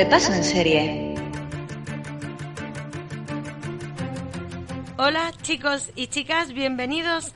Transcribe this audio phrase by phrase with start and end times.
[0.00, 1.14] A Repaso en Serie.
[4.96, 7.34] Hola chicos y chicas, bienvenidos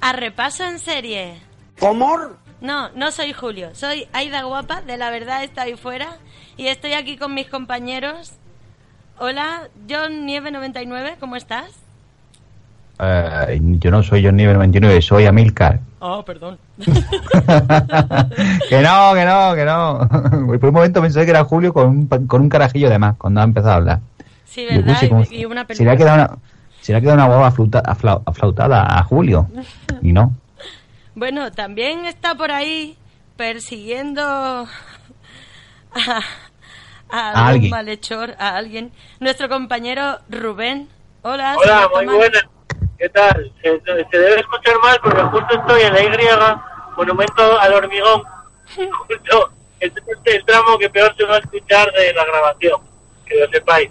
[0.00, 1.42] a Repaso en Serie.
[1.80, 2.16] ¿Cómo?
[2.60, 6.18] No, no soy Julio, soy Aida Guapa, de La Verdad está ahí fuera,
[6.56, 8.34] y estoy aquí con mis compañeros.
[9.18, 11.83] Hola, John Nieve99, ¿cómo estás?
[13.00, 15.80] Eh, yo no soy John Nivel 99, soy Amilcar.
[15.98, 16.58] Oh, perdón.
[16.78, 20.08] que no, que no, que no.
[20.60, 23.16] Por un momento pensé que era Julio con un, pa- con un carajillo de más
[23.16, 24.00] cuando ha empezado a hablar.
[24.44, 25.08] Sí, Yo ¿verdad?
[25.08, 25.96] como- Y, y una Se le ha película.
[25.96, 26.38] quedado una,
[26.80, 29.48] se le ha quedado una guava aflauta- afla- aflautada a Julio.
[30.02, 30.34] Y no.
[31.16, 32.96] Bueno, también está por ahí
[33.36, 34.64] persiguiendo a,
[35.94, 36.20] a
[37.08, 37.70] A algún alguien.
[37.70, 38.90] malhechor, a alguien.
[39.20, 40.88] Nuestro compañero Rubén.
[41.22, 42.42] Hola, Hola, muy buenas.
[43.04, 43.52] ¿Qué tal?
[43.60, 48.22] Se, se debe escuchar mal porque justo estoy en la Y, monumento al hormigón.
[48.74, 52.80] Justo, este es el tramo que peor se va a escuchar de la grabación,
[53.26, 53.90] que lo sepáis.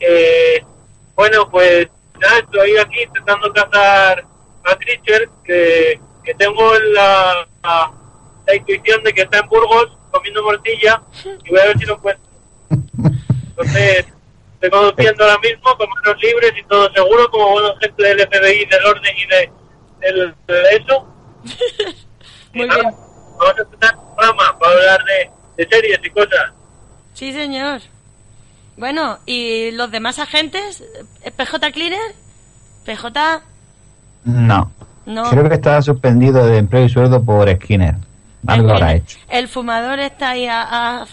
[0.00, 0.64] Eh,
[1.14, 4.24] bueno, pues nada, estoy aquí intentando cazar
[4.64, 7.92] a Creature, que, que tengo la, la,
[8.46, 11.02] la intuición de que está en Burgos comiendo morcilla
[11.44, 12.30] y voy a ver si lo encuentro.
[12.70, 14.06] Entonces,
[14.56, 18.66] estoy conduciendo ahora mismo con manos libres y todo seguro, como buena gente del FBI,
[18.66, 19.52] del orden y de,
[20.00, 21.06] del- de eso.
[22.54, 22.94] Y Muy nada, bien.
[23.38, 25.30] Vamos a empezar un programa para hablar de,
[25.62, 26.52] de series y cosas.
[27.12, 27.82] Sí, señor.
[28.78, 30.82] Bueno, ¿y los demás agentes?
[31.22, 32.14] ¿Eh, ¿PJ Cleaner?
[32.86, 33.42] ¿PJ?
[34.24, 34.72] No.
[35.04, 35.30] No.
[35.30, 37.94] Creo que está suspendido de empleo y sueldo por Skinner.
[38.46, 39.18] Algo el, habrá el- hecho.
[39.28, 41.04] el fumador está ahí, a-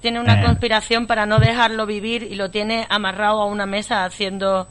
[0.00, 0.44] tiene una Eh.
[0.46, 4.66] conspiración para no dejarlo vivir y lo tiene amarrado a una mesa haciendo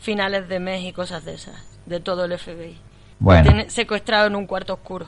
[0.00, 2.72] finales de mes y cosas de esas, de todo el FBI.
[2.74, 2.78] Lo
[3.20, 5.06] Bueno, tiene secuestrado en un cuarto oscuro.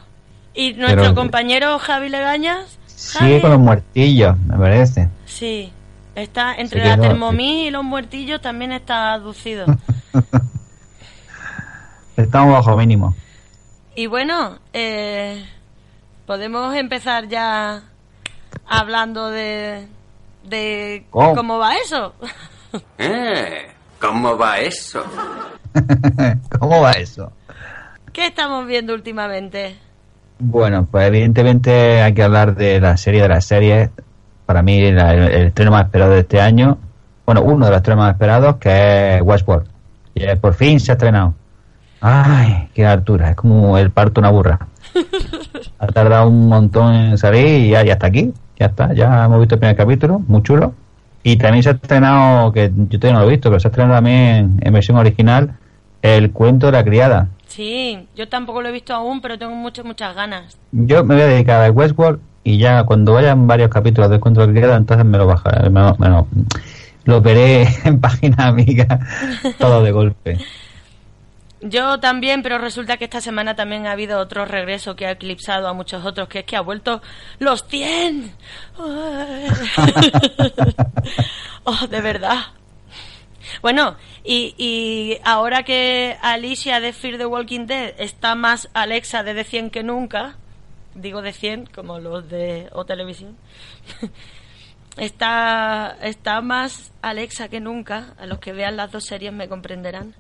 [0.53, 5.09] Y nuestro Pero- compañero Javi Legañas, sigue Javi, con los muertillos, me parece.
[5.25, 5.72] sí,
[6.17, 9.65] está entre la termomí y los muertillos también está aducido.
[12.17, 13.15] Estamos bajo mínimo.
[13.94, 15.44] Y bueno, eh,
[16.34, 17.82] podemos empezar ya
[18.64, 19.88] hablando de,
[20.44, 21.34] de ¿Cómo?
[21.34, 22.14] cómo va eso.
[22.98, 23.66] Eh,
[24.00, 25.02] ¿cómo va eso?
[26.60, 27.32] ¿Cómo va eso?
[28.12, 29.76] ¿Qué estamos viendo últimamente?
[30.38, 33.90] Bueno, pues evidentemente hay que hablar de la serie de las series.
[34.46, 36.78] Para mí, la- el, el estreno más esperado de este año.
[37.26, 39.66] Bueno, uno de los estrenos más esperados, que es Westworld.
[40.14, 41.34] Y eh, por fin se ha estrenado.
[42.00, 43.30] Ay, qué altura.
[43.30, 44.60] Es como el parto de una burra.
[45.78, 48.32] Ha tardado un montón en salir y ya, ya está aquí.
[48.58, 48.92] Ya está.
[48.92, 50.18] Ya hemos visto el primer capítulo.
[50.26, 50.74] Muy chulo.
[51.22, 53.70] Y también se ha estrenado, que yo todavía no lo he visto, pero se ha
[53.70, 55.54] estrenado también en versión original,
[56.02, 57.28] el cuento de la criada.
[57.46, 60.56] Sí, yo tampoco lo he visto aún, pero tengo muchas, muchas ganas.
[60.72, 64.46] Yo me voy a dedicar a Westworld y ya cuando vayan varios capítulos del cuento
[64.46, 66.26] que queda, entonces me lo bajaré, me lo, me lo-
[67.04, 69.00] lo veré en página amiga
[69.58, 70.38] todo de golpe.
[71.62, 75.68] Yo también, pero resulta que esta semana también ha habido otro regreso que ha eclipsado
[75.68, 77.02] a muchos otros, que es que ha vuelto
[77.38, 78.34] los 100.
[78.78, 79.48] Ay.
[81.64, 82.38] oh, de verdad.
[83.60, 89.34] Bueno, y, y ahora que Alicia de Fear the Walking Dead está más Alexa de,
[89.34, 90.36] de 100 que nunca,
[90.94, 93.36] digo de 100 como los de O Televisión,
[94.96, 98.14] está, está más Alexa que nunca.
[98.18, 100.14] A los que vean las dos series me comprenderán.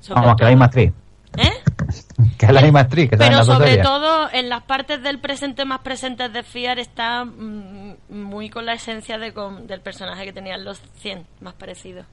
[0.00, 0.92] Sobre Vamos, que la todo- misma actriz.
[1.36, 1.52] ¿Eh?
[2.38, 3.10] que es la misma actriz.
[3.10, 7.94] Que Pero sobre todo en las partes del presente más presentes de Fiar está mm,
[8.10, 12.04] muy con la esencia de con- del personaje que tenían los 100, más parecido.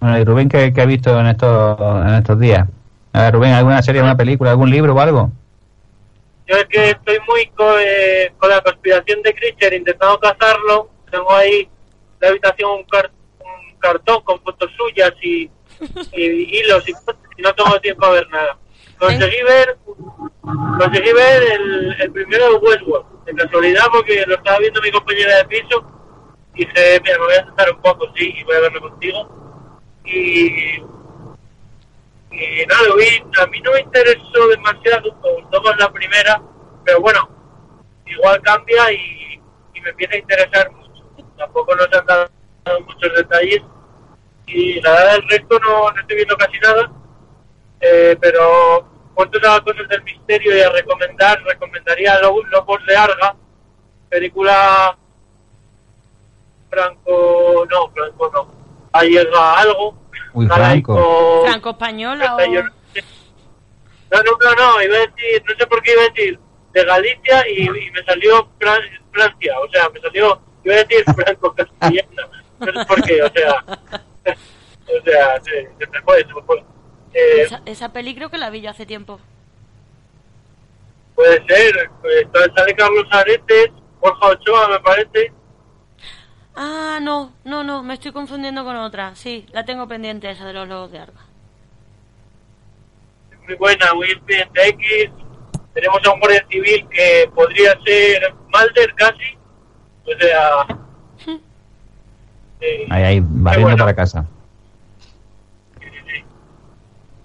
[0.00, 2.68] Bueno, y Rubén, ¿qué, qué ha visto en estos, en estos días?
[3.12, 5.30] A ver, Rubén, ¿alguna serie, alguna película, algún libro o algo?
[6.46, 10.90] Yo es que estoy muy co- eh, con la conspiración de Creature intentando cazarlo.
[11.10, 11.68] Tengo ahí en
[12.20, 15.48] la habitación un, car- un cartón con fotos suyas y,
[16.12, 18.58] y y cosas y no tengo tiempo a ver nada.
[18.98, 19.76] Conseguí ver,
[20.78, 25.36] conseguí ver el, el primero de Westworld, de casualidad porque lo estaba viendo mi compañera
[25.38, 25.84] de piso
[26.54, 29.28] y dije, mira, me voy a sentar un poco, sí, y voy a verlo contigo.
[30.04, 30.76] Y,
[32.30, 36.40] y nada, lo vi, a mí no me interesó demasiado, me gustó más la primera,
[36.84, 37.28] pero bueno,
[38.06, 39.40] igual cambia y,
[39.74, 40.92] y me empieza a interesar mucho.
[41.36, 42.30] Tampoco nos han dado
[42.86, 43.62] muchos detalles
[44.46, 46.90] y la verdad del resto no, no estoy viendo casi nada,
[47.80, 53.36] eh, pero cuanto a cosas del misterio y a recomendar, recomendaría Lo- Lobos de Arga,
[54.08, 54.96] película
[56.70, 58.54] franco, no, franco no,
[58.92, 59.96] ahí llega algo,
[60.32, 61.42] Uy, galaico- Franco.
[61.46, 62.38] ¿Franco-española o...?
[62.38, 66.38] no, no, no, no, iba a decir, no sé por qué iba a decir
[66.72, 71.04] de Galicia y, y me salió Fran- Francia, o sea, me salió, iba a decir
[71.14, 73.64] franco castellana, no sé por qué, o sea,
[74.26, 76.58] o sea, se, se me fue, se me fue.
[77.14, 79.20] Eh, Esa, esa peli creo que la vi yo hace tiempo.
[81.14, 82.26] puede ser, pues,
[82.56, 85.32] sale Carlos Aretes, Borja Ochoa me parece,
[86.56, 89.16] Ah, no, no, no, me estoy confundiendo con otra.
[89.16, 91.20] Sí, la tengo pendiente esa de los lobos de Arga.
[93.46, 95.10] muy buena, muy expediente X,
[95.74, 99.36] tenemos a un guardia civil que podría ser Malder casi,
[100.06, 100.66] o sea...
[102.60, 103.84] eh, Ahí, ahí, barriendo bueno.
[103.84, 104.24] para casa.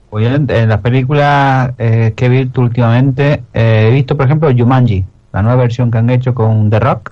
[0.09, 4.25] Pues yo en, en las películas eh, que he visto últimamente, eh, he visto, por
[4.25, 7.11] ejemplo, Jumanji, la nueva versión que han hecho con The Rock.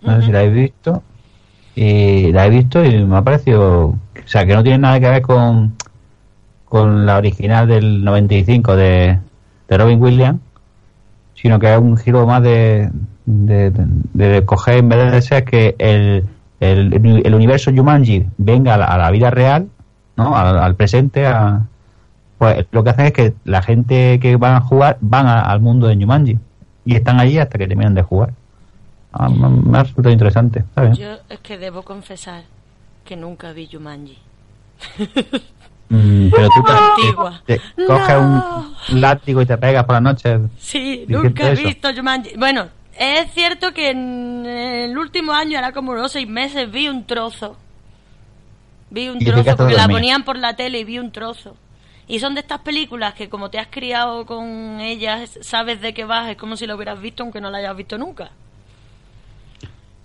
[0.00, 1.02] No sé si la habéis visto.
[1.74, 3.86] Y la he visto y me ha parecido.
[3.88, 5.74] O sea, que no tiene nada que ver con,
[6.64, 9.18] con la original del 95 de,
[9.68, 10.40] de Robin Williams,
[11.34, 12.90] sino que es un giro más de,
[13.26, 16.24] de, de- de coger, en vez de ser que el,
[16.60, 16.92] el,
[17.24, 19.68] el universo Jumanji venga a la, a la vida real,
[20.16, 20.36] ¿no?
[20.36, 21.62] al, al presente, a,
[22.38, 25.60] pues lo que hacen es que la gente que van a jugar van a- al
[25.60, 26.38] mundo de Jumanji
[26.84, 28.32] y están allí hasta que terminan de jugar.
[29.12, 30.98] Ah, me, ha resultado interesante, ¿sabes?
[30.98, 32.42] Yo es que debo confesar
[33.04, 34.18] que nunca vi Jumanji.
[35.90, 36.62] Mm, pero tú
[37.46, 38.42] te- coges un
[39.00, 40.38] látigo y te pegas por la noche.
[40.58, 42.36] Sí, nunca he visto Jumanji.
[42.36, 42.66] Bueno,
[42.98, 47.56] es cierto que en el último año, era como unos seis meses, vi un trozo.
[48.90, 51.56] Vi un trozo porque la ponían por la tele y vi un trozo.
[52.08, 56.04] Y son de estas películas que como te has criado con ellas, sabes de qué
[56.04, 58.30] vas, es como si lo hubieras visto aunque no la hayas visto nunca.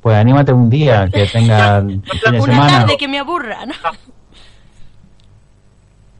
[0.01, 3.66] Pues anímate un día que tenga el fin de Una semana tarde que me aburra,
[3.66, 3.74] ¿no?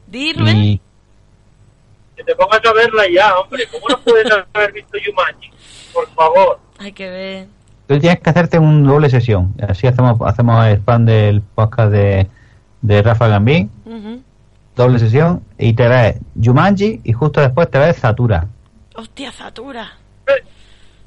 [0.06, 0.56] Di, Rubén.
[0.56, 0.80] y
[2.24, 3.64] que te pongas a verla ya, hombre.
[3.70, 5.50] ¿Cómo no puedes haber visto Yumanji?
[5.92, 6.58] Por favor.
[6.78, 7.46] Hay que ver.
[7.86, 9.54] tú tienes que hacerte un doble sesión.
[9.68, 12.26] Así hacemos hacemos el spam del podcast de,
[12.82, 14.22] de Rafa Gambín, Ujú.
[14.74, 18.46] doble sesión, y te ves Jumanji y justo después te ves Zatura.
[18.96, 19.92] Hostia, Zatura.
[20.26, 20.42] Eh,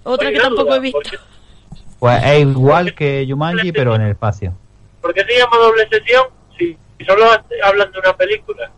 [0.03, 0.99] Otra Oye, que tampoco duda, he visto.
[0.99, 1.17] ¿por qué-
[1.99, 4.53] Pues es igual que Jumanji, pero en el espacio.
[5.01, 6.23] ¿Por qué se llama doble sesión
[6.57, 7.25] si si solo
[7.63, 8.71] hablan de una película?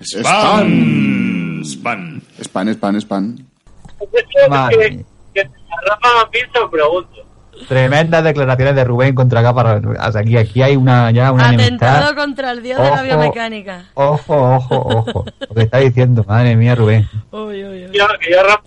[0.00, 1.62] Spam.
[1.64, 2.20] Spam.
[2.40, 3.36] Spam, spam, spam.
[4.48, 5.04] Madre
[5.34, 5.42] que,
[5.86, 7.26] Rafa lo pregunto.
[7.68, 9.50] Tremendas declaraciones de Rubén contra.
[9.50, 12.16] O sea, aquí, aquí hay una ya una Atentado enemistad.
[12.16, 13.84] contra el dios de la biomecánica.
[13.94, 15.24] Ojo, ojo, ojo.
[15.40, 17.08] Lo que está diciendo, madre mía, Rubén.
[17.30, 17.90] Uy, uy, uy.
[17.92, 18.62] Yo, que yo, a Rafa,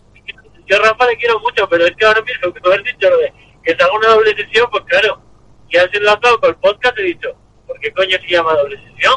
[0.67, 3.09] yo a Rafa le quiero mucho, pero es que ahora mismo que tú has dicho
[3.09, 5.21] lo de que se haga una doble sesión, pues claro,
[5.69, 7.29] que has enlazado con el podcast he dicho,
[7.73, 9.13] ¿por qué coño se llama doble sesión?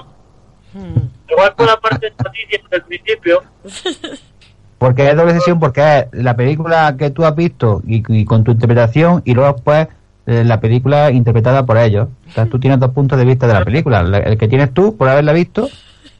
[0.73, 1.09] Hmm.
[1.29, 3.43] Igual por la parte de noticias del principio,
[4.79, 5.81] Porque es doble sesión, porque
[6.13, 9.89] es la película que tú has visto y, y con tu interpretación, y luego después
[10.27, 12.09] eh, la película interpretada por ellos.
[12.27, 14.95] Entonces tú tienes dos puntos de vista de la película: la- el que tienes tú
[14.97, 15.69] por haberla visto,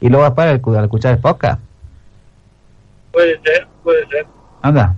[0.01, 1.59] y luego después al escuchar el podcast.
[3.11, 4.25] puede ser, puede ser.
[4.63, 4.95] Anda.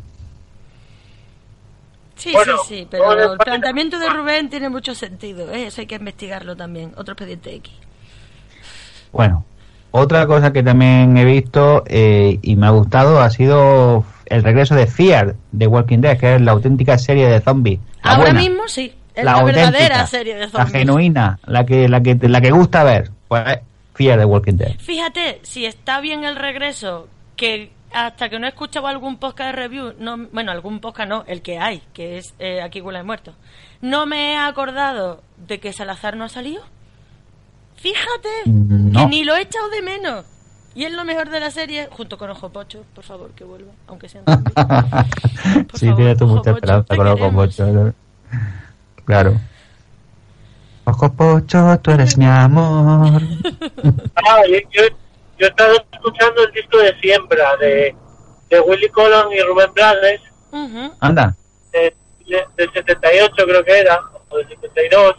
[2.20, 5.50] Sí, Bueno, sí, sí, pero el planteamiento de Rubén tiene mucho sentido.
[5.52, 5.68] ¿eh?
[5.68, 6.92] Eso hay que investigarlo también.
[6.98, 7.74] Otro expediente X.
[9.12, 9.46] Bueno,
[9.92, 14.76] otra cosa que también he visto eh, y me ha gustado ha sido el regreso
[14.76, 17.80] de Fear de Walking Dead, que es la auténtica serie de zombies.
[18.04, 18.40] La Ahora buena.
[18.42, 18.94] mismo sí.
[19.16, 19.72] Es la, verdadera
[20.02, 20.72] auténtica, serie de La zombies.
[20.72, 23.12] genuina, la que, la que, la que gusta ver.
[23.28, 23.44] Pues
[23.96, 24.78] Fear the Walking Dead.
[24.80, 29.62] Fíjate, si está bien el regreso, que hasta que no he escuchado algún podcast de
[29.62, 33.04] review, no, bueno, algún podcast no, el que hay, que es eh, Aquí Gula de
[33.04, 33.34] Muerto,
[33.82, 36.64] no me he acordado de que Salazar no ha salido.
[37.78, 39.00] Fíjate, no.
[39.00, 40.26] que ni lo he echado de menos.
[40.76, 43.72] Y es lo mejor de la serie, junto con Ojo Pocho, por favor, que vuelva,
[43.88, 44.22] aunque sea
[45.74, 47.32] sí, favor, tiene tú Ojo mucha esperanza con Ojo.
[47.32, 47.94] Pocho.
[49.06, 49.40] Claro.
[50.86, 53.22] Ojo Pocho, tú eres mi amor.
[54.16, 54.84] Ah, yo, yo,
[55.40, 57.96] yo he estado escuchando el disco de Siembra de,
[58.50, 60.94] de Willy Colon y Rubén Blades, Ujú.
[61.00, 61.36] Anda.
[61.72, 61.94] de,
[62.28, 65.16] de- del 78 creo que era, o del 72.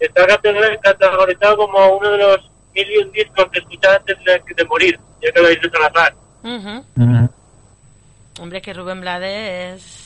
[0.00, 4.42] Está categor- categorizado como uno de los mil y un discos que escuchaba antes de,
[4.54, 6.14] de morir, ya que lo hizo Salazar.
[6.42, 6.84] Ujú.
[6.96, 7.28] Mm.
[8.40, 10.03] Hombre, que Rubén Blades es...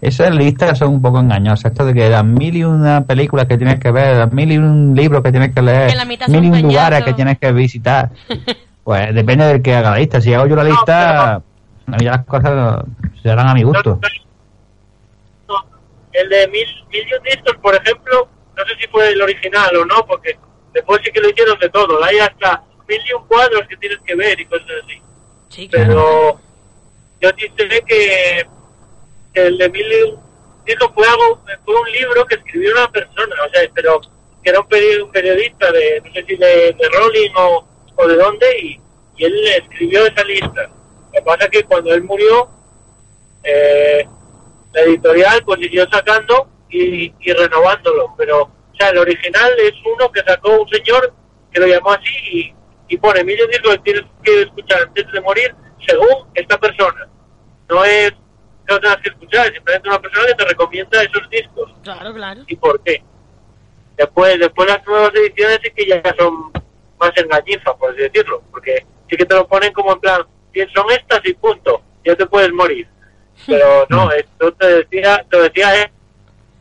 [0.00, 1.72] Esas listas son un poco engañosas.
[1.72, 4.58] Esto de que las mil y una películas que tienes que ver, las mil y
[4.58, 5.92] un libros que tienes que leer,
[6.28, 8.10] mil y un lugares que tienes que visitar.
[8.88, 10.18] Pues depende del que haga la lista.
[10.18, 11.42] Si hago yo la lista, a
[11.88, 12.86] mí ya las cosas
[13.22, 14.00] se harán a mi gusto.
[15.46, 15.56] No,
[16.10, 18.26] El de mil, mil y un discos, por ejemplo,
[18.56, 20.38] no sé si fue el original o no, porque
[20.72, 22.02] después sí que lo hicieron de todo.
[22.02, 25.02] Hay hasta mil y un cuadros que tienes que ver y cosas así.
[25.50, 25.86] Sí, claro.
[25.86, 26.40] Pero
[27.20, 28.46] yo sí sé que
[29.34, 30.28] el de un
[30.64, 34.00] discos fue, algo, fue un libro que escribió una persona, o sea, pero
[34.42, 38.16] que era un, peri- un periodista de, no sé si de, de Rolling o, de
[38.16, 38.80] dónde, y,
[39.16, 40.70] y él escribió esa lista.
[41.06, 42.48] Lo que pasa es que cuando él murió,
[43.42, 44.06] eh,
[44.72, 50.12] la editorial pues siguió sacando y, y renovándolo, pero o sea, el original es uno
[50.12, 51.14] que sacó un señor
[51.50, 52.54] que lo llamó así y,
[52.88, 55.54] y pone mil discos que tienes que escuchar antes de morir
[55.86, 57.08] según esta persona.
[57.68, 58.12] No es
[58.68, 62.12] que lo tengas que escuchar, es simplemente una persona que te recomienda esos discos Claro,
[62.14, 62.42] claro.
[62.46, 63.02] y por qué.
[63.96, 66.52] Después, después las nuevas ediciones sí que ya son
[67.00, 70.22] más engañifas, por así decirlo, porque sí que te lo ponen como en plan,
[70.52, 72.86] "Si son estas y punto, ya te puedes morir.
[73.46, 75.90] Pero no, esto te decía, te decía él,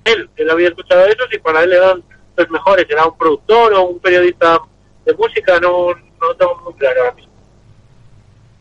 [0.05, 2.03] él, él había escuchado eso y para él eran
[2.37, 4.59] los mejores, era un productor o un periodista
[5.05, 7.33] de música, no, no tengo muy claro ahora mismo.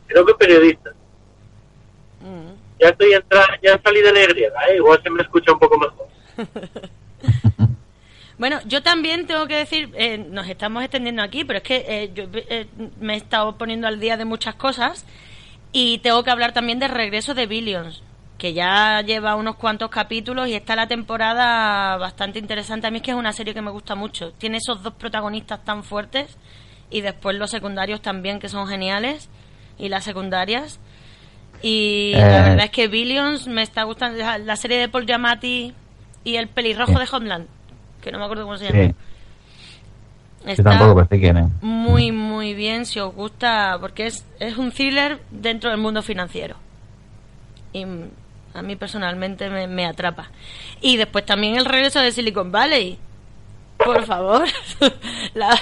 [0.09, 0.93] Creo que periodista.
[2.81, 4.77] Ya estoy entra, ya salí de la Y, ¿eh?
[4.77, 6.09] igual se me escucha un poco mejor.
[8.39, 12.11] Bueno, yo también tengo que decir, eh, nos estamos extendiendo aquí, pero es que eh,
[12.15, 12.67] yo eh,
[13.01, 15.07] me he estado poniendo al día de muchas cosas
[15.73, 18.03] y tengo que hablar también del regreso de Billions,
[18.37, 22.87] que ya lleva unos cuantos capítulos y está la temporada bastante interesante.
[22.87, 24.33] A mí es que es una serie que me gusta mucho.
[24.33, 26.37] Tiene esos dos protagonistas tan fuertes
[26.91, 29.31] y después los secundarios también que son geniales
[29.79, 30.79] y las secundarias.
[31.63, 32.49] Y la Eh.
[32.51, 34.19] verdad es que Billions me está gustando.
[34.19, 35.73] La, serie de Paul Giamatti
[36.25, 36.99] y el pelirrojo Sí.
[36.99, 37.47] de Homeland,
[38.03, 38.95] que no me acuerdo cómo se llama.
[40.47, 41.47] Sí, yo tampoco, pero sé quién es.
[41.63, 46.57] muy, muy bien si os gusta, porque es, es un thriller dentro del mundo financiero.
[47.73, 47.85] Y
[48.55, 50.31] a mí personalmente me, me atrapa.
[50.81, 52.99] Y después también el regreso de Silicon Valley.
[53.77, 54.45] Por favor,
[55.35, 55.57] la,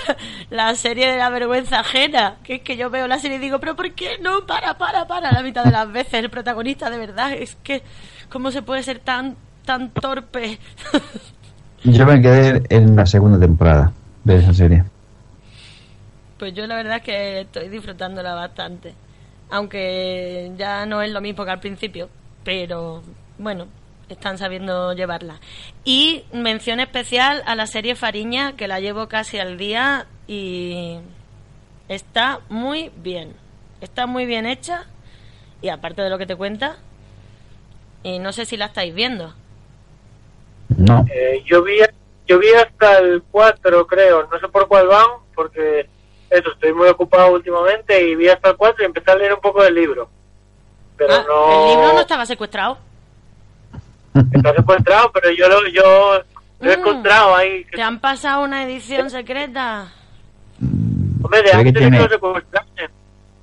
[0.50, 2.36] la serie de la vergüenza ajena.
[2.44, 4.46] Que es que yo veo la serie y digo, pero ¿por qué no?
[4.46, 5.32] Para, para, para.
[5.32, 7.32] La mitad de las veces el protagonista, de verdad.
[7.32, 7.82] Es que,
[8.30, 10.58] ¿cómo se puede ser tan, tan torpe?
[11.84, 13.92] Yo me quedé en la segunda temporada
[14.24, 14.84] de esa serie.
[16.38, 18.94] Pues yo la verdad es que estoy disfrutándola bastante.
[19.50, 22.08] Aunque ya no es lo mismo que al principio.
[22.42, 23.02] Pero
[23.38, 23.66] bueno,
[24.08, 25.40] están sabiendo llevarla.
[25.84, 30.98] Y mención especial a la serie Fariña, que la llevo casi al día y
[31.88, 33.34] está muy bien.
[33.80, 34.86] Está muy bien hecha.
[35.62, 36.76] Y aparte de lo que te cuenta.
[38.02, 39.34] Y no sé si la estáis viendo.
[40.68, 41.04] No.
[41.12, 41.78] Eh, yo vi
[42.26, 45.88] yo vi hasta el 4 creo, no sé por cuál van, porque
[46.30, 49.40] eso, estoy muy ocupado últimamente y vi hasta el 4 y empecé a leer un
[49.40, 50.08] poco del libro.
[50.96, 51.64] Pero Ah, no...
[51.64, 52.78] El libro no estaba secuestrado.
[54.32, 56.22] Está secuestrado, pero yo lo, yo
[56.60, 56.80] lo he Mm.
[56.80, 57.64] encontrado ahí.
[57.74, 59.88] ¿Te han pasado una edición secreta?
[61.22, 62.90] Hombre, de Se ve que antes tiene- que lo secuestrasen.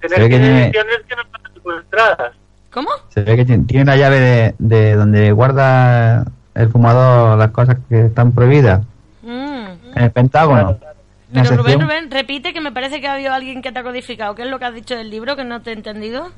[0.01, 2.33] se Tener que tiene- ediciones que no están secuestradas.
[2.71, 2.89] ¿Cómo?
[3.09, 6.25] Se ve que tiene, tiene la llave de, de donde guarda
[6.55, 8.81] el fumador las cosas que están prohibidas.
[9.23, 9.65] Mm.
[9.95, 10.77] En el Pentágono.
[11.33, 14.35] Pero Rubén, Rubén, repite que me parece que ha habido alguien que te ha codificado.
[14.35, 16.29] ¿Qué es lo que has dicho del libro que no te he entendido?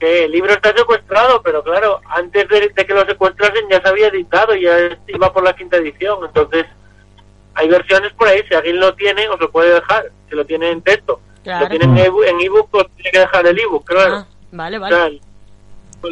[0.00, 3.88] Que el libro está secuestrado, pero claro, antes de, de que lo secuestrasen ya se
[3.88, 4.72] había editado, ya
[5.08, 6.18] iba por la quinta edición.
[6.24, 6.64] Entonces,
[7.54, 10.70] hay versiones por ahí, si alguien lo tiene, os lo puede dejar, si lo tiene
[10.70, 11.20] en texto.
[11.44, 14.14] Si lo tiene en ebook, pues tiene que dejar el ebook, claro.
[14.16, 14.96] Ah, vale, O vale.
[14.96, 15.20] sea, el-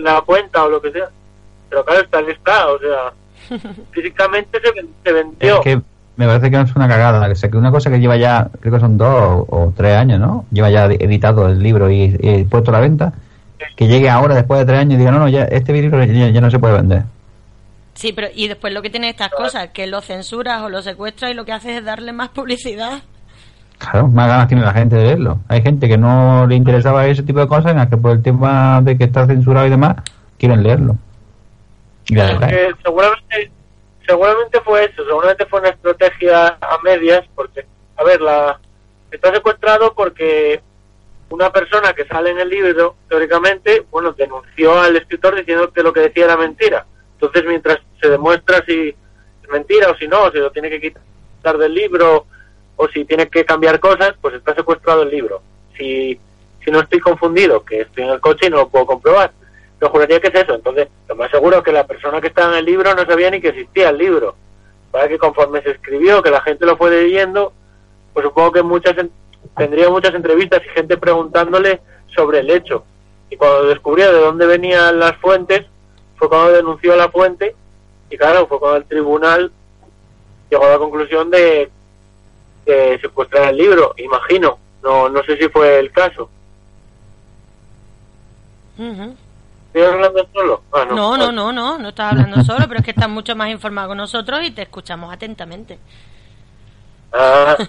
[0.03, 1.09] la cuenta o lo que sea.
[1.71, 3.13] Pero claro, está está, o sea,
[3.93, 5.57] físicamente se, se vendió.
[5.57, 5.81] Es que
[6.17, 7.27] me parece que no es una cagada.
[7.31, 9.95] O sea, que una cosa que lleva ya, creo que son dos o, o tres
[9.97, 10.45] años, ¿no?
[10.51, 13.13] Lleva ya editado el libro y, y puesto a la venta.
[13.77, 16.29] Que llegue ahora, después de tres años, y diga, no, no, ya este libro ya,
[16.29, 17.03] ya no se puede vender.
[17.95, 21.33] Sí, pero y después lo que tiene estas cosas, que lo censuras o lo secuestras
[21.33, 23.03] y lo que haces es darle más publicidad.
[23.79, 25.41] Claro, más ganas tiene la gente de leerlo.
[25.49, 28.23] Hay gente que no le interesaba ese tipo de cosas, en las que por el
[28.23, 29.97] tema de que está censurado y demás,
[30.39, 30.97] quieren leerlo.
[32.07, 33.51] Y la verdad, Porque seguramente,
[34.07, 38.61] seguramente fue eso, seguramente fue una estrategia a medias, porque, a ver, la
[39.11, 40.61] está secuestrado porque
[41.31, 45.93] una persona que sale en el libro, teóricamente, bueno, denunció al escritor diciendo que lo
[45.93, 46.87] que decía era mentira.
[47.15, 51.59] Entonces, mientras se demuestra si es mentira o si no, si lo tiene que quitar
[51.59, 52.27] del libro
[52.77, 55.43] o si tiene que cambiar cosas, pues está secuestrado el libro.
[55.77, 56.19] Si,
[56.65, 59.33] si no estoy confundido, que estoy en el coche y no lo puedo comprobar,
[59.79, 60.55] pero juraría que es eso.
[60.55, 63.31] Entonces, lo más seguro es que la persona que estaba en el libro no sabía
[63.31, 64.37] ni que existía el libro.
[64.91, 67.53] Para que conforme se escribió, que la gente lo fue leyendo,
[68.15, 68.97] pues supongo que muchas
[69.57, 71.81] tendría muchas entrevistas y gente preguntándole
[72.15, 72.85] sobre el hecho.
[73.31, 75.67] Y cuando descubrió de dónde venían las fuentes,
[76.17, 77.55] fue cuando denunció a la fuente
[78.11, 79.53] y claro, fue cuando el tribunal
[80.51, 81.71] llegó a la conclusión de
[83.01, 84.59] secuestrar el libro, imagino.
[84.83, 86.31] No, no sé si fue el caso.
[88.79, 89.17] Ujú.
[89.67, 90.63] ¿Estoy hablando solo?
[90.73, 90.95] Ah, no.
[90.95, 93.91] No, no, no, no, no estás hablando solo, pero es que estás mucho más informado
[93.91, 95.79] que nosotros y te escuchamos atentamente.
[97.13, 97.57] Ah.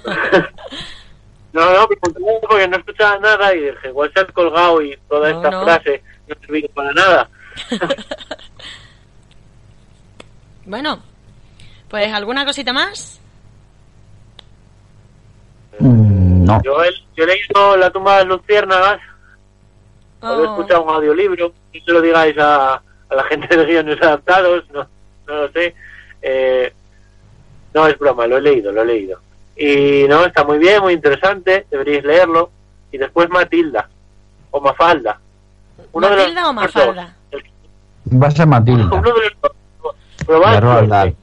[1.53, 5.37] no, no, porque no escuchaba nada y dije, igual se ha colgado y toda No,
[5.37, 5.63] esta no.
[5.63, 7.29] frase no ha servido para nada.
[10.65, 11.01] Bueno,
[11.89, 13.19] pues alguna cosita más.
[15.79, 16.61] mm, no.
[16.63, 18.99] Yo he, yo he leído La tumba de las luciérnagas,
[20.21, 23.65] o he Oh, escuchado un audiolibro, y se lo digáis a, a la gente de
[23.65, 24.87] guiones adaptados, no,
[25.27, 25.73] no lo sé.
[26.21, 26.71] Eh,
[27.73, 29.19] no, es broma, lo he leído, lo he leído.
[29.61, 32.49] Y no, está muy bien, muy interesante, deberíais leerlo.
[32.91, 33.89] Y después Matilda,
[34.51, 35.19] o Mafalda.
[35.91, 36.53] Uno de los ¿Matilda o.
[36.53, 37.15] Mafalda?
[37.31, 37.43] El-
[38.23, 38.85] Va a ser Matilda.
[38.85, 40.25] Uno de los.
[40.25, 40.63] Probad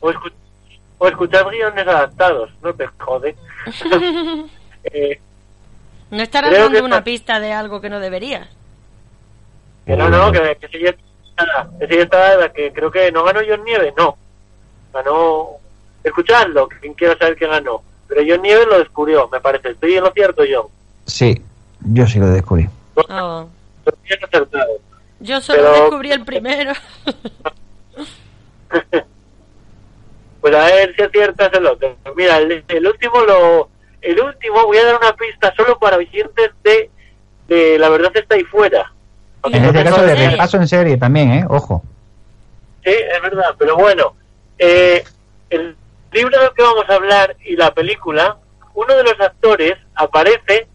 [0.01, 0.33] o, escu-
[0.99, 3.37] o escuchad guiones adaptados, no te jode.
[4.93, 5.21] Eh,
[6.13, 8.47] no estarás Creo dando que una está- pista de algo que no deberías.
[9.85, 11.69] que no, no, que, que sí ya está,
[12.53, 14.17] que que creo que no ganó John Nieves, no.
[14.93, 15.49] Ganó,
[16.05, 17.83] escuchadlo, quien quiera saber quién ganó.
[18.09, 19.71] Pero John Nieves lo descubrió, me parece.
[19.71, 20.67] Estoy en lo cierto, John.
[21.05, 21.41] Sí,
[21.81, 22.69] yo sí lo descubrí.
[22.95, 23.49] Oh.
[25.21, 26.73] Yo solo Pero- descubrí el primero.
[30.41, 31.97] Pues a ver si aciertas el otro.
[32.15, 33.69] Mira, el, el último lo...
[34.01, 36.89] El último, voy a dar una pista solo para oyentes de,
[37.49, 38.93] de La Verdad está ahí fuera.
[39.43, 41.45] En este caso de repaso en serie también, ¿eh?
[41.49, 41.83] Ojo.
[42.85, 44.15] Sí, es verdad, pero bueno,
[44.59, 45.03] eh,
[45.51, 45.75] el
[46.17, 48.39] libro del que vamos a hablar y la película,
[48.75, 50.67] uno de los actores aparece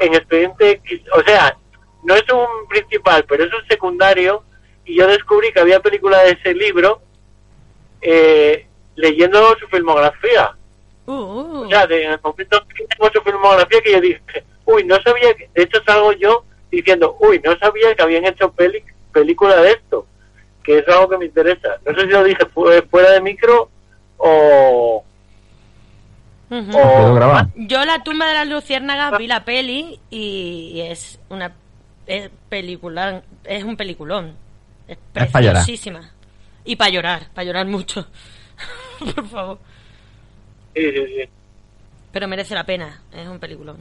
[0.00, 1.56] en Expediente X, o sea,
[2.04, 4.42] no es un principal, pero es un secundario,
[4.84, 7.00] y yo descubrí que había película de ese libro
[8.00, 10.54] eh, leyendo su filmografía.
[11.06, 11.62] Uh, uh.
[11.66, 15.00] O sea, de, en el momento que tengo su filmografía que yo dije, uy, no
[15.02, 18.82] sabía, que, de hecho salgo yo diciendo, uy, no sabía que habían hecho peli,
[19.12, 20.06] película de esto,
[20.62, 21.78] que es algo que me interesa.
[21.84, 23.70] No sé si lo dije fu- fuera de micro
[24.20, 25.04] o...
[26.50, 27.48] O grabado.
[27.54, 31.52] Yo la tumba de las luciérnagas vi la peli y es una
[32.06, 34.34] es película, es un peliculón.
[34.88, 35.62] Es Es pa' llorar.
[35.62, 36.10] preciosísima.
[36.64, 38.06] Y para llorar, para llorar mucho.
[39.14, 39.58] Por favor.
[40.74, 41.28] sí, sí, sí.
[42.12, 43.76] Pero merece la pena, es un peliculón.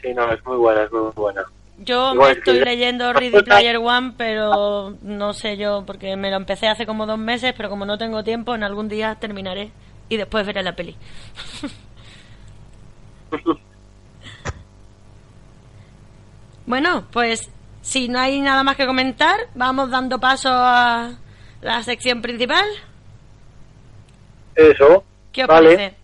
[0.00, 1.44] Sí, no, es muy buena, es muy buena.
[1.78, 6.36] Yo Igual me estoy leyendo Ready Player One, pero no sé yo, porque me lo
[6.36, 9.72] empecé hace como dos meses, pero como no tengo tiempo, en algún día terminaré
[10.08, 10.96] y después veré la peli.
[16.66, 17.50] bueno, pues
[17.82, 21.18] si no hay nada más que comentar, vamos dando paso a
[21.60, 22.64] la sección principal.
[24.54, 25.04] Eso.
[25.32, 25.76] ¿Qué os vale.
[25.76, 25.96] parece?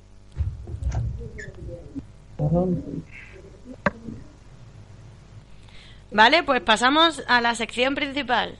[6.14, 8.58] Vale, pues pasamos a la sección principal.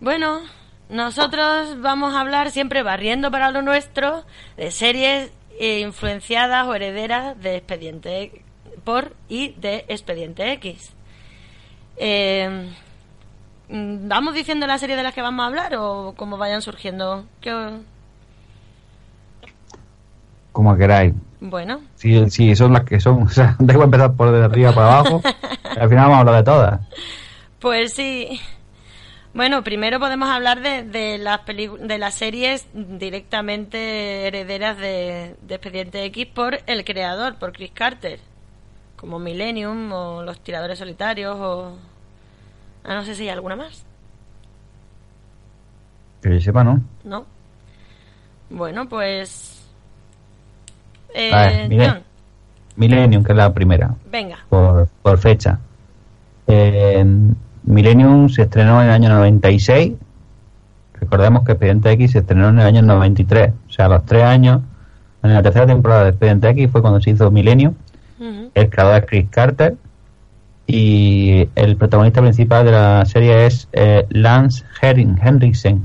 [0.00, 0.40] Bueno,
[0.88, 4.24] nosotros vamos a hablar siempre barriendo para lo nuestro
[4.56, 8.42] de series eh, influenciadas o herederas de Expediente
[8.84, 10.94] por y de Expediente X.
[11.98, 12.70] Eh,
[13.68, 17.26] mm, ¿Vamos diciendo la serie de las que vamos a hablar o como vayan surgiendo?
[17.42, 17.52] ¿Qué
[20.58, 21.14] Como queráis.
[21.38, 24.98] Bueno, Si, si son las que son, o sea, igual empezar por de arriba para
[24.98, 25.22] abajo.
[25.62, 26.80] Al final vamos a hablar de todas.
[27.60, 28.40] Pues sí.
[29.34, 36.04] Bueno, primero podemos hablar de, de, las, de las series directamente herederas de, de Expediente
[36.06, 38.18] X por el creador, por Chris Carter.
[38.96, 41.78] Como Millennium o Los Tiradores Solitarios o...
[42.82, 43.86] Ah, no sé si hay alguna más,
[46.20, 46.82] Que yo sepa, ¿no?
[47.04, 47.26] ¿no?
[48.50, 49.54] Bueno, pues...
[51.18, 51.88] Eh, A ver, mire.
[51.88, 51.98] John,
[52.76, 54.38] Millennium, que es la primera, venga.
[54.48, 55.58] por, por fecha.
[56.46, 57.04] Eh,
[57.64, 59.92] Millennium se estrenó en el año 96.
[61.00, 63.52] Recordemos que Expediente X se estrenó en el año 93.
[63.68, 64.62] O sea, a los tres años,
[65.22, 67.74] en la tercera temporada de Expediente X fue cuando se hizo Millennium.
[68.54, 69.76] El creador es Chris Carter.
[70.66, 75.82] Y el protagonista principal de la serie es eh, Lance Henrik- Henriksen.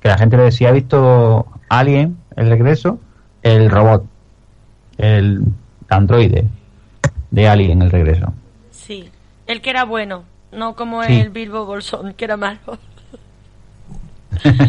[0.00, 2.98] Que la gente le decía, ha visto Alien, el regreso,
[3.42, 4.04] el robot,
[4.98, 5.42] el
[5.88, 6.44] androide
[7.30, 8.32] de Alien, el regreso.
[8.70, 9.08] Sí.
[9.46, 11.20] El que era bueno, no como Sí.
[11.20, 12.58] el Bilbo Bolsón, que era malo.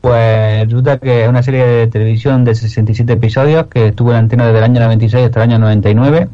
[0.00, 4.46] Pues resulta que es una serie de televisión de 67 episodios que estuvo en antena
[4.46, 6.28] desde el año 96 hasta el año 99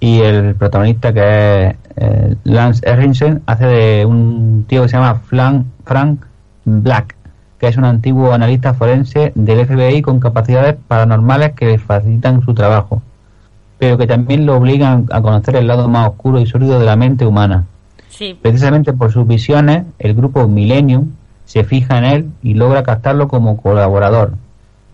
[0.00, 5.20] y el protagonista que es eh, Lance Henriksen hace de un tío que se llama
[5.28, 6.20] Flan- Frank
[6.64, 7.14] Black
[7.64, 12.52] que es un antiguo analista forense del FBI con capacidades paranormales que le facilitan su
[12.52, 13.00] trabajo
[13.78, 16.96] pero que también lo obligan a conocer el lado más oscuro y sólido de la
[16.96, 17.64] mente humana
[18.10, 21.12] Sí, Precisamente por sus visiones, el grupo Millennium
[21.46, 24.34] se fija en él y logra captarlo como colaborador.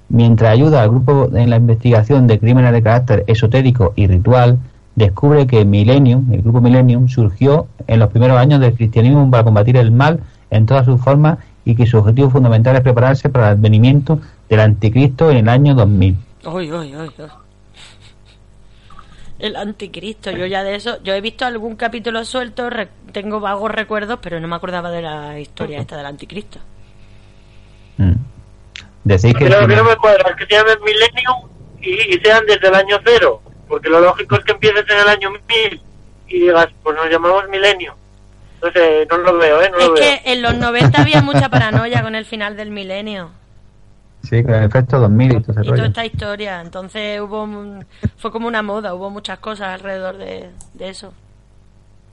[0.09, 4.59] Mientras ayuda al grupo en la investigación de crímenes de carácter esotérico y ritual,
[4.95, 9.77] descubre que Millennium, el grupo Millennium, surgió en los primeros años del cristianismo para combatir
[9.77, 13.59] el mal en todas sus formas y que su objetivo fundamental es prepararse para el
[13.59, 16.17] advenimiento del anticristo en el año 2000.
[16.47, 17.27] Uy, uy, uy, uy.
[19.39, 23.71] El anticristo, yo ya de eso, yo he visto algún capítulo suelto, re- tengo vagos
[23.71, 26.59] recuerdos, pero no me acordaba de la historia esta del anticristo.
[27.97, 28.13] Mm.
[29.05, 29.47] Decís que...
[29.47, 31.49] Pero que no me cuadra, es que se llamen Millennium
[31.81, 33.41] y, y sean desde el año cero.
[33.67, 35.83] Porque lo lógico es que empieces en el año 1000
[36.29, 37.95] y digas, pues nos llamamos Millennium.
[38.63, 39.71] No sé, no lo veo, ¿eh?
[39.71, 40.03] No Es lo veo.
[40.03, 43.31] que en los 90 había mucha paranoia con el final del milenio
[44.23, 47.87] Sí, con el efecto 2000 y todo ese y toda esta historia, entonces hubo un-
[48.19, 51.15] fue como una moda, hubo muchas cosas alrededor de, de eso.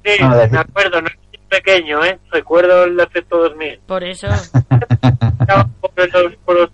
[0.05, 1.15] Sí, Ah, me acuerdo, no es
[1.49, 2.17] pequeño, ¿eh?
[2.31, 3.79] Recuerdo el efecto 2000.
[3.85, 5.91] Por eso, Estaba por
[6.23, 6.69] los, por los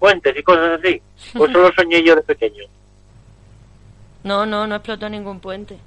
[0.00, 1.00] puentes y cosas así.
[1.38, 2.64] O solo soñé yo de pequeño.
[4.24, 5.78] no, no, no explotó ningún puente.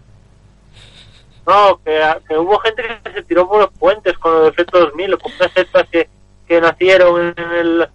[1.48, 5.14] No, que, que hubo gente que se tiró por los puentes con los efectos 2000,
[5.14, 6.10] o con unas sectas que,
[6.46, 7.88] que nacieron en el,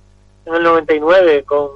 [0.47, 1.69] en el 99, con,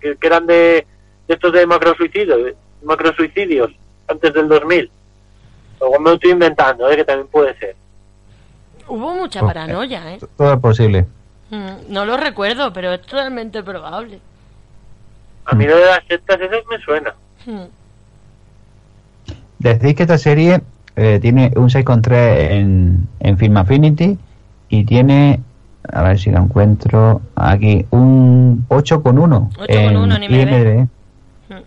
[0.00, 0.86] que, que eran de,
[1.26, 3.72] de estos de macrosuicidios, macrosuicidios,
[4.06, 4.90] antes del 2000.
[5.80, 6.96] Luego me lo estoy inventando, ¿eh?
[6.96, 7.74] que también puede ser.
[8.86, 10.18] Hubo mucha paranoia, ¿eh?
[10.36, 11.06] Todo es posible.
[11.50, 14.20] Mm, No lo recuerdo, pero es totalmente probable.
[15.46, 17.14] A mí lo de las sectas esas me suena.
[17.46, 17.64] Mm.
[19.58, 20.60] Decís que esta serie
[21.00, 24.18] eh, tiene un 6,3 en, en Film Affinity
[24.68, 25.40] y tiene,
[25.90, 30.32] a ver si lo encuentro aquí, un 8,1 8,1 en IMDb.
[30.32, 30.80] IMDb.
[31.48, 31.62] Mm.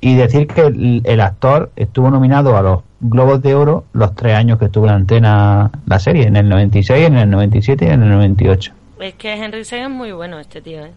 [0.00, 4.34] Y decir que el, el actor estuvo nominado a los Globos de Oro los tres
[4.34, 7.88] años que estuvo en la antena la serie, en el 96, en el 97 y
[7.90, 8.72] en el 98.
[8.98, 10.92] Es que Henry Seng es muy bueno este tío, ¿eh?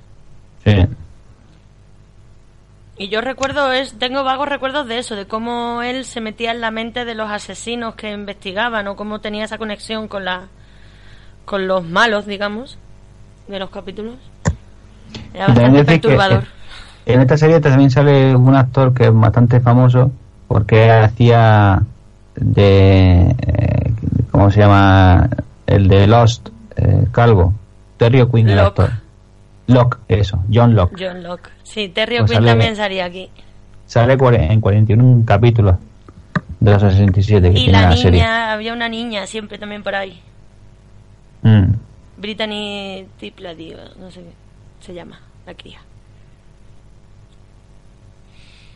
[0.66, 0.88] Sí.
[3.02, 6.62] Y yo recuerdo, es, tengo vagos recuerdos de eso, de cómo él se metía en
[6.62, 10.50] la mente de los asesinos que investigaban o cómo tenía esa conexión con la,
[11.44, 12.78] con los malos, digamos,
[13.48, 14.18] de los capítulos.
[15.34, 16.44] Era bastante que, perturbador.
[17.08, 20.12] en esta serie también sale un actor que es bastante famoso
[20.48, 21.82] porque hacía
[22.36, 23.94] de eh,
[24.30, 25.28] ¿cómo se llama?
[25.66, 27.56] el de Lost eh, Calvo
[27.98, 28.92] Terry O'Quinn el actor
[29.68, 31.50] Locke eso John Locke John Locke.
[31.64, 33.30] Sí, Terry Pues O'Quinn también salía aquí.
[33.86, 35.76] sale en 41 capítulos
[36.60, 39.84] de los 67 que Y tiene la la, niña, serie había una niña siempre también
[39.84, 40.22] por ahí.
[41.42, 41.74] Mm.
[42.18, 45.80] Brittany Tiplady, no sé qué se llama, la cría.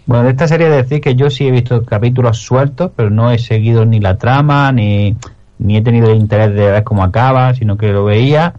[0.07, 3.39] Bueno, de esta serie decir que yo sí he visto capítulos sueltos, pero no he
[3.39, 5.15] seguido ni la trama, ni,
[5.57, 8.53] ni he tenido el interés de ver cómo acaba, sino que lo veía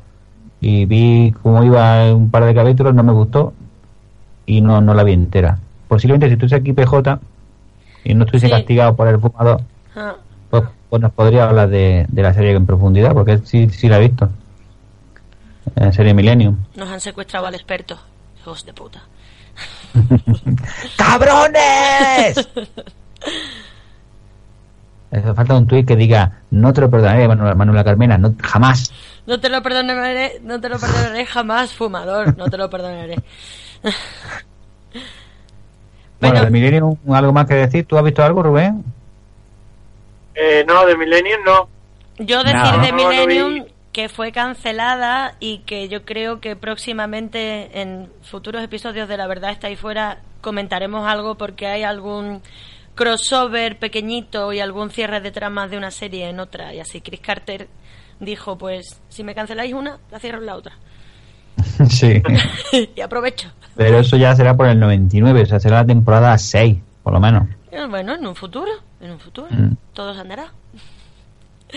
[0.60, 3.52] y vi cómo iba un par de capítulos, no me gustó
[4.46, 5.58] y no, no la vi entera.
[5.88, 7.18] Posiblemente si estuviese aquí PJ
[8.04, 8.52] y no estuviese Sí.
[8.52, 9.60] castigado por el fumador,
[9.94, 10.14] Ah,
[10.50, 13.96] pues, pues nos podría hablar de, de la serie en profundidad, porque sí, sí la
[13.98, 14.28] he visto.
[15.74, 16.56] La serie Millennium.
[16.76, 17.98] nos han secuestrado al experto,
[18.40, 19.02] hijos de puta.
[20.96, 22.48] ¡Cabrones!
[25.10, 28.92] Hace falta un tuit que diga, no te lo perdonaré, Manuela, Manuela Carmena, no, jamás.
[29.26, 32.36] No te lo perdonaré, no te lo perdonaré jamás, fumador.
[32.36, 33.16] No te lo perdonaré.
[36.18, 36.44] Bueno, Bueno.
[36.46, 37.84] de Millennium, ¿algo más que decir?
[37.84, 38.82] ¿Tú has visto algo, Rubén?
[40.34, 41.68] Eh, no, de Millennium no.
[42.18, 42.78] Yo decir No.
[42.78, 49.16] de Millennium que fue cancelada y que yo creo que próximamente en futuros episodios de
[49.18, 52.42] La Verdad está ahí fuera comentaremos algo porque hay algún
[52.94, 57.20] crossover pequeñito y algún cierre de tramas de una serie en otra y así Chris
[57.20, 57.68] Carter
[58.20, 60.74] dijo pues si me canceláis una la cierro en la otra
[61.90, 62.22] sí.
[62.96, 66.76] y aprovecho Pero eso ya será por el 99, o sea, será la temporada 6,
[67.02, 67.48] por lo menos.
[67.70, 69.74] Eh, bueno en un futuro en un futuro Mm.
[69.92, 70.46] todo se andará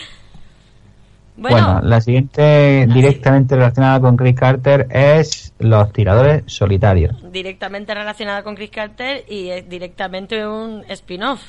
[1.38, 7.15] Bueno, bueno, la siguiente directamente relacionada con Chris Carter es los tiradores solitarios.
[7.32, 11.41] directamente relacionada con Chris Carter y es directamente un spin-off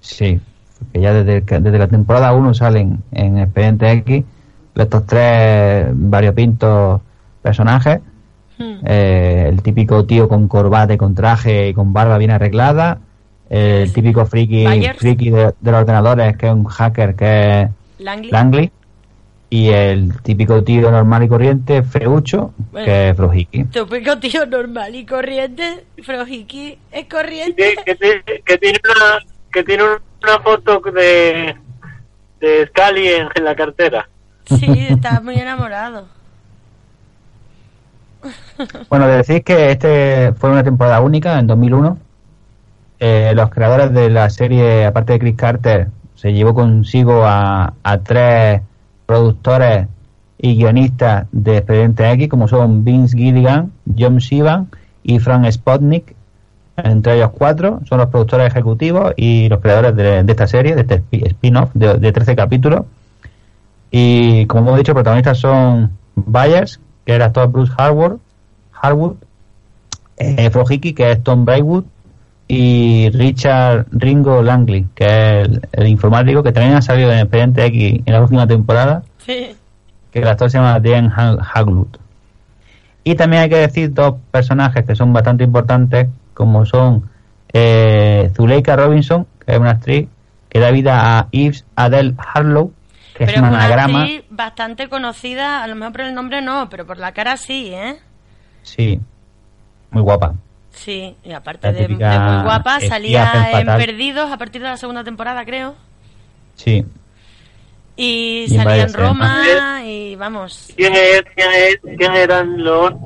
[0.00, 0.40] Sí,
[0.80, 4.24] porque ya desde, que- desde la temporada 1 salen en Expediente X
[4.74, 7.00] estos tres variopintos
[7.42, 8.00] personajes.
[8.58, 8.74] Hmm.
[8.84, 12.98] Eh, el típico tío con corbata y con traje y con barba bien arreglada.
[13.48, 14.64] El típico friki,
[14.96, 18.30] friki de, de los ordenadores que es un hacker que es Langley.
[18.30, 18.70] Langley.
[19.52, 22.84] Y el típico tío normal y corriente, Freucho, Bueno.
[22.86, 23.64] que es Frojiki.
[23.64, 25.84] Típico tío normal y corriente.
[26.04, 27.74] Frojiki es corriente.
[27.84, 29.18] Que, que ti- que tiene una
[29.52, 29.98] que tiene una
[30.42, 31.56] foto de
[32.40, 34.08] de Scully en, en la cartera.
[34.46, 36.06] Sí, está muy enamorado.
[38.90, 41.96] Bueno, de decir que este fue una temporada única en 2001.
[42.98, 47.98] Eh, los creadores de la serie, aparte de Chris Carter, se llevó consigo a, a
[48.00, 48.60] tres
[49.06, 49.86] productores
[50.36, 54.68] y guionistas de Expediente X, como son Vince Gilligan, John Sivan
[55.02, 56.14] y Frank Spotnik.
[56.84, 60.82] Entre ellos cuatro son los productores ejecutivos y los creadores de, de esta serie, de
[60.82, 62.82] este spi- spin-off de, de 13 capítulos.
[63.90, 68.18] Y como hemos dicho, protagonistas son Byers, que era el actor Bruce Harwood,
[68.80, 69.14] Harwood
[70.16, 70.50] eh,
[70.94, 71.84] que es Tom Braywood,
[72.46, 77.64] y Richard Ringo Langley, que es el, el informático que también ha salido en Expediente
[77.66, 79.54] X en la última temporada, Sí.
[80.10, 81.96] que el actor se llama Dan Ha- Haglund.
[83.04, 87.10] Y también hay que decir dos personajes que son bastante importantes, como son
[87.52, 90.08] eh, Zuleika Robinson, que es una actriz
[90.48, 92.72] que da vida a Yves Adele Harlow,
[93.14, 94.00] que Pero es es un una anagrama.
[94.02, 97.70] actriz bastante conocida, a lo mejor por el nombre no, pero por la cara sí,
[97.72, 97.96] ¿eh?
[98.62, 99.00] Sí,
[99.90, 100.34] muy guapa.
[100.72, 103.78] Sí, y aparte de, muy guapa, salía en fatal.
[103.78, 105.74] Perdidos a partir de la segunda temporada, creo.
[106.54, 106.84] Sí,
[107.96, 110.72] Y salía en Roma y vamos.
[110.76, 111.22] ¿Quién es?
[111.34, 111.96] ¿Quién es?
[111.98, 112.90] ¿Quién eran los?
[112.90, 113.00] ¿Quién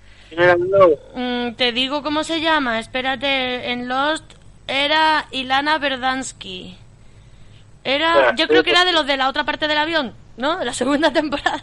[1.14, 4.24] Mm, te digo cómo se llama, espérate, en Lost
[4.66, 6.76] era Ilana Verdansky.
[7.84, 10.58] Era, yo creo que era de los de la otra parte del avión, ¿no?
[10.58, 11.62] De la segunda temporada.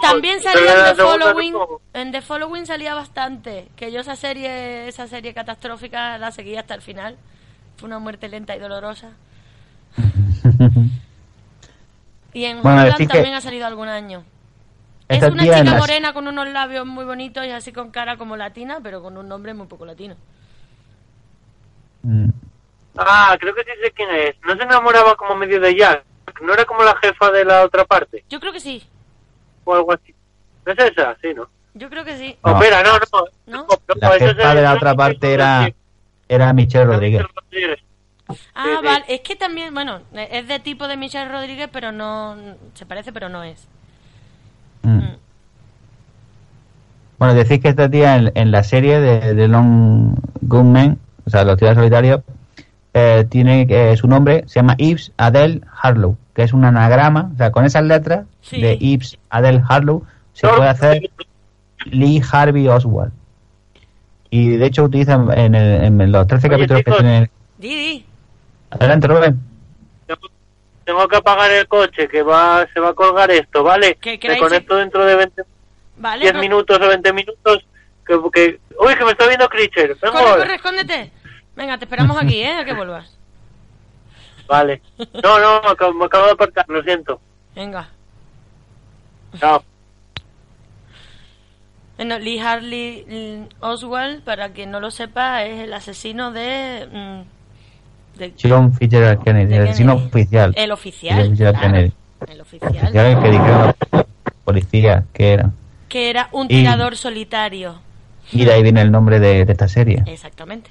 [0.00, 1.54] También salía en The Following.
[1.92, 3.68] En The Following salía bastante.
[3.76, 7.16] Que yo esa serie, esa serie catastrófica la seguí hasta el final.
[7.76, 9.10] Fue una muerte lenta y dolorosa.
[12.34, 14.22] Y en Bueno, que también ha salido algún año.
[15.08, 18.36] Es una chica las- morena con unos labios muy bonitos y así con cara como
[18.36, 20.16] latina, pero con un nombre muy poco latino.
[22.02, 22.30] Mm,
[23.00, 24.34] Ah, creo que sí sé quién es.
[24.44, 26.04] No se enamoraba como medio de Jack.
[26.42, 28.24] No era como la jefa de la otra parte.
[28.28, 28.82] Yo creo que sí.
[29.64, 30.12] O algo así.
[30.66, 31.16] ¿No es esa?
[31.22, 31.48] Sí, ¿no?
[31.74, 32.36] Yo creo que sí.
[32.44, 32.52] No.
[32.60, 33.24] Espera, no, no.
[33.46, 33.66] ¿No?
[34.00, 35.70] La jefa de la otra parte era,
[36.28, 37.24] era Michelle Rodríguez.
[38.54, 38.84] Ah, sí.
[38.84, 39.04] vale.
[39.06, 42.36] Es que también, bueno, es de tipo de Michelle Rodríguez, pero no.
[42.74, 43.68] Se parece, pero no es.
[44.82, 45.00] Mm.
[47.18, 51.44] Bueno, decís que esta tía en, en la serie de, de Long Gunmen, o sea,
[51.44, 52.20] los tíos solitarios,
[52.94, 57.36] eh, tiene que su nombre se llama Yves Adele Harlow, que es un anagrama, o
[57.36, 58.60] sea, con esas letras Sí.
[58.60, 61.10] de Yves Adele Harlow se No, puede hacer
[61.86, 63.12] Lee Harvey Oswald.
[64.30, 66.96] Y de hecho utilizan en, el- en los 13 Oye, capítulos chicos.
[66.96, 67.30] que tiene.
[67.58, 68.04] Didi.
[68.70, 69.40] Adelante, Rubén.
[70.88, 73.98] Tengo que apagar el coche, que va se va a colgar esto, ¿vale?
[74.00, 74.40] ¿Qué Me queréis?
[74.40, 75.42] conecto dentro de 20,
[75.98, 76.22] Vale.
[76.22, 77.66] 10 no- minutos o 20 minutos.
[78.06, 79.46] Que, que- Uy, que me está viendo.
[79.50, 81.12] Vengo Corre, corre, escóndete.
[81.54, 82.54] Venga, te esperamos aquí, ¿eh?
[82.54, 83.14] A que vuelvas.
[84.46, 84.80] Vale.
[85.22, 87.20] No, no, me acabo, me acabo de apartar, lo siento.
[87.54, 87.86] Venga.
[89.38, 89.62] Chao.
[91.96, 96.88] Bueno, Lee Harley mm, Oswald, para quien no lo sepa, es el asesino de.
[96.90, 97.37] mm,
[98.18, 100.52] de John Fitzgerald Kennedy, el asesino oficial.
[100.56, 101.16] El oficial.
[101.20, 101.92] John Fitzgerald claro, Kennedy.
[102.28, 102.72] El oficial.
[102.76, 104.04] Oficial que dijeron los
[104.44, 105.52] policías que eran.
[105.88, 107.80] Que era un Y- tirador solitario.
[108.32, 110.02] Y de ahí viene el nombre de, de esta serie.
[110.06, 110.70] Exactamente.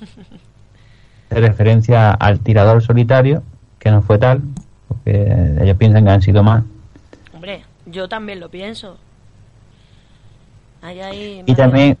[1.30, 3.42] De referencia al tirador solitario,
[3.78, 4.40] que no fue tal,
[4.88, 6.64] porque ellos piensan que han sido más.
[7.34, 8.96] Hombre, yo también lo pienso.
[10.80, 11.98] Hay ahí Y también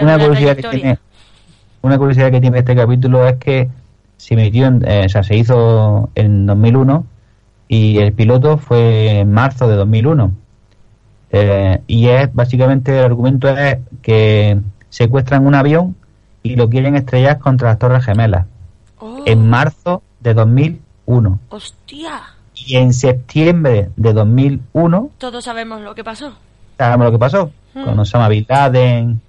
[0.00, 0.98] una curiosidad que tiene
[1.82, 3.68] una curiosidad que tiene este capítulo es que
[4.16, 7.04] se emitió en- eh, o sea se hizo en 2001
[7.68, 10.32] y el piloto fue en marzo de 2001
[11.36, 15.96] Eh, y es básicamente el argumento es que secuestran un avión
[16.44, 18.46] y lo quieren estrellar contra las torres gemelas
[19.00, 22.20] Oh, en marzo de 2001 ¡Hostia!
[22.54, 26.32] y en septiembre de 2001 Todos sabemos lo que pasó.
[26.78, 27.98] sabemos lo que pasó con Mm.
[27.98, 29.20] Osama Bin Laden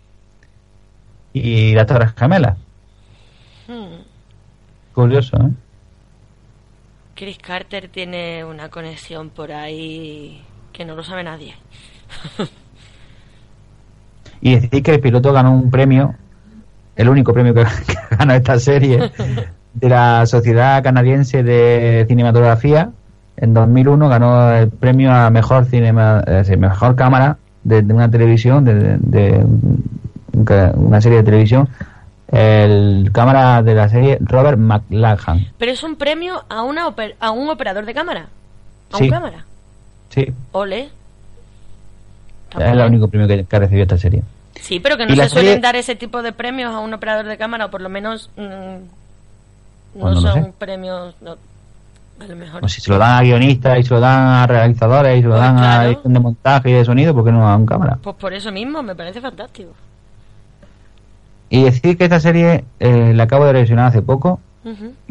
[1.34, 2.58] y las torres gemelas
[3.68, 3.95] Hmm.
[4.96, 5.50] Curioso ¿eh?
[7.16, 10.42] Chris Carter tiene una conexión por ahí
[10.74, 11.54] que no lo sabe nadie.
[14.42, 16.14] Y decir que el piloto ganó un premio,
[16.96, 19.12] el único premio que, que ganó esta serie,
[19.74, 22.92] de la Sociedad Canadiense de Cinematografía.
[23.38, 28.64] En 2001 ganó el premio a mejor cinema, eh, mejor cámara de, de una televisión,
[28.64, 29.46] de, de-
[30.76, 31.68] una serie de televisión.
[32.38, 35.48] El cámara de la serie Robert McLachlan.
[35.58, 38.28] Pero es un premio a, una oper- a un operador de cámara.
[38.92, 39.06] A Sí.
[39.06, 39.46] un cámara.
[40.10, 40.90] Sí, Ole.
[42.58, 44.24] Es el único premio que, que ha recibido esta serie.
[44.62, 47.38] Sí, pero que no se suelen dar ese tipo de premios a un operador de
[47.38, 50.54] cámara, o por lo menos mm, no, no son sé.
[50.58, 51.16] premios.
[51.22, 51.32] no,
[52.20, 52.62] a lo mejor.
[52.62, 55.28] Pues si se lo dan a guionistas y se lo dan a realizadores y se
[55.28, 57.66] lo Pues dan a edición de montaje y de sonido, ¿por qué no a un
[57.66, 57.98] cámara?
[58.02, 59.72] Pues por eso mismo, me parece fantástico.
[61.50, 64.40] Y decir que esta serie eh, la acabo de revisionar hace poco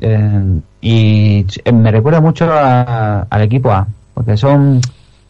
[0.01, 4.81] eh, y eh, me recuerda mucho a- al equipo A, porque son...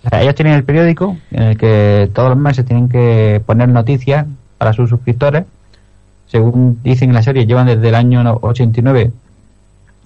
[0.05, 3.69] o sea, ellos tienen el periódico en el que todos los meses tienen que poner
[3.69, 4.27] noticias
[4.59, 5.45] para sus suscriptores.
[6.27, 9.12] Según dicen en la serie, llevan desde el año no- 89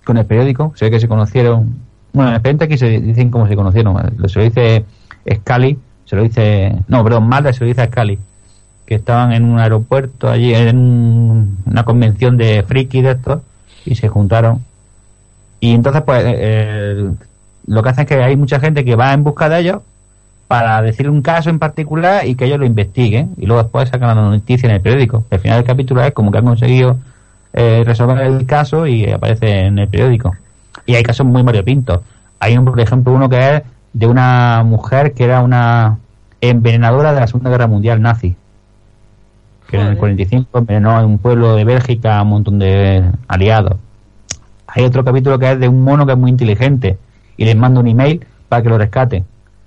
[0.05, 0.73] con el periódico.
[0.75, 1.77] Se ve que se conocieron...
[2.13, 3.97] Bueno, en el expediente aquí se dicen cómo se conocieron.
[4.29, 4.85] Se lo dice
[5.33, 6.75] Scully, se lo dice...
[6.89, 8.19] No, perdón, Mulder se lo dice a Scully
[8.89, 13.43] que estaban en un aeropuerto allí en un- una convención de friki de estos
[13.85, 14.65] y se juntaron.
[15.61, 17.11] Y entonces pues eh,
[17.67, 19.83] lo que hacen es que hay mucha gente que va en busca de ellos
[20.47, 23.35] para decir un caso en particular y que ellos lo investiguen.
[23.37, 25.25] Y luego después sacan la noticia en el periódico.
[25.31, 26.97] Al final del capítulo es como que han conseguido
[27.53, 30.35] eh, resolver el caso y aparece en el periódico.
[30.87, 32.01] Y hay casos muy variopintos
[32.41, 35.99] hay un, por ejemplo uno que es de una mujer que era una
[36.41, 38.37] envenenadora de la Segunda Guerra Mundial nazi
[39.69, 39.99] que en el Joder.
[39.99, 43.77] 45 envenenó en un pueblo de Bélgica a un montón de aliados.
[44.67, 46.99] Hay otro capítulo que es de un mono que es muy inteligente
[47.37, 49.25] y les manda un email para que lo rescate.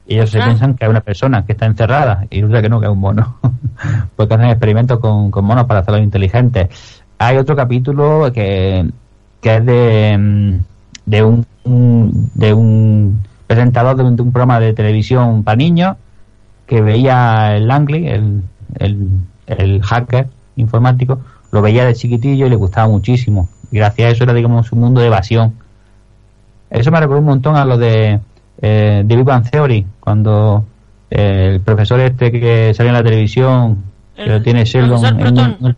[0.07, 0.45] Y ellos se Ah.
[0.45, 2.99] piensan que es una persona que está encerrada y resulta que no, que es un
[2.99, 3.37] mono.
[4.15, 6.67] Porque hacen experimentos con, con monos para hacerlos inteligentes.
[7.19, 8.89] Hay otro capítulo que,
[9.39, 10.55] que es de, mm,
[11.05, 15.95] de un, un- de un presentador de un, de un programa de televisión para niños
[16.65, 18.41] que veía el Langley, el,
[18.79, 19.07] el,
[19.57, 21.19] el hacker informático,
[21.51, 23.49] lo veía de chiquitillo y le gustaba muchísimo.
[23.71, 25.53] Y gracias a eso era, digamos, un mundo de evasión.
[26.69, 28.19] Eso me recordó un montón a lo de
[28.61, 30.65] eh, The Big Bang Theory, cuando
[31.09, 33.83] eh, el profesor este que salió en la televisión,
[34.15, 35.77] que El lo tiene Sheldon, en Proton.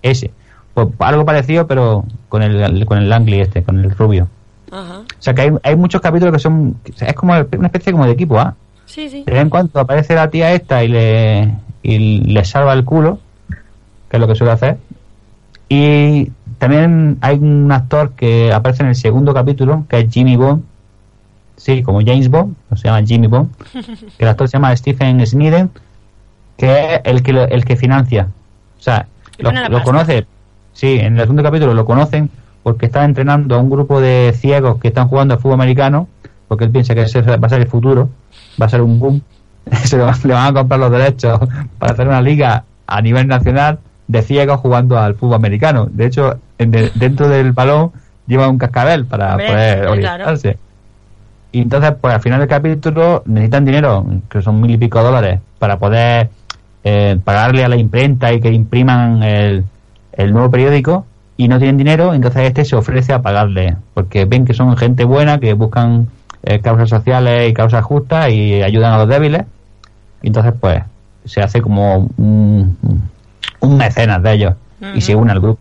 [0.00, 0.30] ese.
[0.72, 4.28] Pues algo parecido, pero con el, con el Langley este, con el rubio.
[4.70, 5.00] Ajá.
[5.00, 8.12] O sea que hay, hay muchos capítulos que son, es como una especie como de
[8.12, 8.54] equipo A.
[8.86, 9.24] Sí, sí.
[9.26, 13.18] De vez en cuando aparece la tía esta y le, y le salva el culo,
[14.08, 14.78] que es lo que suele hacer.
[15.68, 20.62] Y también hay un actor que aparece en el segundo capítulo, que es Jimmy Bond.
[21.56, 23.50] Sí, como James Bond, se llama Jimmy Bond.
[23.72, 25.70] Que el actor se llama Stephen Sniden,
[26.56, 28.28] que es el que, el que financia.
[28.78, 29.06] O sea,
[29.38, 30.26] lo, lo conoce.
[30.72, 32.30] Sí, en el segundo capítulo lo conocen
[32.62, 36.08] porque está entrenando a un grupo de ciegos que están jugando al fútbol americano,
[36.48, 38.08] porque él piensa que ese va a ser el futuro,
[38.60, 39.22] va a ser un boom.
[39.84, 41.40] Se lo- le van a comprar los derechos
[41.78, 45.88] para hacer una liga a nivel nacional de ciegos jugando al fútbol americano.
[45.90, 47.92] De hecho, en de- dentro del balón
[48.26, 49.92] lleva un cascabel para Hombre, poder claro.
[49.92, 50.58] orientarse.
[51.52, 55.40] Y entonces, pues al final del capítulo necesitan dinero, que son mil y pico dólares,
[55.58, 56.30] para poder
[56.84, 59.64] eh, pagarle a la imprenta y que impriman el,
[60.14, 61.06] el nuevo periódico
[61.36, 65.04] y no tienen dinero, entonces este se ofrece a pagarle, porque ven que son gente
[65.04, 66.08] buena, que buscan
[66.44, 69.44] eh, causas sociales y causas justas y ayudan a los débiles.
[70.22, 70.82] Y entonces, pues,
[71.24, 72.76] se hace como un,
[73.60, 74.54] un mecenas de ellos
[74.94, 75.60] y se une al grupo.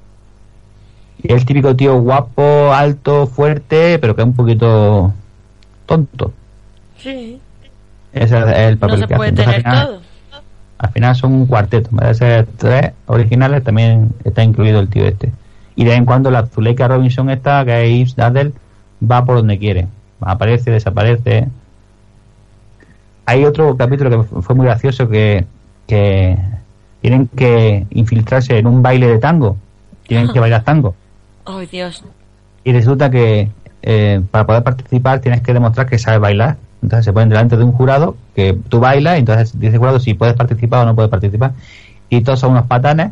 [1.23, 5.13] Y es el típico tío guapo, alto, fuerte, pero que es un poquito
[5.85, 6.33] tonto.
[6.97, 7.39] Sí.
[8.13, 9.41] Ese es el No papel se que puede hace.
[9.41, 10.01] Entonces, tener al final- todo.
[10.79, 11.89] Al final son un cuarteto.
[11.91, 15.31] En vez de ser tres originales, también está incluido el tío este.
[15.75, 18.51] Y de vez en cuando la Zuleika Robinson esta, que es Daddle,
[19.09, 19.87] va por donde quiere.
[20.21, 21.47] Aparece, desaparece.
[23.25, 25.45] Hay otro capítulo que fu- fue muy gracioso que,
[25.87, 26.37] que
[27.01, 29.57] tienen que infiltrarse en un baile de tango.
[30.07, 30.95] Tienen que bailar tango.
[31.45, 32.03] Ay, Dios.
[32.63, 33.49] Y resulta que
[33.83, 36.57] eh, para poder participar tienes que demostrar que sabes bailar.
[36.83, 39.99] Entonces se ponen delante de un jurado que tú bailas y entonces dice el jurado
[39.99, 41.53] si puedes participar o no puedes participar.
[42.09, 43.11] Y todos son unos patanes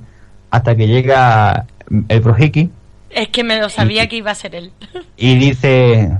[0.51, 1.65] hasta que llega
[2.07, 2.69] el Projiki
[3.11, 4.71] Es que me lo sabía que iba a ser él.
[5.15, 6.17] y dice,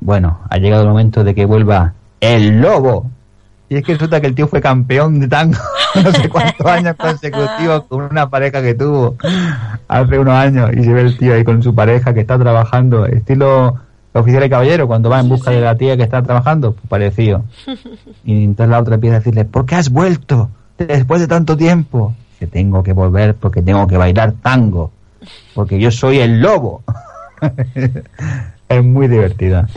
[0.00, 3.10] bueno, ha llegado el momento de que vuelva el lobo.
[3.68, 5.58] Y es que resulta que el tío fue campeón de tango
[6.02, 9.16] no sé cuántos años consecutivos con una pareja que tuvo
[9.88, 13.06] hace unos años y se ve el tío ahí con su pareja que está trabajando,
[13.06, 13.76] estilo
[14.12, 17.44] oficial y caballero, cuando va en busca de la tía que está trabajando, pues parecido.
[18.24, 22.14] Y entonces la otra empieza a decirle, ¿por qué has vuelto después de tanto tiempo?
[22.38, 24.90] Que tengo que volver porque tengo que bailar tango,
[25.54, 26.82] porque yo soy el lobo.
[28.68, 29.68] es muy divertida.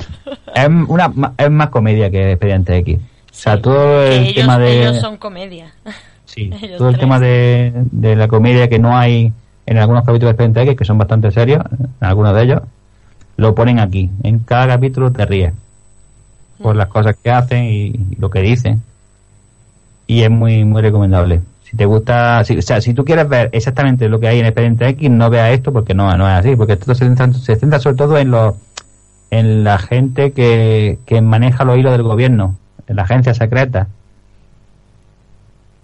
[0.55, 2.97] Es, una, es más comedia que Expediente X.
[2.97, 4.81] O sea, todo el ellos, tema de...
[4.81, 5.73] ellos son comedia.
[6.25, 7.01] Sí, ellos todo el tres.
[7.01, 9.31] tema de, de la comedia que no hay
[9.65, 12.61] en algunos capítulos de Expediente X, que son bastante serios, en algunos de ellos,
[13.37, 14.09] lo ponen aquí.
[14.23, 15.53] En cada capítulo te ríes
[16.61, 18.81] por las cosas que hacen y, y lo que dicen.
[20.07, 21.41] Y es muy muy recomendable.
[21.63, 24.47] Si te gusta, si, o sea, si tú quieres ver exactamente lo que hay en
[24.47, 27.55] Expediente X, no veas esto porque no, no es así, porque esto se centra, se
[27.55, 28.55] centra sobre todo en los
[29.31, 32.55] en la gente que, que maneja los hilos del gobierno,
[32.87, 33.87] en la agencia secreta.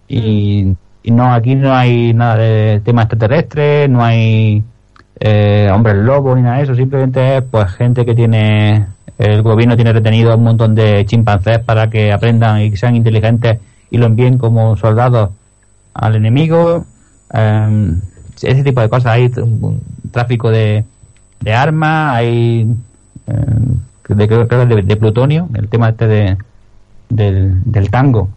[0.08, 4.64] Y, y no, aquí no hay nada de tema extraterrestre, no hay
[5.20, 8.86] eh, hombres lobos ni nada de eso, simplemente es pues gente que tiene,
[9.18, 13.60] el gobierno tiene retenido un montón de chimpancés para que aprendan y sean inteligentes
[13.91, 15.30] y lo envíen como soldados
[15.93, 16.86] al enemigo.
[17.34, 17.93] eh,
[18.41, 19.32] ese tipo de cosas, hay
[20.12, 20.84] tráfico de,
[21.39, 22.68] de armas, hay
[23.28, 26.38] de, creo que de, de plutonio, el tema este de,
[27.10, 28.30] del, del tango.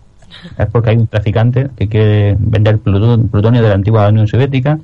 [0.58, 4.78] Es porque hay un traficante que quiere vender pluton- plutonio de la antigua Unión Soviética.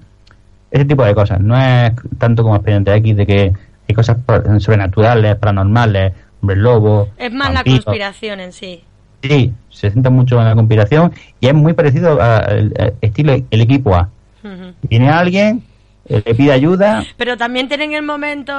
[0.70, 1.38] Ese tipo de cosas.
[1.40, 3.52] No es tanto como Expediente X de que
[3.88, 4.16] hay cosas
[4.58, 7.08] sobrenaturales, paranormales, hombres lobos.
[7.18, 8.82] Es más la conspiración en sí.
[9.22, 13.94] Sí, se centra mucho en la conspiración y es muy parecido al estilo El Equipo
[13.94, 14.08] A.
[14.42, 14.72] Ujú.
[14.82, 15.62] Viene alguien, eh,
[16.06, 18.52] le pide ayuda, Pero también tienen el momento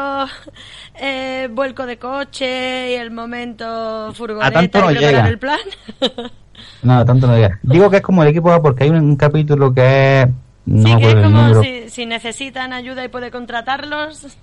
[0.96, 5.28] eh, vuelco de coche y el momento furgoneta tanto no llega.
[5.28, 5.60] el plan.
[6.84, 7.60] No, tanto no diga.
[7.64, 10.28] Digo que es como el equipo A porque hay un, un capítulo que es.
[10.66, 14.38] No sí, que es como si, si necesitan ayuda y puede contratarlos.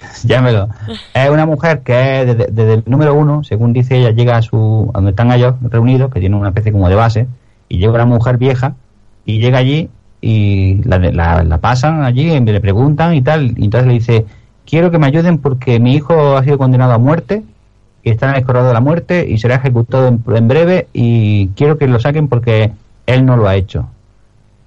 [0.24, 0.68] Llámelo.
[1.14, 4.42] Es una mujer que es desde, desde el número uno, según dice ella, llega a
[4.42, 4.90] su.
[4.92, 7.26] a donde están ellos reunidos, que tienen una especie como de base,
[7.68, 8.74] y llega una mujer vieja,
[9.24, 9.90] y llega allí,
[10.20, 14.26] y la, la, la pasan allí, y le preguntan y tal, y entonces le dice:
[14.66, 17.42] Quiero que me ayuden porque mi hijo ha sido condenado a muerte,
[18.02, 21.48] y está en el corredor de la muerte, y será ejecutado en, en breve, y
[21.48, 22.72] quiero que lo saquen porque
[23.06, 23.86] él no lo ha hecho.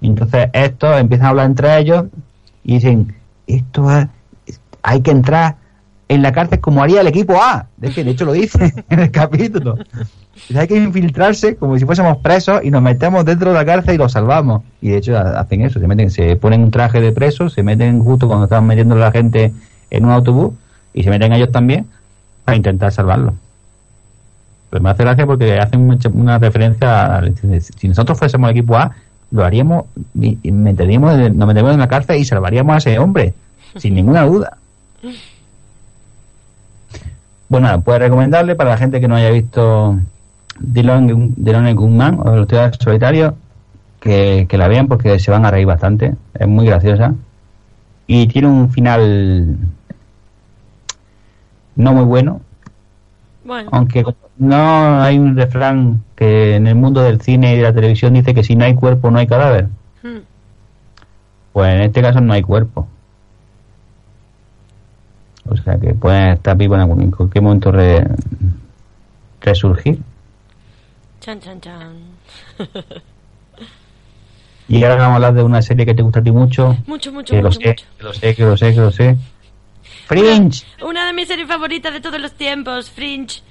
[0.00, 2.06] Y entonces estos empiezan a hablar entre ellos
[2.64, 3.14] y dicen,
[3.46, 3.88] esto
[4.46, 5.56] es- hay que entrar
[6.14, 7.66] en la cárcel como haría el equipo A.
[7.76, 9.76] De, hecho lo dice en el capítulo.
[10.56, 13.98] Hay que infiltrarse como si fuésemos presos y nos metemos dentro de la cárcel y
[13.98, 14.62] los salvamos.
[14.80, 17.62] Y de hecho ha- hacen eso, se meten, se ponen un traje de presos, se
[17.62, 19.52] meten justo cuando están metiendo a la gente
[19.90, 20.52] en un autobús
[20.94, 21.86] y se meten ellos también
[22.44, 23.34] para intentar salvarlo.
[24.70, 27.22] Pues me hace gracia porque hacen una referencia a,
[27.76, 28.90] si nosotros fuésemos el equipo A,
[29.30, 29.84] lo haríamos
[30.18, 33.34] y, meteríamos, nos meteríamos en la cárcel y salvaríamos a ese hombre,
[33.76, 34.56] sin ninguna duda.
[37.52, 40.00] Bueno, nada, pues recomendable para la gente que no haya visto
[40.58, 43.34] Dylan Dylan Gunman o los tíos solitarios
[44.00, 46.14] que, que la vean porque se van a reír bastante.
[46.32, 47.14] Es muy graciosa.
[48.06, 49.58] Y tiene un final
[51.76, 52.40] no muy bueno,
[53.44, 54.04] Bueno, aunque
[54.38, 58.34] no hay un refrán que en el mundo del cine y de la televisión dice
[58.34, 59.68] que si no hay cuerpo no hay cadáver.
[60.02, 60.18] hmm,
[61.52, 62.88] Pues en este caso no hay cuerpo.
[65.52, 68.06] O sea que pueden estar vivos en, algún- en cualquier momento re-
[69.40, 69.98] resurgir.
[71.20, 71.96] chan, chan, chan.
[74.68, 76.76] Y ahora vamos a hablar de una serie que te gusta a ti mucho.
[76.86, 77.84] Mucho, mucho, que lo mucho, sé, mucho.
[77.98, 79.16] que lo sé, que lo sé, que lo sé.
[80.06, 80.64] Fringe.
[80.82, 83.42] Una de mis series favoritas de todos los tiempos, Fringe.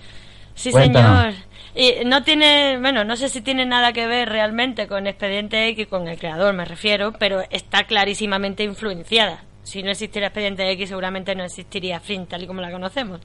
[0.55, 1.33] Sí, Cuéntanos.
[1.35, 1.45] señor.
[1.75, 5.87] Y no tiene, bueno, no sé si tiene nada que ver realmente con Expediente X,
[5.87, 9.43] con el creador me refiero, pero está clarísimamente influenciada.
[9.63, 13.21] Si no existiera Expediente X, seguramente no existiría Fringe tal y como la conocemos.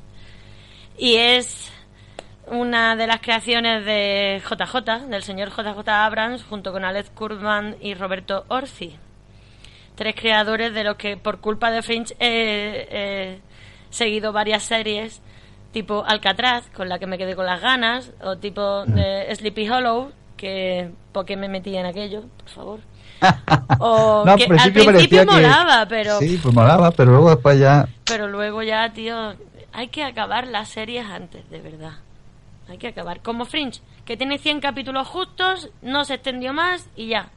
[0.98, 1.72] Y es
[2.46, 7.94] una de las creaciones de JJ, del señor JJ Abrams, junto con Alex Kurtzman y
[7.94, 8.96] Roberto Orci.
[9.94, 13.40] Tres creadores de los que, por culpa de Fringe, he he
[13.90, 15.22] seguido varias series,
[15.72, 20.12] tipo Alcatraz, con la que me quedé con las ganas, o tipo de Sleepy Hollow,
[20.36, 22.80] que porque me metí en aquello, por favor.
[23.78, 27.12] O No, que al al principio principio parecía que- molaba, pero Sí, pues molaba, pero
[27.12, 27.88] luego después ya...
[28.04, 29.34] pero luego ya, tío,
[29.72, 31.92] hay que acabar las series antes, de verdad.
[32.68, 33.20] Hay que acabar.
[33.20, 37.28] Como Fringe, que tiene 100 capítulos justos, no se extendió más y ya.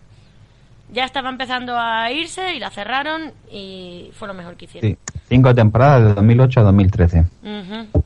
[0.91, 4.89] Ya estaba empezando a irse y la cerraron y fue lo mejor que hicieron.
[4.89, 4.97] Sí,
[5.29, 7.19] cinco temporadas de 2008 a 2013.
[7.43, 8.03] Ujú.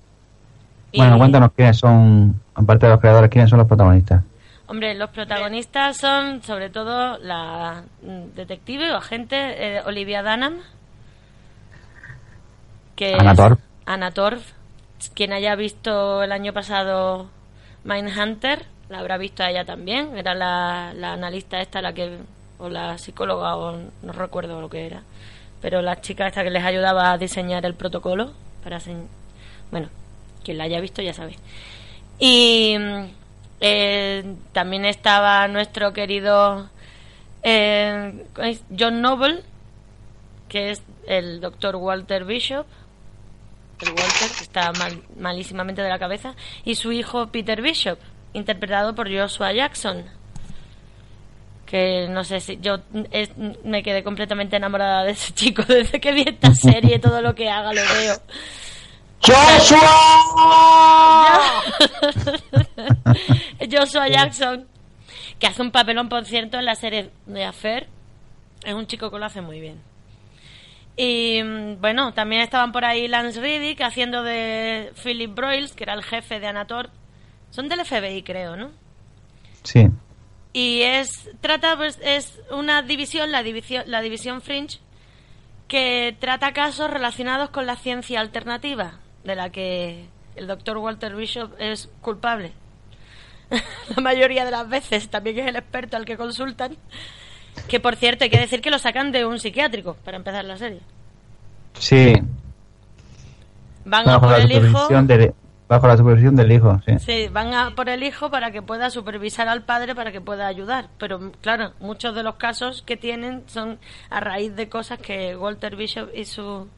[0.96, 4.22] Bueno, Y, cuéntanos quiénes son, aparte de los creadores, quiénes son los protagonistas.
[4.68, 10.62] Hombre, los protagonistas son sobre todo la mm, detective o agente eh, Olivia Dunham.
[12.96, 13.18] Que.
[13.86, 14.42] Anna Torv.
[15.14, 17.30] Quien haya visto el año pasado
[17.84, 20.18] Mindhunter, la habrá visto a ella también.
[20.18, 22.20] Era la, la analista esta, la que
[22.58, 25.04] o la psicóloga, o no recuerdo lo que era.
[25.62, 28.32] Pero la chica esta que les ayudaba a diseñar el protocolo
[28.64, 28.80] para...
[29.72, 29.90] Bueno,
[30.44, 31.36] quien la haya visto ya sabe.
[32.20, 33.23] Y mm,
[33.66, 36.70] eh, también estaba nuestro querido
[37.44, 38.26] eh.
[38.78, 39.42] John Noble,
[40.50, 42.66] que es el doctor Walter Bishop.
[43.82, 46.36] El Walter, que está mal- malísimamente de la cabeza.
[46.64, 47.98] Y su hijo Peter Bishop,
[48.34, 50.06] interpretado por Joshua Jackson.
[51.66, 52.80] Que no sé si yo
[53.12, 53.32] es-
[53.64, 57.00] me quedé completamente enamorada de ese chico desde que vi esta serie.
[57.00, 58.16] Todo lo que haga lo veo.
[63.72, 64.68] Joshua Jackson,
[65.40, 67.88] que hace un papelón, por cierto, en la serie de Affair.
[68.66, 69.82] Es un chico que lo hace muy bien.
[70.96, 75.94] Y mm, bueno, también estaban por ahí Lance Riddick haciendo de Philip Broyles, que era
[75.94, 76.90] el jefe de Anator.
[77.50, 78.72] Son del FBI, creo, ¿no?
[79.64, 79.88] Sí,
[80.52, 84.80] Y es trata pues es una división, la división la división Fringe
[85.70, 90.06] que trata casos relacionados con la ciencia alternativa, de la que
[90.36, 92.54] el doctor Walter Bishop es culpable.
[93.96, 96.76] la mayoría de las veces también es el experto al que consultan.
[97.68, 100.58] Que por cierto, hay que decir que lo sacan de un psiquiátrico para empezar la
[100.58, 100.82] serie.
[101.74, 102.14] sí.
[103.86, 104.62] Van a Bajo por la, el hijo.
[104.62, 105.34] supervisión del,
[105.68, 107.00] bajo la supervisión del hijo, sí.
[107.00, 110.48] Sí, van a por el hijo para que pueda supervisar al padre para que pueda
[110.48, 110.88] ayudar.
[110.98, 115.76] Pero claro, muchos de los casos que tienen son a raíz de cosas que Walter
[115.76, 116.70] Bishop y su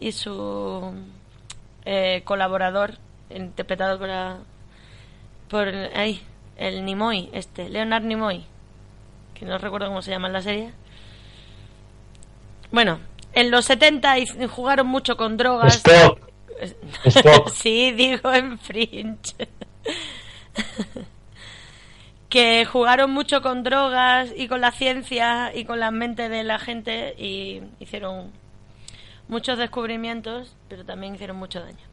[0.00, 0.92] y su
[1.84, 2.98] eh, colaborador
[3.30, 4.38] interpretado por la-
[5.48, 6.22] por ay,
[6.56, 8.44] el Nimoy, este Leonard Nimoy,
[9.34, 10.72] que no recuerdo cómo se llama en la serie.
[12.70, 12.98] Bueno,
[13.32, 15.76] en los 70 y- jugaron mucho con drogas.
[15.76, 16.18] Stop.
[17.06, 17.48] Stop.
[17.50, 19.34] sí, digo en Fringe.
[22.28, 26.58] que jugaron mucho con drogas y con la ciencia y con la mente de la
[26.58, 28.32] gente y hicieron
[29.28, 31.84] muchos descubrimientos, pero también hicieron mucho daño.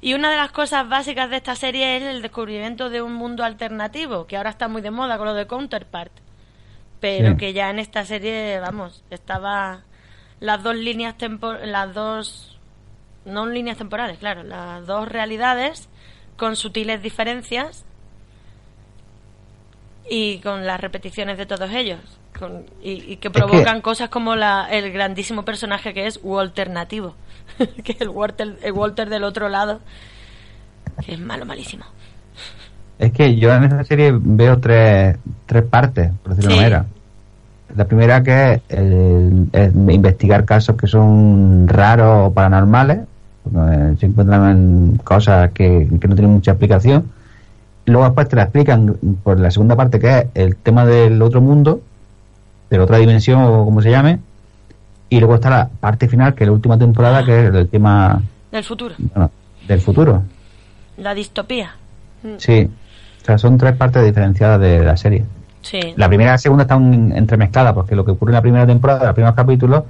[0.00, 3.42] Y una de las cosas básicas de esta serie es el descubrimiento de un mundo
[3.44, 6.12] alternativo, que ahora está muy de moda con lo de Counterpart,
[7.00, 7.36] pero Sí.
[7.38, 9.82] que ya en esta serie, vamos, estaba
[10.40, 12.58] las dos líneas tempo las dos
[13.24, 15.88] no líneas temporales, claro, las dos realidades
[16.36, 17.86] con sutiles diferencias
[20.10, 22.00] y con las repeticiones de todos ellos
[22.38, 26.70] con- y, y que que- provocan cosas como la, el grandísimo personaje que es Walter
[26.70, 27.14] Nativo
[27.84, 29.80] que es el Walter, el Walter del otro lado
[31.04, 31.84] que es malo malísimo
[32.98, 35.16] Es que yo en esta serie veo tres,
[35.46, 36.60] tres partes, por decirlo de Sí.
[36.60, 36.86] manera.
[37.76, 43.00] La primera que es el- el investigar casos que son raros o paranormales,
[43.42, 47.10] porque se encuentran cosas que, que no tienen mucha explicación.
[47.86, 51.40] Luego después te la explican por la segunda parte que es el tema del otro
[51.40, 51.80] mundo,
[52.70, 54.18] de la otra dimensión o como se llame.
[55.08, 58.20] Y luego está la parte final, que es la última temporada, que es el tema
[58.50, 59.30] del futuro bueno,
[59.68, 60.22] del futuro.
[60.98, 61.74] la distopía
[62.38, 62.68] Sí.
[63.22, 65.24] O sea, son tres partes diferenciadas de la serie.
[65.62, 68.66] sí La primera y la segunda están entremezcladas porque lo que ocurre en la primera
[68.66, 69.84] temporada, los primeros capítulos,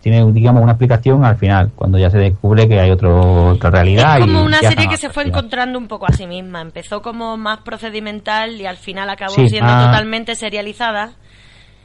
[0.00, 4.18] tiene, digamos, una explicación al final, cuando ya se descubre que hay otro, otra realidad.
[4.18, 6.60] Es como y una serie que se fue encontrando un poco a sí misma.
[6.60, 11.12] Empezó como más procedimental y al final acabó Sí, siendo más- totalmente serializada.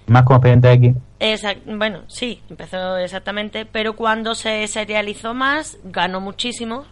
[0.08, 0.95] Más como expediente X.
[1.66, 6.86] Bueno, sí, empezó exactamente, pero cuando se serializó más, ganó muchísimo.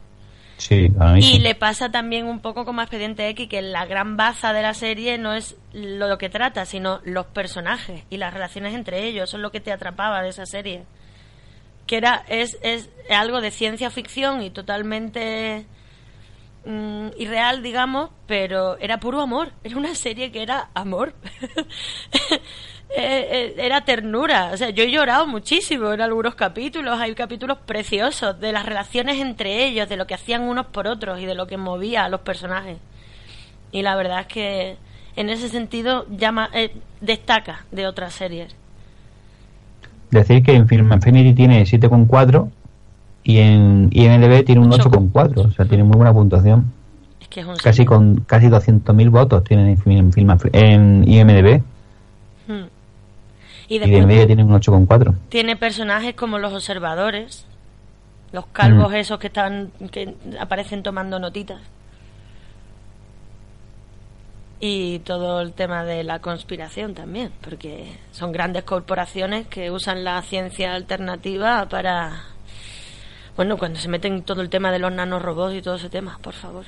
[0.59, 4.51] Sí, Y le pasa también un poco como a Expediente X, que la gran baza
[4.51, 9.07] de la serie no es lo que trata, sino los personajes y las relaciones entre
[9.07, 9.29] ellos.
[9.29, 10.83] Eso es lo que te atrapaba de esa serie.
[11.87, 15.65] Que era, es, es algo de ciencia ficción y totalmente
[16.65, 19.53] mm, irreal, digamos, pero era puro amor.
[19.63, 21.13] Era una serie que era amor.
[22.95, 24.49] Eh, eh, era ternura.
[24.53, 26.99] O sea, yo he llorado muchísimo en algunos capítulos.
[26.99, 31.19] Hay capítulos preciosos de las relaciones entre ellos, de lo que hacían unos por otros
[31.19, 32.77] y de lo que movía a los personajes.
[33.71, 34.77] Y la verdad es que
[35.15, 36.71] en ese sentido llama, eh,
[37.01, 38.55] destaca de otras series.
[40.09, 42.49] Decir que en Film Affinity tiene 7,4
[43.23, 44.89] y en IMDb tiene un Ocho.
[44.89, 45.45] 8,4.
[45.45, 46.71] O sea, tiene muy buena puntuación.
[47.21, 51.61] Es que es un Casi con casi 200.000 votos tienen en, Film, en IMDb.
[53.69, 55.13] Y Y de después media tienen un 8,4.
[55.29, 57.45] tiene personajes como los observadores,
[58.31, 58.95] los calvos Mm.
[58.95, 61.61] esos que están que aparecen tomando notitas.
[64.61, 70.21] Y todo el tema de la conspiración también, porque son grandes corporaciones que usan la
[70.21, 72.23] ciencia alternativa para
[73.37, 76.19] bueno, cuando se meten en todo el tema de los nanorobots y todo ese tema,
[76.21, 76.65] por favor.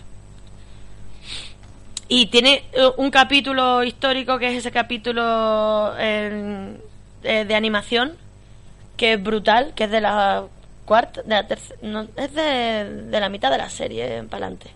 [2.07, 6.79] Y tiene eh, un capítulo histórico que es ese capítulo en-
[7.23, 8.17] eh, de animación
[8.97, 10.45] que es brutal, que es de la
[10.85, 14.71] cuarta, de la tercera, no, es de, de la mitad de la serie para adelante.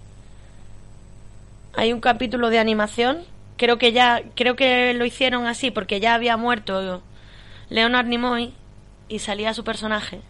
[1.76, 3.24] Hay un capítulo de animación,
[3.58, 7.02] creo que ya, creo que lo hicieron así porque ya había muerto
[7.70, 8.54] Leonard Nimoy
[9.10, 10.22] y salía su personaje.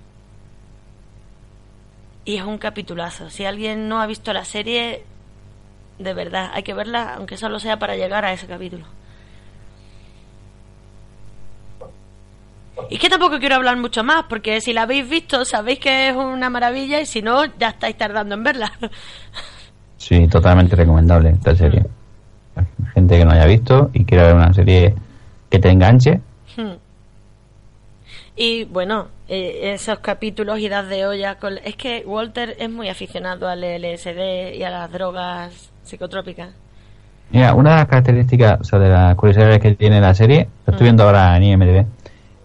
[2.26, 3.30] Y es un capitulazo.
[3.30, 5.04] Si alguien no ha visto la serie,
[6.00, 8.86] de verdad, hay que verla, aunque solo sea para llegar a ese capítulo.
[12.90, 16.10] Y es que tampoco quiero hablar mucho más, porque si la habéis visto, sabéis que
[16.10, 18.72] es una maravilla, y si no, ya estáis tardando en verla.
[19.98, 21.84] Sí, totalmente recomendable esta serie.
[22.94, 24.94] Gente que no haya visto y quiera ver una serie
[25.50, 26.22] que te enganche.
[26.56, 26.76] Hmm.
[28.36, 31.36] y bueno, eh, esos capítulos idas de olla.
[31.36, 31.58] Con...
[31.58, 36.50] Es que Walter es muy aficionado al LSD y a las drogas psicotrópicas.
[37.32, 40.72] Mira, una de las características, o sea, de las curiosidades que tiene la serie, lo
[40.72, 41.86] estoy viendo ahora en IMDb,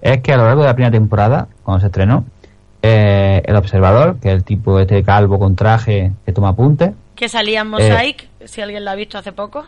[0.03, 2.25] es que a lo largo de la primera temporada, cuando se estrenó,
[2.83, 7.29] eh, el observador, que es el tipo este calvo con traje que toma apuntes, Que
[7.29, 9.65] salía en Mosaic, si alguien la ha visto hace poco.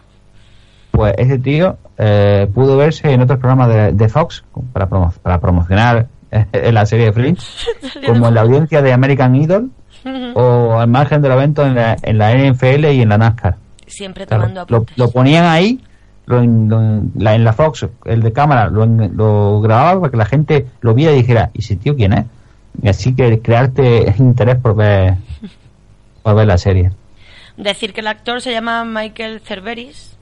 [0.91, 5.39] pues ese tío eh, pudo verse en otros programas de, de Fox para, promo- para
[5.41, 7.47] promocionar eh, la serie de Fringe,
[8.07, 9.71] como en la audiencia de American Idol
[10.35, 13.57] o al margen de los eventos en la, en la NFL y en la NASCAR.
[13.87, 14.97] Siempre tomando lo, apuntes.
[14.99, 15.81] lo ponían ahí,
[16.27, 20.17] lo en, lo la, en la Fox, el de cámara, lo, lo grababa para que
[20.17, 22.27] la gente lo viera y dijera, ¿y ese tío quién es?
[22.85, 25.15] Así que crearte interés por ver,
[26.23, 26.91] por ver la serie.
[27.57, 30.17] Decir que el actor se llama Michael Cerveris,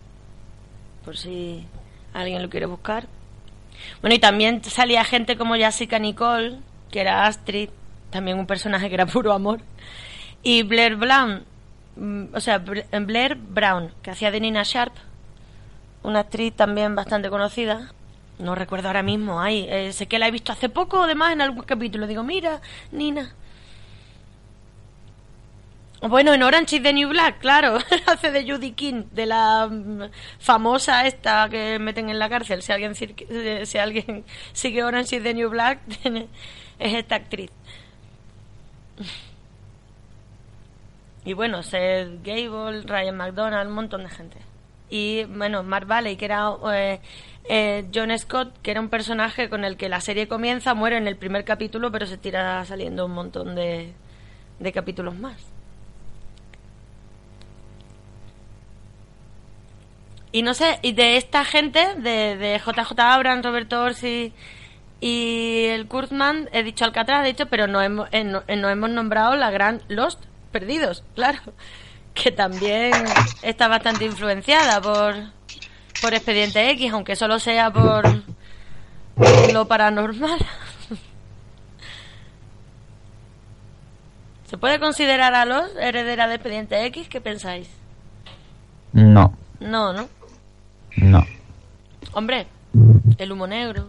[1.04, 1.64] por si
[2.12, 3.06] alguien lo quiere buscar.
[4.00, 6.58] Bueno, y también salía gente como Jessica Nicole,
[6.90, 7.70] que era Astrid,
[8.10, 9.60] también un personaje que era puro amor.
[10.42, 11.44] Y Blair Brown,
[11.96, 14.94] mm, o sea, Blair Brown, que hacía de Nina Sharp,
[16.02, 17.92] una actriz también bastante conocida.
[18.38, 21.42] No recuerdo ahora mismo, ay, eh, sé que la he visto hace poco, además, en
[21.42, 22.06] algún capítulo.
[22.06, 23.34] Digo, mira, Nina.
[26.02, 30.04] Bueno, en Orange is the New Black, claro, hace de Judy King, de la mm,
[30.38, 32.62] famosa esta que meten en la cárcel.
[32.62, 34.24] Si alguien, eh, si alguien
[34.54, 35.80] sigue Orange is the New Black,
[36.78, 37.50] es esta actriz.
[41.26, 44.49] Y bueno, Seth Gable, Ryan McDonald, un montón de gente.
[44.90, 47.00] Y bueno, Mark Valley, que era eh,
[47.44, 51.06] eh, John Scott, que era un personaje con el que la serie comienza, muere en
[51.06, 53.92] el primer capítulo, pero se tira saliendo un montón de,
[54.58, 55.36] de capítulos más.
[60.32, 64.32] Y no sé, y de esta gente, de, de JJ Abrams, Roberto Orsi
[65.00, 68.68] y el Kurtzman, he dicho Alcatraz, de hecho, pero no hemos, eh, no, eh, no
[68.68, 70.22] hemos nombrado la gran Lost,
[70.52, 71.40] Perdidos, claro,
[72.14, 72.92] que también
[73.42, 75.14] está bastante influenciada por,
[76.00, 78.04] por Expediente X, aunque solo sea por
[79.52, 80.38] lo paranormal.
[84.46, 87.08] ¿Se puede considerar a Lost heredera de Expediente X?
[87.08, 87.68] ¿Qué pensáis?
[88.92, 90.08] No, No, ¿no?
[90.96, 91.24] no.
[92.12, 92.48] Hombre,
[93.18, 93.86] el humo negro.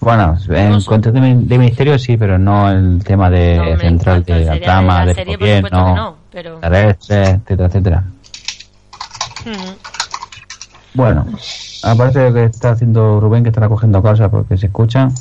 [0.00, 4.40] Bueno, en cuanto de, de ministerio sí, pero no el tema de No, central de
[4.44, 8.04] la serie- trama, la del por que gobierno, no, pero- etcétera, etcétera.
[10.94, 11.26] Bueno,
[11.82, 15.12] aparte de lo que está haciendo Rubén, que estará cogiendo cosas porque se escuchan.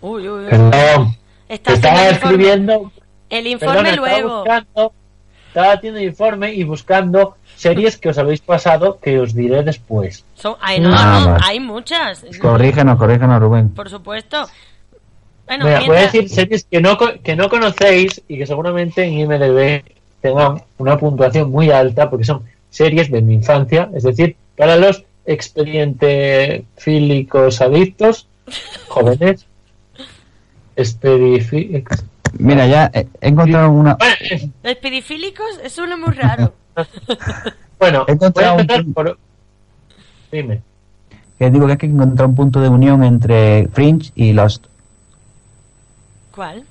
[0.00, 0.50] Uy, uy, uy.
[0.50, 1.16] Perdón,
[1.48, 2.92] estaba el escribiendo.
[3.30, 4.36] El perdón, informe estaba luego.
[4.38, 4.92] buscando,
[5.48, 10.24] estaba haciendo informe y buscando series que os habéis pasado que os diré después.
[10.34, 10.94] Son- ay, no,
[11.42, 12.24] hay muchas.
[12.40, 13.70] Corrígenos, corrígenos, Rubén.
[13.70, 14.46] Por supuesto.
[15.46, 19.12] Bueno, Mira, voy a decir series que no, que no conocéis y que seguramente en
[19.14, 19.82] IMDB
[20.22, 25.04] tengan una puntuación muy alta porque son series de mi infancia, es decir, para los
[25.26, 28.26] expedientefílicos adictos,
[28.88, 29.44] jóvenes,
[32.38, 33.98] Mira, ya he he encontrado una.
[34.62, 36.54] Espidifílicos es uno muy raro.
[37.78, 39.18] Bueno, He voy a encontrado un por...
[40.30, 40.62] Dime.
[41.36, 44.66] Que digo que hay que encontrar un punto de unión entre Fringe y Lost.
[46.32, 46.64] ¿Cuál?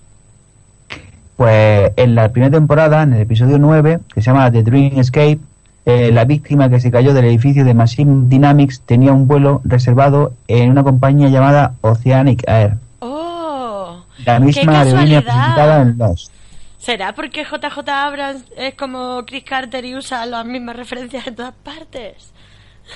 [1.42, 5.40] Pues en la primera temporada, en el episodio 9, que se llama The Dream Escape,
[5.88, 10.34] eh, la víctima que se cayó del edificio de Machine Dynamics tenía un vuelo reservado
[10.48, 14.04] en una compañía llamada Oceanic Air, ¡Oh!
[14.24, 16.32] la ¡Qué misma aerolínea presentada en Lost.
[16.78, 21.56] ¿Será porque JJ Abrams es como Chris Carter y usa las mismas referencias en todas
[21.64, 22.32] partes?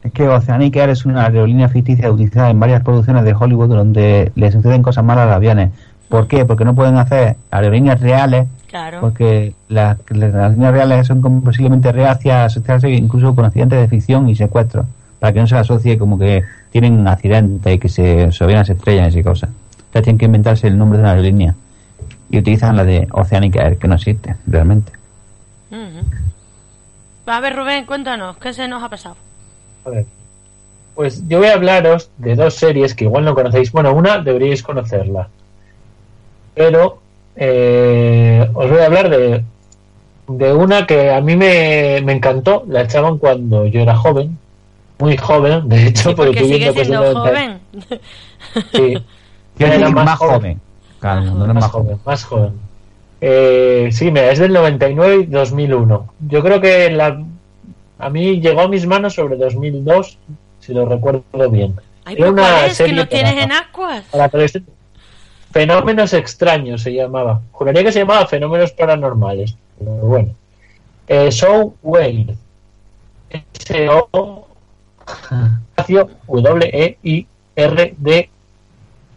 [0.03, 4.31] Es que Oceanic Air es una aerolínea ficticia utilizada en varias producciones de Hollywood donde
[4.35, 5.69] le suceden cosas malas a los aviones.
[6.11, 6.45] ¿Por qué?
[6.45, 8.99] Porque no pueden hacer aerolíneas reales Claro.
[9.01, 13.87] porque las, las aerolíneas reales son como posiblemente reacias a asociarse incluso con accidentes de
[13.87, 14.85] ficción y secuestros,
[15.19, 19.07] para que no se asocie como que tienen accidentes y que se, se estrellan y
[19.09, 19.49] esas cosas.
[19.77, 21.55] Entonces tienen que inventarse el nombre de una aerolínea
[22.29, 24.91] y utilizan la de Oceanic Air, que no existe realmente.
[25.71, 26.05] Ujú.
[27.25, 29.15] A ver, Rubén, cuéntanos, ¿qué se nos ha pasado?
[29.85, 30.05] A ver.
[30.95, 33.71] Pues yo voy a hablaros de dos series que igual no conocéis.
[33.71, 35.29] Bueno, una deberíais conocerla.
[36.61, 36.99] Pero
[37.35, 39.43] eh, os voy a hablar de,
[40.27, 42.63] de una que a mí me, me encantó.
[42.67, 44.37] La echaban cuando yo era joven.
[44.99, 47.19] Muy joven, de hecho, Sí, porque sigue que siendo del 90.
[47.29, 47.59] joven.
[48.73, 48.93] Sí.
[49.57, 50.35] Yo Era era más más, joven.
[50.39, 50.61] joven.
[50.99, 51.85] Claro, no eres más más joven.
[51.87, 52.51] joven, más joven.
[53.19, 56.07] Eh, sí, mira, es del 99 y 2001.
[56.29, 57.21] Yo creo que la,
[57.99, 60.17] a mí llegó a mis manos sobre 2002,
[60.59, 61.75] si lo recuerdo bien.
[62.05, 62.69] Ay, Era una ¿cuál es?
[62.69, 64.03] ¿Que serie no tienes para- en Aquas?
[64.11, 64.73] para adolescentes.
[65.51, 67.41] Fenómenos extraños se llamaba.
[67.51, 69.55] Juraría que se llamaba Fenómenos Paranormales.
[69.77, 70.29] Pero bueno.
[71.07, 72.35] Eh, Show Whale.
[73.29, 74.47] S-O
[76.27, 78.29] W-E-I-R-D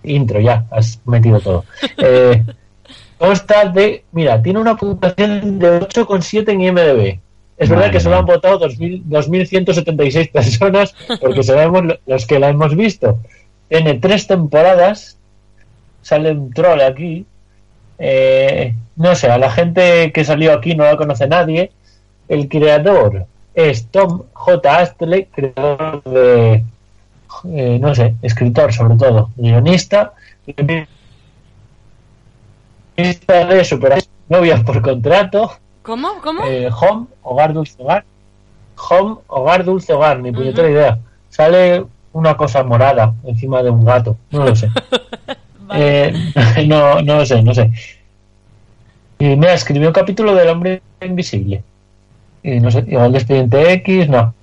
[0.05, 1.65] intro, ya, has metido todo.
[1.99, 2.43] Eh,
[3.19, 7.19] consta de, mira, tiene una puntuación de 8,7 en IMDB.
[7.57, 12.39] Es verdad Madre que solo han votado 2.000 2.176 personas, porque sabemos lo- los que
[12.41, 13.19] la hemos visto.
[13.69, 15.17] Tiene tres temporadas,
[16.05, 17.27] sale un troll aquí.
[17.99, 21.73] Eh, no sé, a la gente que salió aquí no la conoce nadie.
[22.29, 24.77] El creador es Tom J.
[24.79, 26.65] Astley, creador de,
[27.53, 30.13] eh, no sé, escritor sobre todo, guionista,
[30.47, 30.87] guionista
[33.47, 35.53] de Super Novias por contrato,
[35.83, 36.15] ¿Cómo?
[36.23, 36.45] ¿Cómo?
[36.47, 38.05] eh, Home, Hogar Dulce Hogar,
[38.91, 40.99] Home, Hogar Dulce Hogar, ni puñetera idea.
[41.29, 44.69] Sale una cosa morada encima de un gato, no lo sé.
[45.73, 46.13] Eh,
[46.67, 47.71] no, no sé, no sé.
[49.19, 51.63] Y mira, escribió un capítulo del hombre invisible.
[52.43, 54.35] Y no sé, igual de Expediente X, no.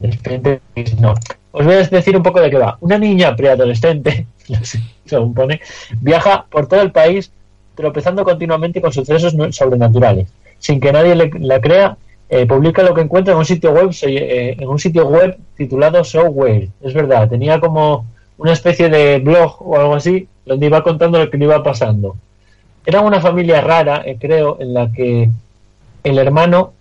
[0.00, 1.14] De Expediente X, no.
[1.50, 2.76] Os voy a decir un poco de qué va.
[2.80, 5.60] Una niña preadolescente, no sé, según pone,
[6.00, 7.32] viaja por todo el país
[7.74, 10.28] tropezando continuamente con sucesos sobrenaturales.
[10.58, 11.96] Sin que nadie le- la crea,
[12.28, 16.02] eh, publica lo que encuentra en un sitio web eh, en un sitio web titulado
[16.04, 16.68] Showware.
[16.82, 18.04] Es verdad, tenía como
[18.38, 22.16] una especie de blog o algo así donde iba contando lo que le iba pasando.
[22.86, 25.28] Era una familia rara, eh, creo, en la que
[26.04, 26.72] el hermano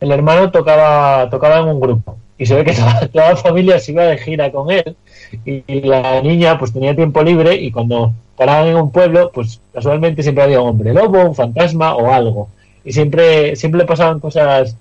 [0.00, 2.72] el hermano tocaba tocaba en un grupo y se ve que
[3.12, 4.96] toda, la familia se iba de gira con él
[5.44, 9.60] y, y la niña pues tenía tiempo libre y cuando paraban en un pueblo pues
[9.72, 12.48] casualmente siempre había un hombre lobo, un fantasma o algo
[12.84, 14.76] y siempre siempre pasaban cosas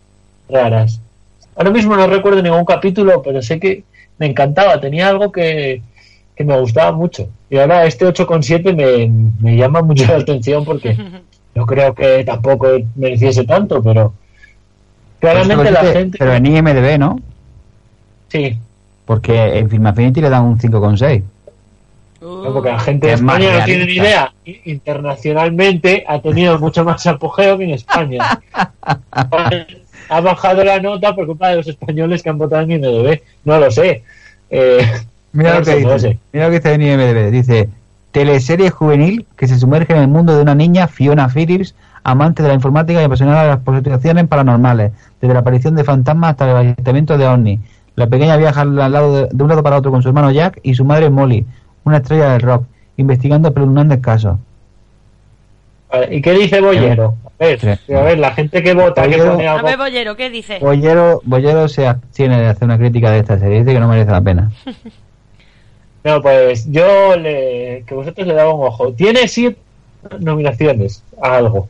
[0.49, 0.99] raras.
[1.55, 3.84] Ahora mismo no recuerdo ningún capítulo, pero sé que
[4.18, 5.82] me encantaba, tenía algo que,
[6.40, 7.28] que me gustaba mucho.
[7.50, 9.12] Y ahora este 8,7 me,
[9.42, 10.96] me llama mucho la atención porque
[11.56, 14.14] yo creo que tampoco mereciese tanto, pero
[15.20, 16.18] claramente la gente...
[16.18, 17.20] Pero en IMDB, ¿no?
[18.30, 18.58] Sí,
[19.04, 21.24] Porque en Film Affinity le dan un 5,6.
[22.22, 24.34] no, porque la gente de es España no tiene ni idea.
[24.64, 28.40] Internacionalmente ha tenido mucho más apogeo que en España.
[29.12, 33.20] ha bajado la nota por culpa de los españoles que han votado en IMDB.
[33.44, 34.04] No lo sé.
[34.50, 34.88] Eh,
[35.32, 36.20] Mira lo que dice.
[36.34, 37.32] Mira lo que dice en IMDb.
[37.32, 37.70] Dice,
[38.12, 42.50] teleserie juvenil que se sumerge en el mundo de una niña, Fiona Phillips, amante de
[42.50, 46.58] la informática y apasionada de las posiciones paranormales, desde la aparición de fantasmas hasta el
[46.58, 47.60] avistamiento de ovnis.
[47.96, 50.60] La pequeña viaja al lado de, de un lado para otro con su hermano Jack
[50.64, 51.46] y su madre Molly,
[51.84, 52.64] una estrella del rock,
[52.98, 54.38] investigando espeluznantes casos.
[55.92, 57.16] Vale, ¿Y qué dice Bollero?
[57.40, 57.94] A ver, Sí.
[57.94, 59.68] a ver, la gente que vota, que pone A algo.
[59.68, 60.60] ver, Bollero, ¿qué dice?
[60.60, 64.12] Bollero, Bollero se abstiene de hacer una crítica de esta serie, dice que no merece
[64.12, 64.52] la pena.
[66.04, 68.93] No, pues yo le, que vosotros le daba un ojo.
[68.93, 69.60] Tiene siete
[70.20, 71.68] nominaciones a algo.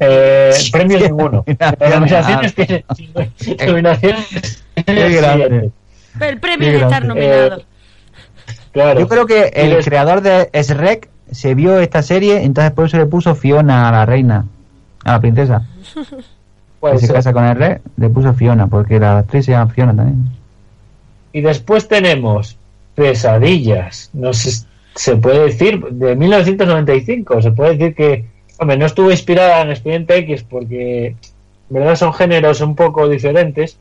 [0.00, 1.44] Eh, premios ninguno.
[1.80, 2.84] Nominaciones tiene
[3.66, 5.70] nominaciones Qué grande.
[6.20, 7.58] El premio de estar nominado.
[7.58, 7.64] Eh,
[8.72, 9.00] claro.
[9.00, 13.06] Yo creo que el creador de Shrek se vio esta serie, entonces por eso le
[13.06, 14.46] puso Fiona a la reina,
[15.04, 15.66] a la princesa.
[16.80, 19.70] puede que se casa con el rey, le puso Fiona, porque la actriz se llama
[19.72, 20.28] Fiona también.
[21.32, 22.56] Y después tenemos
[22.94, 24.10] Pesadillas.
[24.12, 27.42] No sé, se puede decir, de 1995.
[27.42, 28.24] Se puede decir que,
[28.58, 31.16] hombre, no estuvo inspirada en Expediente X porque, en
[31.68, 33.78] verdad, son géneros un poco diferentes.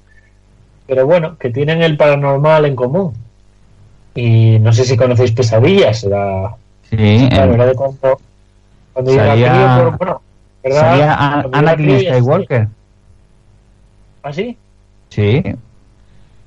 [0.88, 3.14] Pero bueno, que tienen el paranormal en común.
[4.16, 6.04] Y no sé si conocéis Pesadillas.
[6.04, 6.56] La,
[6.90, 8.20] Sí, la eh, verdad de cuando,
[8.94, 10.22] cuando Salía- pero bueno,
[10.64, 10.80] ¿verdad?
[10.82, 12.68] salía Anakin Skywalker.
[14.22, 14.58] ¿Ah, sí?
[15.10, 15.42] Sí.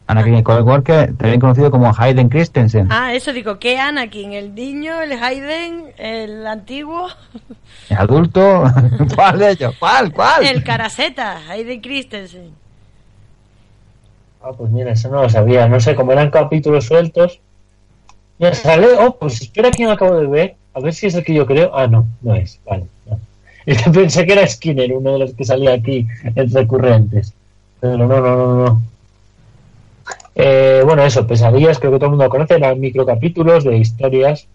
[0.09, 2.87] Anakin Skywalker, también conocido como Hayden Christensen.
[2.91, 4.33] Ah, eso digo, ¿qué Anakin?
[4.33, 7.09] ¿El niño, el Hayden, el antiguo?
[7.91, 8.65] ¿Es adulto?
[9.15, 9.75] ¿Cuál de ellos?
[9.79, 10.13] ¿Cuál?
[10.13, 10.47] ¿Cuál?
[10.47, 12.51] El Caraceta, Hayden Christensen.
[14.41, 15.69] Ah, pues mira, eso no lo sabía.
[15.69, 17.41] No sé, como eran capítulos sueltos.
[18.39, 18.89] Ya sale.
[18.99, 20.55] Oh, pues espera que me acabo de ver.
[20.73, 21.77] A ver si es el que yo creo.
[21.77, 22.61] Ah, no, no es.
[22.65, 22.87] Vale.
[23.07, 23.19] no.
[23.67, 27.35] Es que pensé que era Skinner, uno de los que salía aquí en recurrentes.
[27.81, 28.83] Pero no, no, no, no.
[30.37, 32.55] Eh, bueno, eso, pesadillas, creo que todo el mundo conoce.
[32.55, 34.47] Eran microcapítulos de historias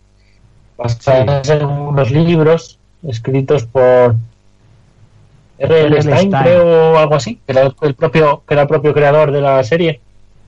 [0.78, 2.78] basadas en unos libros
[3.08, 4.16] escritos por
[5.58, 6.02] R.L.
[6.02, 6.44] Stein, Stein.
[6.44, 9.64] creo, o algo así, que era el propio, que era el propio creador de la
[9.64, 10.00] serie.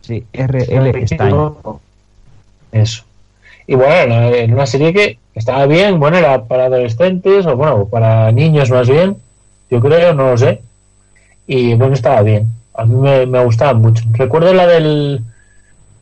[0.01, 1.07] Sí, R.L.
[1.07, 1.35] Stein.
[2.71, 3.03] Eso.
[3.65, 8.31] Y bueno, era una serie que estaba bien, bueno, era para adolescentes, o bueno, para
[8.31, 9.17] niños más bien,
[9.69, 10.61] yo creo, no lo sé.
[11.47, 12.47] Y bueno, estaba bien.
[12.75, 14.03] A mí me, me gustaba mucho.
[14.13, 15.21] Recuerdo la del.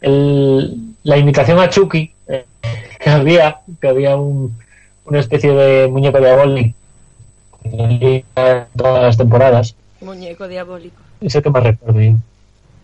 [0.01, 2.45] el- la imitación a Chucky, eh,
[2.99, 4.55] que había, que había un,
[5.05, 6.77] una especie de muñeco diabólico
[7.63, 8.23] en
[8.75, 9.75] todas las temporadas.
[10.01, 10.95] Muñeco diabólico.
[11.19, 12.13] Es el que más recuerdo yo.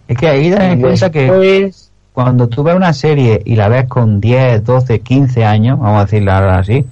[0.07, 1.71] Es que ahí en Y cuenta que
[2.13, 6.05] cuando tú ves una serie y la ves con 10, 12, 15 años, vamos a
[6.05, 6.85] decirlo ahora así,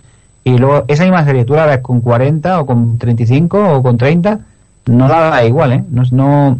[0.44, 3.98] y luego esa misma serie tú la ves con 40 o con 35 o con
[3.98, 4.40] 30,
[4.88, 5.84] no la da igual, ¿eh?
[5.90, 6.60] No, no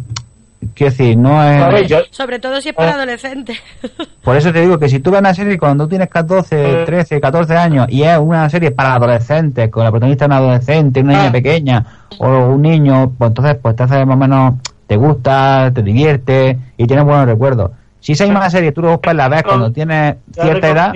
[0.74, 1.62] quiero decir, no es...
[1.62, 3.58] A ver, yo- Sobre todo si es para adolescentes.
[4.22, 7.20] Por eso te digo que si tú ves una serie cuando tú tienes 14, 13,
[7.20, 11.28] 14 años y es una serie para adolescentes, con la protagonista una adolescente, una niña
[11.28, 11.32] Ah.
[11.32, 11.86] pequeña
[12.18, 14.54] o un niño, pues entonces pues te hace más o menos,
[14.86, 17.70] te gusta, te divierte y tienes buenos recuerdos.
[18.00, 20.92] Si esa misma serie tú después la ves cuando tienes cierta edad,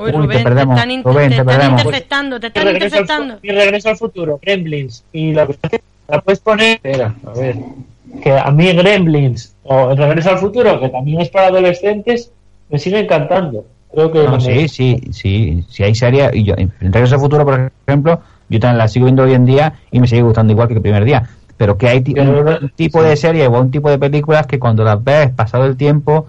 [0.00, 1.80] Uy, te Rubén, te, perdemos, están, in- Rubén, te te están perdemos.
[1.82, 5.02] interceptando, te Mi están regreso, al, mi regreso al futuro, Gremlins.
[5.12, 5.48] Y la,
[6.08, 6.76] la puedes poner.
[6.76, 7.56] Espera, a ver.
[8.22, 12.32] Que a mí Gremlins o El regreso al futuro, que también es para adolescentes,
[12.70, 13.66] me sigue encantando.
[13.92, 14.24] Creo que.
[14.24, 17.70] no, me- sí, sí, sí, si hay series, y yo, en Regreso al Futuro, por
[17.86, 20.74] ejemplo, yo también la sigo viendo hoy en día y me sigue gustando igual que
[20.74, 21.28] el primer día.
[21.56, 25.02] Pero que hay un, tipo de serie o un tipo de películas que cuando las
[25.02, 26.26] ves pasado el tiempo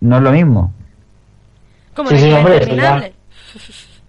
[0.00, 0.72] no es lo mismo.
[1.94, 3.14] Como Sí, sí, hombre.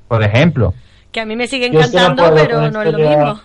[0.07, 0.74] Por ejemplo,
[1.12, 3.39] Que a mí me sigue encantando, pero no es lo mismo.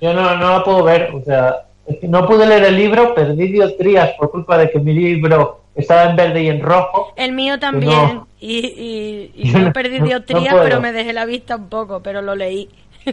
[0.00, 1.10] Yo no, no la puedo ver.
[1.14, 1.56] O sea,
[2.02, 6.16] no pude leer el libro, perdí dioptrías por culpa de que mi libro estaba en
[6.16, 7.12] verde y en rojo.
[7.16, 7.90] El mío también.
[7.92, 8.28] No.
[8.40, 12.00] Y, y, y Yo no perdí dioptrías, no pero me dejé la vista un poco,
[12.02, 12.68] pero lo leí.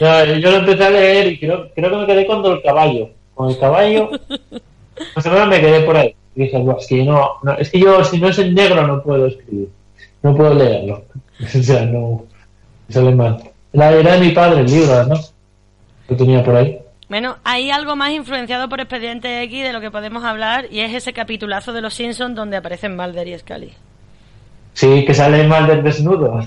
[0.00, 3.10] No, yo lo empecé a leer y creo, creo que me quedé con el caballo.
[3.34, 4.10] Con el caballo,
[5.16, 6.14] más o menos me quedé por ahí.
[6.34, 8.86] Y dije, "Buah, es que, no, no- es que yo, si no es en negro,
[8.86, 9.68] no puedo escribir.
[10.22, 11.04] No puedo leerlo.
[11.42, 12.24] O sea, no.
[12.88, 13.38] Sale mal.
[13.72, 15.16] La era de mi padre, el libro, ¿no?
[16.08, 16.78] Lo tenía por ahí.
[17.08, 20.94] Bueno, hay algo más influenciado por Expediente X de lo que podemos hablar y es
[20.94, 23.72] ese capitulazo de Los Simpsons donde aparecen Mulder y Scully.
[24.72, 26.40] Sí, que sale mal del desnudo.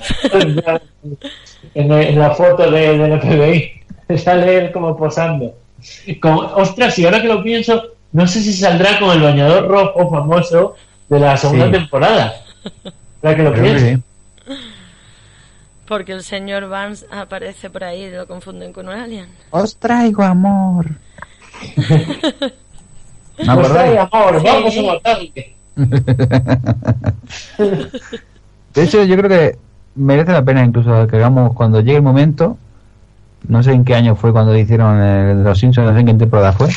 [1.73, 4.17] en, en la foto de, del FBI.
[4.17, 5.53] Sale él como posando.
[6.21, 7.81] Como, ostras, y ahora que lo pienso,
[8.13, 10.75] no sé si saldrá con el bañador rojo famoso
[11.07, 11.71] de la segunda Sí.
[11.71, 12.33] temporada.
[13.23, 13.85] Ahora que lo que pienso.
[13.85, 13.97] sí.
[15.87, 19.27] Porque el señor Vance aparece por ahí y lo confunden con un alien.
[19.51, 20.85] Os traigo amor.
[23.45, 23.91] ¿No acordáis?
[23.91, 24.47] ay, amor, Sí.
[24.47, 25.53] vamos a matarle.
[28.73, 29.57] De hecho, yo creo que
[29.95, 32.57] merece la pena incluso que hagamos cuando llegue el momento,
[33.47, 36.13] no sé en qué año fue cuando hicieron el- Los Simpsons, no sé en qué
[36.13, 36.69] temporada fue,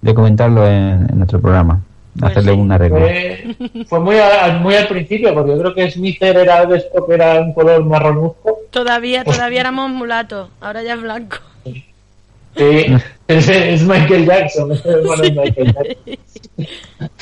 [0.00, 1.80] de comentarlo en, en nuestro programa,
[2.18, 2.58] Pues hacerle sí.
[2.58, 2.98] una regla.
[2.98, 3.56] Fue,
[3.86, 7.14] fue muy, a- muy al principio, porque yo creo que Smither era de esto que
[7.14, 8.58] era un color marronuzco.
[8.70, 11.36] Todavía, todavía éramos mulatos, ahora ya es blanco.
[11.64, 12.86] Sí,
[13.28, 16.68] es, es Michael Jackson, hermano de Michael Jackson.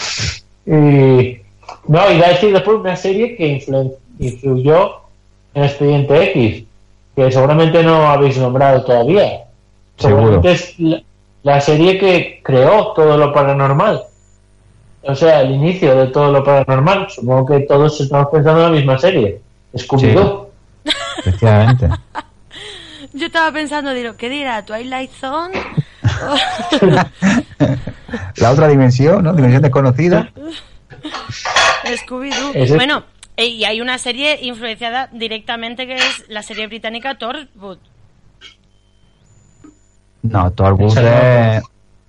[0.67, 1.39] Y,
[1.89, 3.65] no, iba a decir después una serie que
[4.19, 4.97] influyó
[5.55, 6.65] en Expediente X,
[7.17, 9.45] que seguramente no habéis nombrado todavía.
[9.97, 10.41] Seguro.
[10.43, 11.03] Seguramente es la,
[11.43, 14.03] la serie que creó todo lo paranormal.
[15.03, 17.09] O sea, el inicio de todo lo paranormal.
[17.11, 19.41] Supongo que todos estamos pensando en la misma serie.
[19.75, 20.49] Scooby-Doo.
[21.19, 21.89] Efectivamente.
[23.13, 24.65] Yo estaba pensando, digo, ¿qué dirá?
[24.65, 25.61] ¿Twilight Zone?
[28.37, 29.33] La otra dimensión, ¿no?
[29.33, 30.31] Dimensión desconocida.
[31.85, 32.77] Scooby-Doo.
[32.77, 33.05] Bueno,
[33.37, 37.79] eh, y hay una serie influenciada directamente que es la serie británica Torchwood.
[40.23, 40.89] No, no.
[40.89, 41.63] es,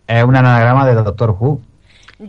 [0.07, 1.61] es un anagrama de Doctor Who.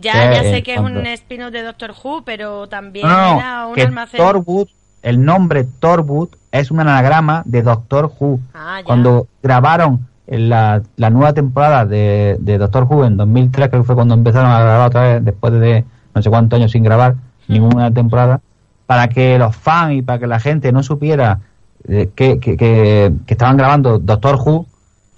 [0.01, 3.67] Ya, Eh, ya sé que es un spin-off de Doctor Who, pero también No, era
[3.67, 4.19] un que almacén.
[4.19, 4.67] Torwood,
[5.01, 8.39] el nombre Torwood es un anagrama de Doctor Who.
[8.53, 8.85] Ah, ya.
[8.85, 13.95] Cuando grabaron la, la nueva temporada de, de Doctor Who en 2003, creo que fue
[13.95, 15.83] cuando empezaron a grabar otra vez, después de
[16.15, 17.15] no sé cuántos años sin grabar
[17.47, 18.39] ninguna temporada,
[18.85, 21.39] para que los fans y para que la gente no supiera
[21.87, 24.65] eh, que, que, que- que estaban grabando Doctor Who,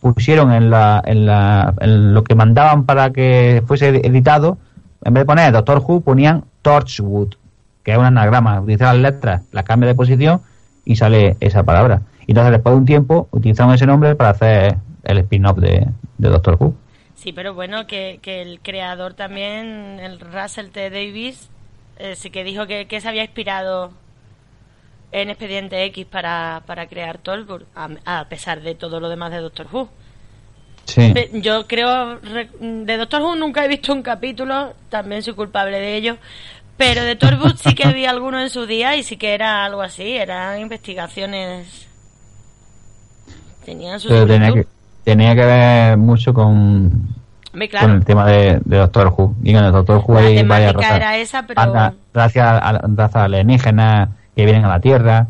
[0.01, 4.57] pusieron en, la, en, la, en lo que mandaban para que fuese editado,
[5.03, 7.35] en vez de poner Doctor Who, ponían Torchwood,
[7.83, 8.59] que es un anagrama.
[8.61, 10.41] Utilizan las letras, las cambia de posición
[10.83, 12.01] y sale esa palabra.
[12.27, 15.87] Y entonces, después de un tiempo, utilizaron ese nombre para hacer el spin-off de,
[16.17, 16.73] Doctor Who.
[17.15, 20.89] Sí, pero bueno, que, que el creador también, el Russell T.
[20.89, 21.49] Davis,
[21.97, 23.91] eh, sí que dijo que, se había inspirado
[25.11, 29.37] en Expediente X para, para crear Torchwood, a, a pesar de todo lo demás de
[29.37, 29.89] Doctor Who.
[30.85, 31.13] Sí.
[31.33, 35.95] Yo creo, re- de Doctor Who nunca he visto un capítulo, también soy culpable de
[35.97, 36.17] ello,
[36.77, 39.81] pero de Torchwood sí que vi alguno en su día y sí que era algo
[39.81, 41.87] así, eran investigaciones.
[43.65, 44.67] Tenían su Pero tenía que,
[45.03, 47.07] tenía que ver mucho con,
[47.69, 47.87] claro.
[47.87, 49.35] con el tema de, de Doctor Who.
[49.43, 50.95] Y en el Doctor Who La hay varias razas.
[50.97, 55.27] era esa, pero- Anda- Gracias a a razas alienígenas que vienen a la Tierra.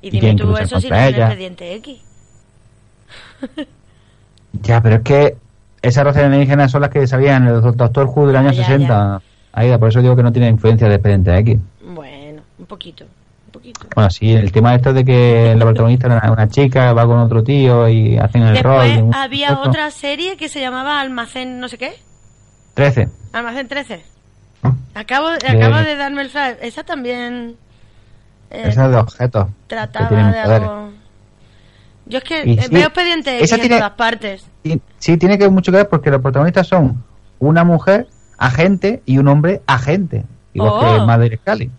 [0.00, 2.00] Y y dime tú eso si no es expediente X.
[4.62, 5.36] Ya, pero es que
[5.82, 8.64] esas razas alienígenas son las que sabían el Doctor Who del año Ya, ya.
[8.66, 9.20] 60.
[9.52, 11.58] Ahí, por eso digo que no tiene influencia de Expediente X.
[11.82, 13.86] Bueno, un poquito, un poquito.
[13.94, 17.42] Bueno, sí, el tema esto de que la protagonista era una chica, va con otro
[17.42, 18.82] tío y hacen el rol.
[18.82, 21.94] Después de un- había otra serie que se llamaba Almacén no sé qué.
[22.74, 23.08] 13.
[23.32, 24.02] Almacén 13.
[24.94, 26.56] Acabo, acabo De- darme el flash.
[26.60, 27.56] Esa también
[28.50, 29.46] eh, Esa es de objetos.
[29.66, 30.90] trataba de algo...
[32.06, 34.46] Yo es que Y eh, sí, veo expediente X esa en todas partes.
[34.64, 37.02] Y- sí, tiene que mucho que ver porque los protagonistas son
[37.38, 38.06] una mujer
[38.38, 40.80] agente y un hombre agente, igual Oh.
[40.80, 41.70] que Mother Scully.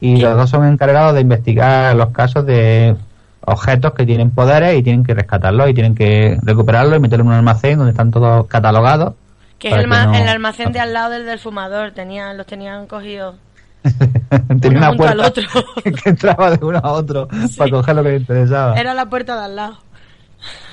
[0.00, 2.96] Y los dos son encargados de investigar los casos de
[3.44, 7.28] objetos que tienen poderes y tienen que rescatarlos y tienen que recuperarlos y meterlos en
[7.32, 9.14] un almacén donde están todos catalogados.
[9.58, 11.92] Que es el, no- el almacén de al lado del del fumador.
[11.92, 13.36] Tenían, los tenían cogidos.
[14.60, 15.44] Tenía una puerta otro.
[15.82, 18.78] que entraba de uno a otro para coger lo que le interesaba.
[18.78, 19.78] Era la puerta de al lado.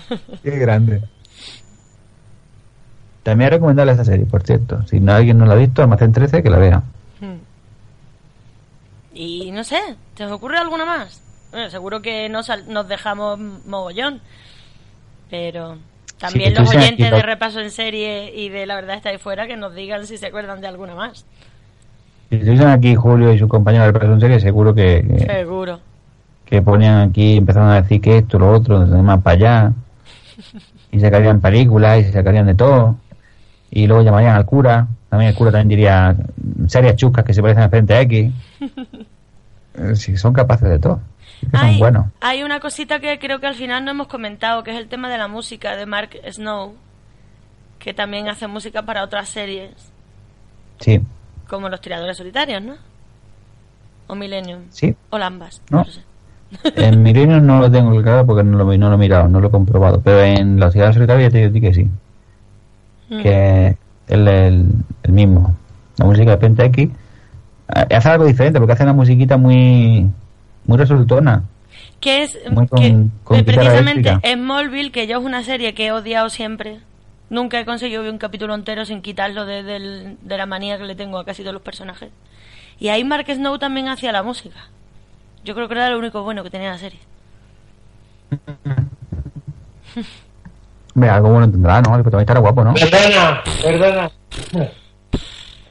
[0.44, 1.02] Qué grande.
[3.24, 4.86] También recomendable esta serie, por cierto.
[4.88, 6.84] Si no alguien no la ha visto, Almacén 13, que la vea.
[7.20, 7.38] Hmm.
[9.14, 9.80] Y no sé,
[10.16, 11.22] ¿te os ocurre alguna más?
[11.52, 14.22] Bueno, seguro que nos, nos dejamos mogollón.
[15.30, 15.78] Pero
[16.20, 19.48] también los oyentes aquí de repaso en serie y de la verdad está ahí fuera
[19.48, 21.26] que nos digan si se acuerdan de alguna más.
[22.30, 25.80] Si estuviesen aquí Julio y su compañero de repaso en serie, seguro que, que, Seguro.
[26.46, 29.72] que ponían aquí, empezaron a decir que esto, lo otro, más para allá.
[30.92, 32.96] Y sacarían películas y se sacarían de todo.
[33.72, 34.88] Y luego llamarían al cura.
[35.10, 36.16] También el cura también diría
[36.68, 38.32] series chuscas que se parecen a Frente X.
[39.76, 41.00] Eh, Sí, son capaces de todo.
[41.42, 42.06] Es que son buenos.
[42.22, 45.10] hay una cosita que creo que al final no hemos comentado, que es el tema
[45.10, 46.74] de la música de Mark Snow,
[47.80, 49.72] que también hace música para otras series,
[50.80, 51.00] Sí,
[51.50, 52.76] como Los Tiradores Solitarios, ¿no?
[54.08, 54.62] O Millennium.
[54.70, 54.96] sí.
[55.10, 55.62] O Lambas.
[55.70, 55.80] No.
[55.80, 56.02] no sé.
[56.78, 59.50] En Milenio no lo tengo claro porque no lo, no lo he mirado, no lo
[59.50, 60.02] he comprobado.
[60.02, 61.88] Pero en la ciudad solitaria ya te digo que sí.
[63.10, 63.22] Mm.
[63.22, 63.76] Que es
[64.08, 64.66] el, el,
[65.04, 65.56] el mismo.
[65.98, 66.90] La música de Penta X
[67.76, 70.08] eh, hace algo diferente porque hace una musiquita muy
[70.66, 71.44] muy resultona.
[72.00, 74.18] que es Muy con- que con eh, precisamente.
[74.34, 76.80] Smallville que yo es una serie que he odiado siempre
[77.30, 80.84] nunca he conseguido ver un capítulo entero sin quitarlo de, del- de la manía que
[80.86, 82.10] le tengo a casi todos los personajes
[82.80, 84.68] y ahí Mark Snow también hacía la música
[85.44, 87.00] yo creo que era lo único bueno que tenía la serie
[90.96, 91.96] Hombre, algo bueno tendrá, ¿no?
[91.96, 92.74] El protagonista era guapo, ¿no?
[92.74, 94.12] Perdona, perdona.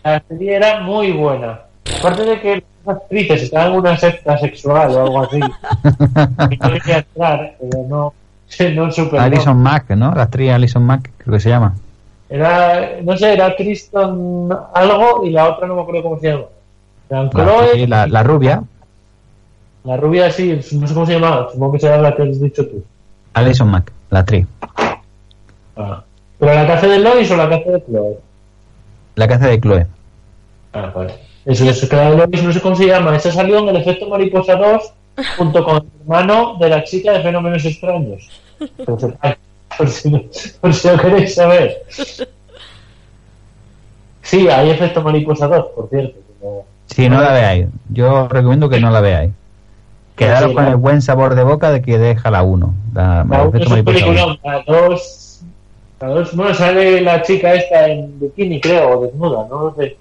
[0.04, 1.60] La serie era muy buena.
[1.98, 5.40] Aparte de que las actrices estaban en una secta sexual o algo así.
[6.50, 8.14] Y no quería entrar, pero no,
[8.74, 8.88] no.
[9.18, 10.14] Alison Mack, ¿no?
[10.14, 11.74] La actriz Alison Mack, creo que se llama.
[12.30, 16.44] Era, no sé, era Tristan algo y la otra no me acuerdo cómo se llama.
[17.08, 18.62] La, Chloe sí, la, la rubia.
[19.84, 22.66] La rubia sí, no sé cómo se llama, supongo que será la que has dicho
[22.66, 22.84] tú.
[23.32, 24.46] Alison Mack, la actriz.
[25.76, 26.02] Ah.
[26.38, 28.18] ¿Pero la hace de Lois o la hace de Chloe?
[29.14, 29.86] La hace de Chloe.
[30.72, 31.14] Ah, vale.
[31.44, 33.16] Eso, eso que la de Lois no sé cómo se llama.
[33.16, 34.92] Esa salió en el efecto Mariposa 2
[35.36, 38.30] junto con el hermano de la chica de Fenómenos Extraños.
[39.76, 40.10] Por si,
[40.60, 41.82] por si, si lo queréis saber.
[44.22, 46.18] Sí, hay efecto Mariposa 2, por cierto.
[46.86, 47.66] Sí, no la veáis.
[47.90, 49.30] Yo os recomiendo que no la veáis.
[50.16, 52.74] Quedaros Sí, con el buen sabor de boca de que deja la 1.
[52.94, 54.16] La, La el uno efecto es un mariposa uno.
[54.16, 55.40] peliculón, la dos,
[56.00, 59.96] la dos, bueno, sale la chica esta en bikini, creo, o desnuda, no lo sé.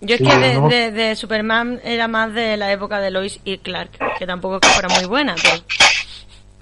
[0.00, 0.68] Yo es Sí, que de, ¿no?
[0.68, 4.60] de- de Superman era más de la época de Lois y Clark, que tampoco es
[4.60, 5.56] que fuera muy buena, pero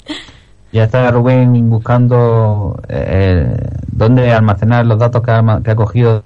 [0.72, 3.46] Ya está Rubén buscando eh,
[3.88, 6.22] dónde almacenar los datos que ha, que ha cogido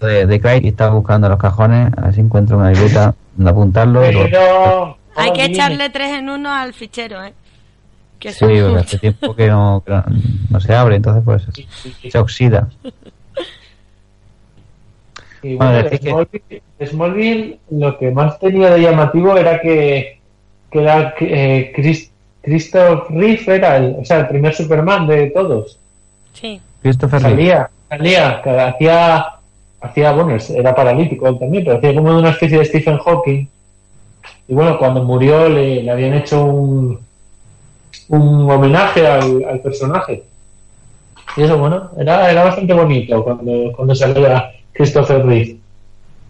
[0.00, 3.50] de, de Craig y está buscando los cajones, a ver si encuentra una libreta donde
[3.50, 4.00] apuntarlo.
[4.00, 7.34] Pero, hay que echarle tres en uno al fichero, ¿eh?
[8.18, 10.04] Que Sí, porque hace tiempo que no, que no,
[10.50, 11.42] no se abre, entonces pues
[12.10, 12.68] se oxida.
[15.42, 20.18] Y Bueno, que- Smallville, lo que más tenía de llamativo era que,
[20.70, 22.10] que era eh, Chris-
[22.42, 25.78] Christoph Reeve era el, o sea, el primer Superman de todos.
[26.32, 26.60] Sí.
[26.82, 27.20] Christopher.
[27.20, 29.26] Salía, salía, que hacía,
[29.80, 33.46] hacía, bueno, era paralítico él también, pero hacía como de una especie de Stephen Hawking.
[34.48, 37.00] Y bueno, cuando murió le, le habían hecho un,
[38.08, 40.22] un homenaje al, al personaje.
[41.36, 45.58] Y eso, bueno, era, era bastante bonito cuando, cuando salía Christopher Reeve.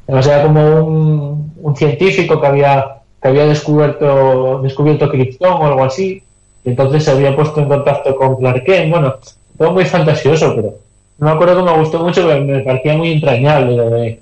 [0.06, 5.84] Además era como un, un científico que había, que había descubierto, descubierto Krypton o algo
[5.84, 6.22] así.
[6.64, 8.90] Y entonces se había puesto en contacto con Clark Kent.
[8.90, 9.14] Bueno,
[9.56, 10.74] todo muy fantasioso, pero
[11.18, 14.20] no me acuerdo que me gustó mucho, pero me parecía muy entrañable lo de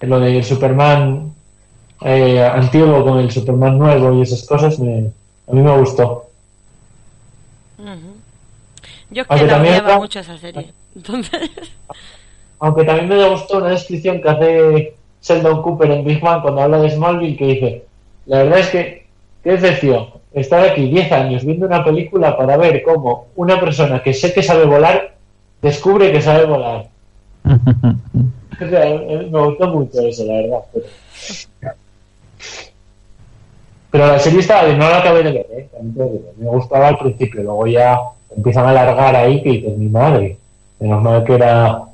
[0.00, 1.34] lo de Superman
[2.00, 4.78] eh, antiguo con el Superman nuevo y esas cosas.
[4.78, 5.10] Me,
[5.46, 6.26] a mí me gustó.
[9.10, 10.72] Yo es que Aunque la también mucho esa serie.
[10.94, 11.50] Entonces,
[12.60, 16.78] Aunque también me gustó una descripción que hace Sheldon Cooper en Big Bang cuando habla
[16.78, 17.84] de Smallville que dice,
[18.26, 19.06] la verdad es que,
[19.42, 24.12] qué decepción, estar aquí 10 años viendo una película para ver cómo una persona que
[24.12, 25.14] sé que sabe volar
[25.62, 26.88] descubre que sabe volar.
[28.62, 30.58] O sea, eh, me gustó mucho eso, la verdad.
[30.70, 31.72] Pero,
[33.90, 35.68] pero la serie estaba bien, no la acabé de ver, ¿eh?
[36.36, 37.98] Me gustaba al principio, luego ya
[38.36, 40.36] empiezan a alargar ahí que dices, mi madre.
[40.78, 41.89] Menos mal que era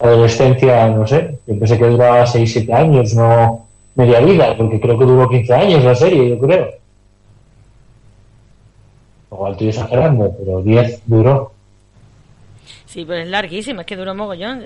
[0.00, 5.04] adolescencia, no sé, yo pensé que duraba 6-7 años, no media vida, porque creo que
[5.04, 6.70] duró 15 años la serie, yo creo.
[9.30, 11.52] Igual estoy exagerando, pero 10 duró.
[12.86, 14.62] sí, pero es larguísima, es que duró mogollón.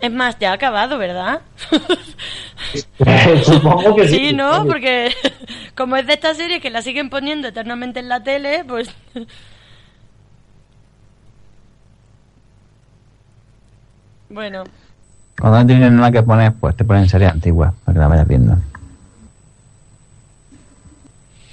[0.00, 1.42] Es más, ya ha acabado, ¿verdad?
[3.44, 4.16] Supongo que sí.
[4.16, 4.64] Sí, ¿no?
[4.66, 5.10] Porque
[5.76, 8.88] como es de esta serie que la siguen poniendo eternamente en la tele, pues...
[14.30, 14.64] Bueno,
[15.40, 18.28] Cuando no tienes nada que poner, pues te ponen series antiguas para que la vayas
[18.28, 18.56] viendo.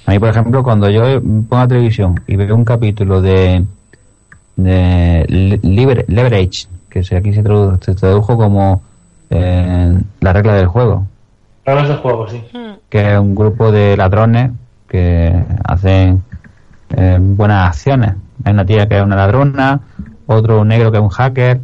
[0.06, 3.64] A mí, por ejemplo, cuando yo pongo la televisión y veo un capítulo de,
[4.56, 5.26] de
[5.62, 8.82] Liber- Leverage, que se- aquí se tradujo, se tradujo como
[9.30, 11.06] eh, la regla del juego,
[11.66, 12.42] Hablas de juego, sí.
[12.88, 14.52] que es un grupo de ladrones
[14.88, 16.22] que hacen
[16.96, 18.14] eh, buenas acciones.
[18.44, 19.80] Hay una tía que es una ladrona,
[20.26, 21.60] otro negro que es un hacker,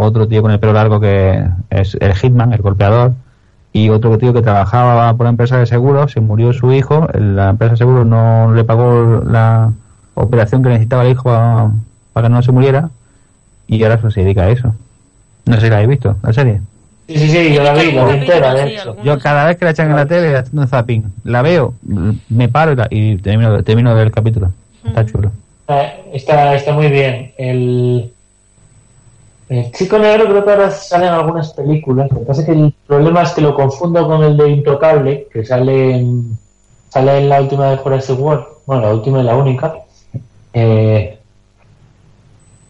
[0.00, 3.12] otro tío con el pelo largo que es el hitman, el golpeador,
[3.72, 7.50] y otro tío que trabajaba por una empresa de seguros, se murió su hijo, la
[7.50, 9.72] empresa de seguros no le pagó la
[10.14, 11.70] operación que necesitaba el hijo a-
[12.12, 12.90] para que no se muriera,
[13.68, 14.74] y ahora se dedica a eso.
[15.46, 16.60] No sé si la habéis visto, la serie.
[17.06, 18.96] Sí, sí, sí, yo la vi, la vi entera, de hecho.
[19.02, 21.74] Yo cada vez que la echan en la tele haciendo zapping, la veo,
[22.28, 24.50] me paro y, la- y termino, termino de ver el capítulo.
[24.86, 25.30] Está chulo.
[25.60, 25.82] Está,
[26.12, 27.32] está, está muy bien.
[27.38, 28.12] El,
[29.50, 32.08] el chico negro creo que ahora sale en algunas películas.
[32.12, 35.26] Lo que pasa es que el problema es que lo confundo con el de Intocable,
[35.32, 36.38] que sale en,
[36.88, 38.44] sale en la última de Forest World.
[38.64, 39.74] Bueno, la última y la única.
[40.52, 41.18] Eh,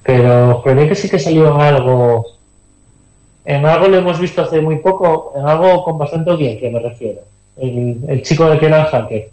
[0.03, 2.27] pero creo que sí que salió en algo.
[3.45, 7.21] En algo lo hemos visto hace muy poco, en algo con bastante audiencia, me refiero.
[7.59, 9.29] El, chico de que era hacker.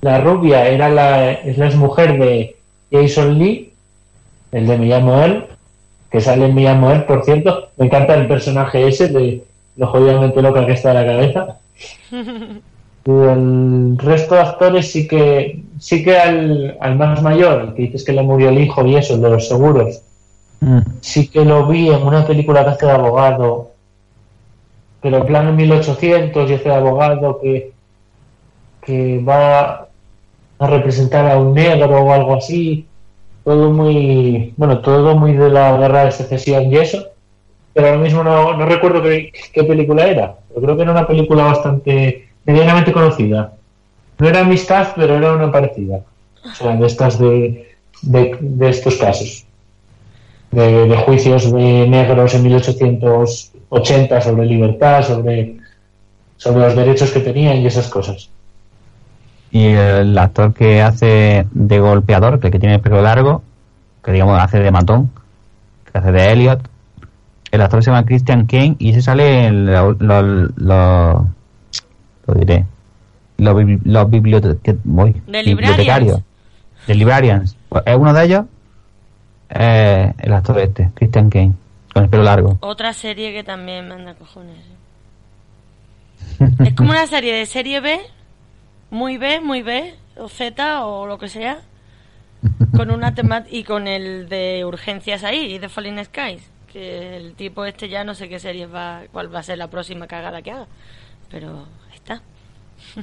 [0.00, 2.56] La rubia era la, es la mujer de
[2.90, 3.72] Jason Lee,
[4.50, 5.44] el de Me llamo él,
[6.14, 7.70] que sale llamo él, por cierto.
[7.76, 9.42] Me encanta el personaje ese de
[9.76, 11.58] lo jodidamente loca que está de la cabeza.
[13.06, 17.82] Y el resto de actores sí que sí que al, al más mayor, el que
[17.82, 20.00] dices que le murió el hijo y eso, el de los seguros,
[20.60, 20.78] Mm.
[21.02, 23.72] sí que lo vi en una película que hace de abogado
[25.02, 27.72] pero en plan en 1800 y hace de abogado que,
[28.80, 29.88] que va
[30.58, 32.86] a representar a un negro o algo así.
[33.44, 37.08] Todo muy, bueno, todo muy de la guerra de secesión y eso.
[37.74, 40.36] Pero ahora mismo no, no recuerdo qué, qué película era.
[40.48, 43.52] Pero creo que era una película bastante medianamente conocida.
[44.18, 46.00] No era amistad, pero era una parecida.
[46.44, 49.44] O sea, de estas de, de, de estos casos.
[50.50, 55.56] De, de juicios de negros en 1880 sobre libertad, sobre,
[56.36, 58.30] sobre los derechos que tenían y esas cosas.
[59.54, 63.44] Y el actor que hace de golpeador, que, que tiene el pelo largo,
[64.02, 65.12] que digamos hace de matón,
[65.92, 66.60] que hace de Elliot,
[67.52, 71.28] el actor se llama Christian Kane y se sale en lo, lo, lo,
[72.26, 72.64] lo diré,
[73.38, 73.54] los,
[73.84, 76.20] los bibliote- que- voy, De bibliotecarios,
[76.88, 77.56] de Librarians.
[77.68, 78.46] Pues es uno de ellos,
[79.50, 81.52] eh, el actor este, Christian Kane,
[81.92, 82.58] con el pelo largo.
[82.58, 84.56] Otra serie que también manda cojones.
[86.40, 86.48] ¿eh?
[86.66, 88.00] es como una serie de serie B,
[88.94, 91.58] muy B, muy B, o Z o lo que sea,
[92.76, 97.34] con una temática y con el de urgencias ahí, y de Falling Skies, que el
[97.34, 100.42] tipo este ya no sé qué serie va, cuál va a ser la próxima cagada
[100.42, 100.66] que haga,
[101.28, 102.22] pero ahí está.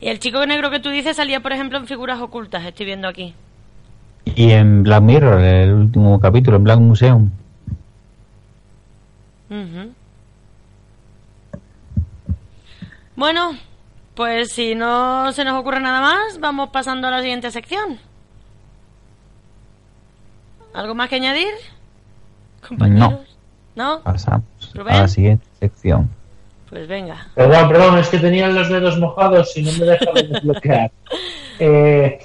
[0.00, 3.06] y el chico negro que tú dices salía, por ejemplo, en figuras ocultas, estoy viendo
[3.06, 3.32] aquí.
[4.24, 7.30] Y en Black Mirror, el último capítulo, en Black Museum.
[9.50, 9.92] Ujú.
[13.22, 13.52] Bueno,
[14.16, 18.00] pues si no se nos ocurre nada más, vamos pasando a la siguiente sección.
[20.74, 21.52] ¿Algo más que añadir?
[22.66, 23.20] Compañeros.
[23.76, 24.00] ¿No?
[24.00, 24.42] Pasamos
[24.74, 24.94] Rubén.
[24.94, 26.10] a la siguiente sección.
[26.68, 27.28] Pues venga.
[27.36, 30.90] Perdón, perdón, es que tenían los dedos mojados y no me dejaban desbloquear.
[31.60, 32.18] Eh,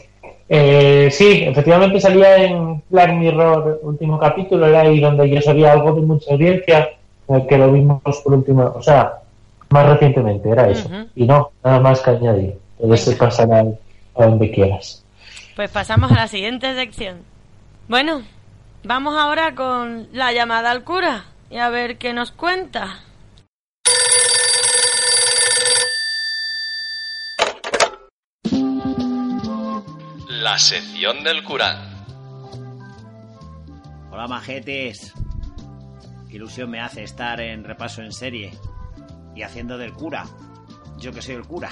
[0.49, 5.94] eh, sí, efectivamente salía en Black Mirror, último capítulo, era ahí donde yo sabía algo
[5.94, 6.90] de mucha audiencia,
[7.28, 9.19] eh, que lo vimos por última, o sea,
[9.69, 10.89] más recientemente, era eso.
[11.15, 12.57] Y no, nada más que añadir.
[12.77, 13.60] Puedes pasar a,
[14.15, 15.03] a donde quieras.
[15.56, 17.23] Pues pasamos a la siguiente sección.
[17.88, 18.22] Bueno,
[18.84, 22.99] vamos ahora con la llamada al cura y a ver qué nos cuenta.
[30.30, 31.77] La sección del cura.
[34.11, 35.14] Hola majetes.
[36.30, 38.52] Qué ilusión me hace estar en repaso en serie
[39.38, 40.26] y haciendo del cura.
[40.97, 41.69] Yo que soy el cura.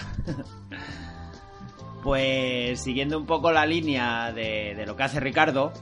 [2.04, 5.74] pues siguiendo un poco la línea de, lo que hace Ricardo,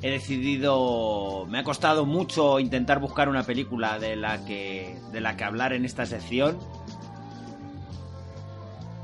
[0.00, 1.44] he decidido.
[1.46, 4.98] Me ha costado mucho intentar buscar una película de la que.
[5.12, 6.58] de la que hablar en esta sección.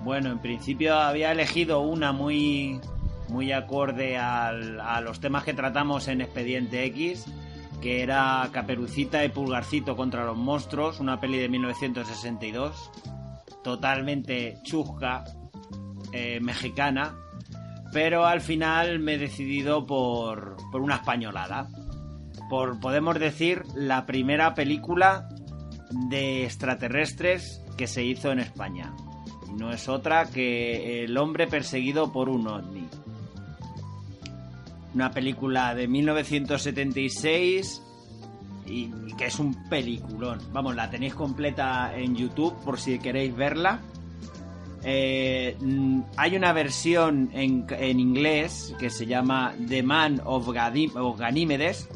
[0.02, 2.80] Bueno, en principio había elegido una muy.
[3.28, 7.26] muy acorde a los temas que tratamos en Expediente X,
[7.82, 12.90] que era Caperucita y Pulgarcito contra los monstruos, una peli de 1962,
[13.64, 15.24] totalmente chusca,
[16.12, 17.16] eh, mexicana,
[17.92, 21.68] pero al final me he decidido por, por una españolada.
[22.48, 25.28] Por, podemos decir, la primera película
[26.08, 28.94] de extraterrestres que se hizo en España.
[29.58, 32.88] No es otra que El hombre perseguido por un ovni.
[34.94, 37.82] Una película de 1976
[38.66, 40.40] y, que es un peliculón.
[40.52, 43.80] Vamos, la tenéis completa en YouTube por si queréis verla.
[44.84, 51.88] Eh, mm, hay una versión en, en inglés que se llama The Man of, Ganímedes.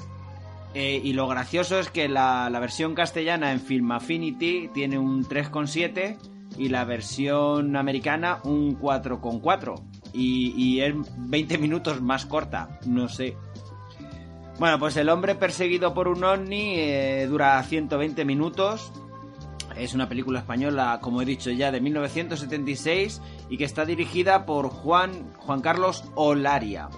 [0.75, 5.25] Eh, y lo gracioso es que la, la versión castellana en Film Affinity tiene un
[5.25, 6.19] 3,7
[6.59, 9.83] y la versión americana un 4,4.
[10.19, 13.37] Y, es 20 minutos más corta, no sé.
[14.59, 18.91] Bueno, pues El hombre perseguido por un ovni eh, dura 120 minutos.
[19.77, 23.21] Es una película española, como he dicho ya, de 1976
[23.51, 26.89] y que está dirigida por Juan, Juan Carlos Olaria,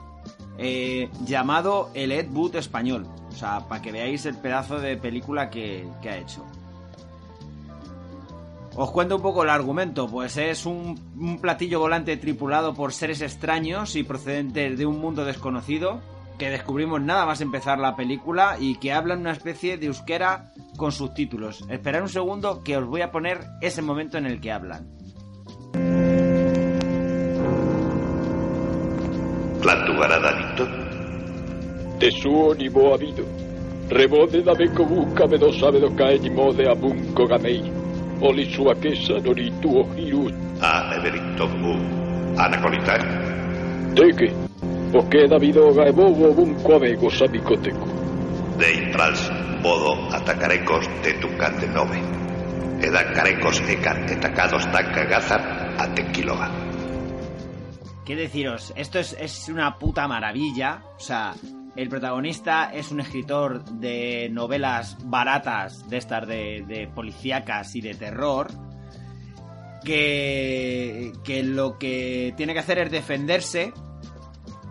[0.59, 3.09] eh, llamado El Ed Wood español.
[3.29, 6.47] O sea, para que veáis el pedazo de película que, que ha hecho.
[8.81, 13.23] Os cuento un poco el argumento, pues es un, un platillo volante tripulado por seres
[13.23, 16.01] extraños y procedentes de un mundo desconocido
[16.39, 20.93] que descubrimos nada más empezar la película y que hablan una especie de euskera con
[20.93, 21.65] subtítulos.
[21.69, 24.87] Esperad un segundo que os voy a poner ese momento en el que hablan.
[32.95, 33.27] Habido.
[33.91, 35.27] Rebode da beko buka
[35.59, 37.78] sabe do kai ni mo de abunko gamei.
[38.21, 40.31] Oli suakesa noritu o hiru.
[40.61, 41.75] A Evericto Bu.
[42.37, 42.99] Anacolita.
[43.95, 44.33] Teke.
[44.95, 47.87] Oke Davido gaebobo bunko abego sabikoteko.
[48.59, 49.31] De Intrals.
[49.63, 51.99] modo atacarecos de nove.
[52.81, 55.41] Edan carecos ecan etacados tan cagazan
[55.79, 56.49] a tequiloga.
[58.05, 58.73] ¿Qué deciros?
[58.77, 60.83] Esto es, es una puta maravilla.
[60.97, 61.35] O sea,
[61.79, 68.49] el protagonista es un escritor de novelas baratas, de estas de, policíacas y de terror,
[69.85, 73.73] que, que lo que tiene que hacer es defenderse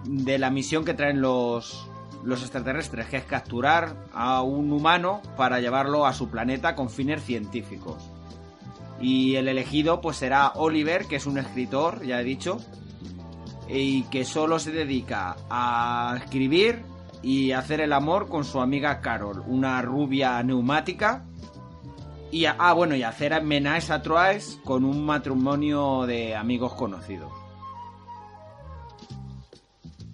[0.04, 1.90] de la misión que traen los,
[2.26, 7.24] los extraterrestres, que es capturar a un humano para llevarlo a su planeta con fines
[7.24, 8.04] científicos.
[9.00, 12.60] Y el elegido pues será Oliver, que es un escritor, ya he dicho,
[13.70, 19.44] y que solo se dedica a escribir y hacer el amor con su amiga Carol,
[19.48, 21.26] una rubia neumática.
[22.32, 27.32] Y ah, bueno, y hacer menajes a trois con un matrimonio de amigos conocidos.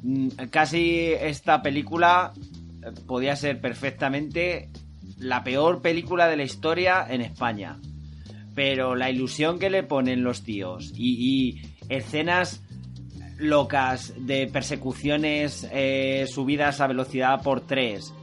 [0.04, 4.70] Mm, Casi esta película eh, podía ser perfectamente
[5.18, 7.80] la peor película de la historia en España.
[8.54, 12.62] Pero la ilusión que le ponen los tíos y escenas
[13.38, 18.14] locas de persecuciones eh, subidas a velocidad por 3,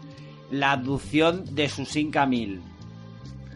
[0.51, 2.61] la abducción de Susin Camil,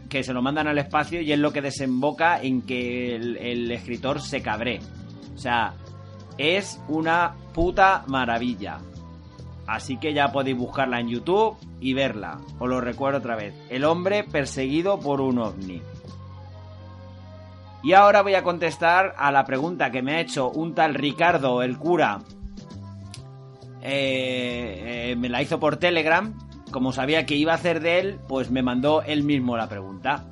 [0.09, 3.71] que se lo mandan al espacio y es lo que desemboca en que el, el
[3.71, 4.81] escritor se cabré.
[5.35, 5.75] O sea,
[6.39, 8.79] es una puta maravilla.
[9.67, 12.39] Así que ya podéis buscarla en YouTube y verla.
[12.59, 13.55] Os lo recuerdo otra vez.
[13.71, 15.81] El hombre perseguido por un ovni.
[17.85, 21.63] Y ahora voy a contestar a la pregunta que me ha hecho un tal Ricardo,
[21.63, 22.21] el cura.
[23.83, 26.33] Eh, eh, me la hizo por Telegram.
[26.71, 30.25] Como sabía que iba a hacer de él, pues me mandó él mismo la pregunta.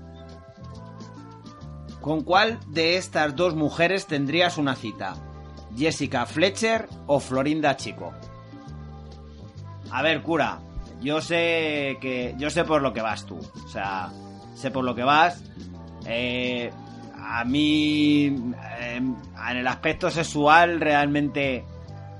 [2.01, 5.15] ¿Con cuál de estas dos mujeres tendrías una cita?
[5.77, 8.15] ¿Jessica Fletcher o Florinda Chico?
[9.91, 10.61] A ver, cura,
[11.03, 12.35] yo sé que.
[12.39, 13.39] Yo sé por lo que vas tú.
[13.39, 14.11] O sea,
[14.55, 15.45] sé por lo que vas.
[16.07, 16.71] Eh,
[17.25, 18.27] a mí,
[18.81, 21.65] eh, en el aspecto sexual, realmente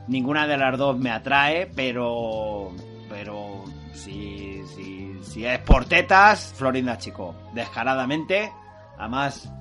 [0.09, 2.71] ninguna de las dos me atrae, pero.
[3.09, 3.65] Pero.
[3.93, 7.35] Si, si, si es por tetas, Florinda Chico.
[7.55, 8.53] Descaradamente.
[8.99, 9.53] Además,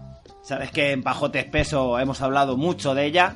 [0.41, 3.35] sabes que en Pajote Espeso hemos hablado mucho de ella.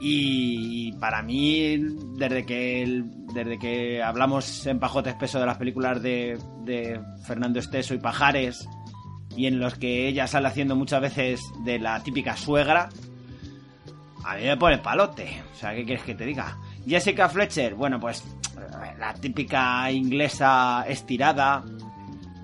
[0.00, 1.78] Y para mí,
[2.16, 7.98] desde que, desde que hablamos en Pajote Espeso de las películas de Fernando Esteso y
[7.98, 8.68] Pajares,
[9.36, 12.88] y en los que ella sale haciendo muchas veces de la típica suegra,
[14.24, 15.42] a mí me pone palote.
[15.52, 16.58] O sea, ¿qué quieres que te diga?
[16.86, 18.24] Jessica Fletcher, bueno, pues
[18.98, 21.62] la típica inglesa estirada.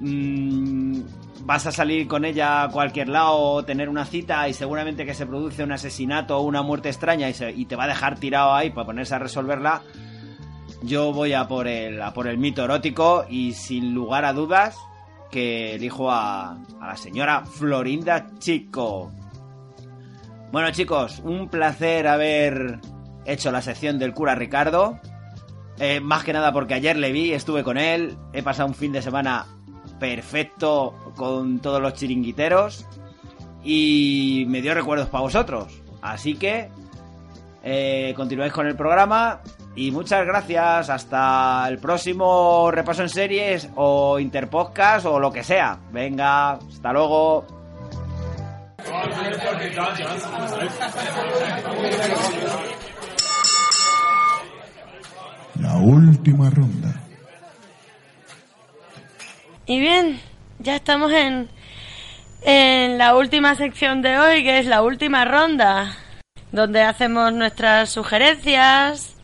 [0.00, 1.00] Mm,
[1.42, 5.26] vas a salir con ella a cualquier lado, tener una cita y seguramente que se
[5.26, 8.70] produce un asesinato o una muerte extraña y, y te va a dejar tirado ahí
[8.70, 9.82] para ponerse a resolverla.
[10.82, 14.78] Yo voy a por el, a por el mito erótico y sin lugar a dudas
[15.30, 19.12] que elijo a, a la señora Florinda Chico.
[20.52, 22.80] Bueno chicos, un placer haber
[23.24, 24.98] hecho la sección del cura Ricardo.
[25.78, 28.92] Eh, más que nada porque ayer le vi, estuve con él, he pasado un fin
[28.92, 29.46] de semana
[29.98, 32.86] perfecto con todos los chiringuiteros
[33.64, 35.80] y me dio recuerdos para vosotros.
[36.02, 36.68] Así que
[37.62, 39.40] eh, continuáis con el programa
[39.74, 40.90] y muchas gracias.
[40.90, 45.78] Hasta el próximo repaso en series o interpodcast o lo que sea.
[45.92, 47.46] Venga, hasta luego.
[55.60, 56.94] La última ronda.
[59.66, 60.20] Y bien,
[60.58, 61.48] ya estamos en,
[62.42, 65.96] en la última sección de hoy, que es la última ronda,
[66.50, 69.19] donde hacemos nuestras sugerencias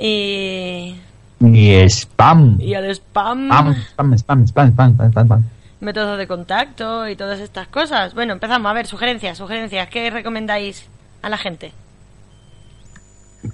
[0.00, 0.96] y,
[1.40, 2.58] Y spam.
[2.60, 5.44] y el spam, Spam, spam, spam, spam, spam, spam, spam, spam.
[5.80, 8.14] métodos de contacto y todas estas cosas.
[8.14, 8.68] Bueno, empezamos.
[8.70, 9.88] A ver, sugerencias, sugerencias.
[9.88, 10.88] ¿Qué recomendáis
[11.22, 11.72] a la gente?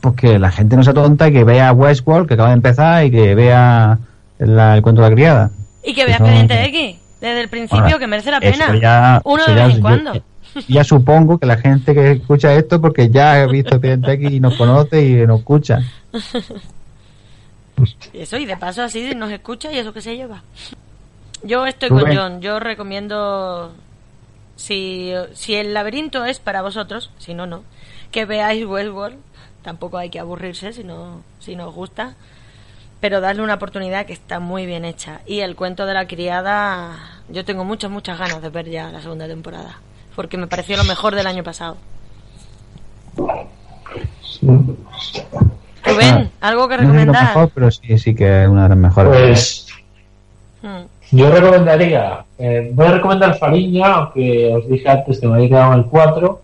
[0.01, 3.10] Porque la gente no sea tonta y que vea Westworld, que acaba de empezar, y
[3.10, 3.98] que vea
[4.39, 5.51] la- el cuento de la criada.
[5.85, 9.20] Y que Eso- Expediente X desde el principio, que merece la pena.
[9.24, 10.12] Uno de vez en cuando.
[10.68, 14.40] Ya supongo que la gente que escucha esto, porque ya ha visto Expediente X y
[14.40, 15.80] nos conoce y nos escucha.
[18.12, 20.42] Y eso, y de paso así nos escucha y eso que se lleva.
[21.42, 22.04] Yo estoy Rubén.
[22.04, 23.72] con John, yo recomiendo,
[24.56, 27.64] si, si el laberinto es para vosotros, si no, no,
[28.12, 29.18] que veáis Westworld,
[29.62, 32.14] tampoco hay que aburrirse si no, si no os gusta,
[33.00, 35.22] pero darle una oportunidad que está muy bien hecha.
[35.26, 39.02] Y el cuento de la criada, yo tengo muchas, muchas ganas de ver ya la
[39.02, 39.80] segunda temporada,
[40.14, 41.76] porque me pareció lo mejor del año pasado.
[45.84, 47.24] Rubén, ¿algo que No es lo recomendar?
[47.28, 49.10] mejor, pero sí, sí que es una de las mejores.
[49.10, 49.66] Pues
[50.62, 51.16] Mm.
[51.16, 55.72] Yo recomendaría, eh, voy a recomendar Fariña, aunque os dije antes que me había quedado
[55.74, 56.40] en el 4.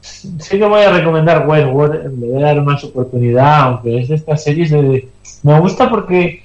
[0.00, 4.14] Sí que voy a recomendar Westworld, le voy a dar más oportunidad, aunque es de
[4.14, 5.08] estas series de...
[5.42, 6.42] Me gusta porque...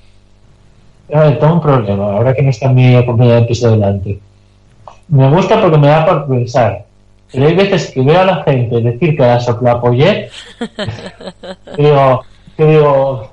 [1.13, 4.19] A ver, tengo un problema, ahora que no está mi compañero de piso delante.
[5.09, 6.85] Me gusta porque me da por pensar.
[7.31, 10.29] Pero hay veces que veo a la gente decir que la soplapoyé,
[11.75, 12.23] que digo,
[12.55, 13.31] que digo,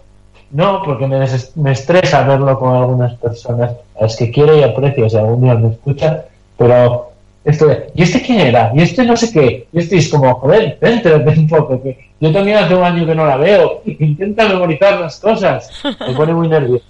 [0.51, 1.25] no, porque me,
[1.57, 5.55] me estresa verlo con algunas personas a las que quiero y aprecio, si algún día
[5.55, 6.23] me escuchan,
[6.57, 7.11] pero
[7.45, 8.73] esto de, ¿y este quién era?
[8.75, 9.67] ¿Y este no sé qué?
[9.73, 13.15] Y este es como, joder, céntrate un poco, que yo también hace un año que
[13.15, 16.85] no la veo, intenta memorizar las cosas, me pone muy nervioso.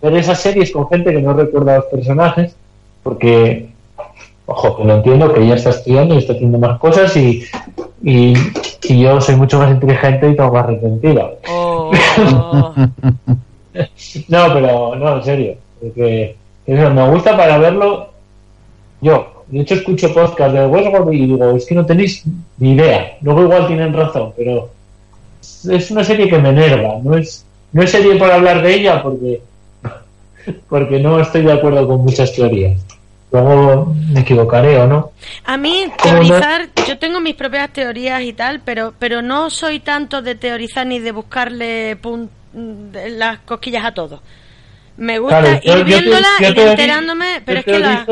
[0.00, 2.56] Ver esas series con gente que no recuerda a los personajes,
[3.02, 3.70] porque,
[4.50, 7.44] ojo, que lo entiendo, que ella está estudiando y está haciendo más cosas y,
[8.02, 8.34] y,
[8.82, 11.30] y yo soy mucho más inteligente y tengo más retentiva.
[11.48, 11.92] Oh.
[14.26, 15.54] No, pero no, en serio.
[15.80, 16.36] porque
[16.66, 18.10] eso, me gusta para verlo
[19.00, 19.44] yo.
[19.46, 22.24] De hecho, escucho podcast de Westworld y digo, es que no tenéis
[22.58, 23.16] ni idea.
[23.22, 24.70] Luego igual tienen razón, pero
[25.70, 26.98] es una serie que me enerva.
[27.02, 29.40] No es, no es serie para hablar de ella porque,
[30.68, 32.76] porque no estoy de acuerdo con muchas teorías.
[33.32, 35.12] Luego me equivocaré o no.
[35.44, 40.20] A mí teorizar, yo tengo mis propias teorías y tal, pero pero no soy tanto
[40.20, 44.20] de teorizar ni de buscarle pun- de las cosquillas a todo.
[44.96, 47.78] Me gusta Claro, yo- ir yo te- viéndola, yo ir teori- enterándome, pero es que
[47.78, 48.04] la,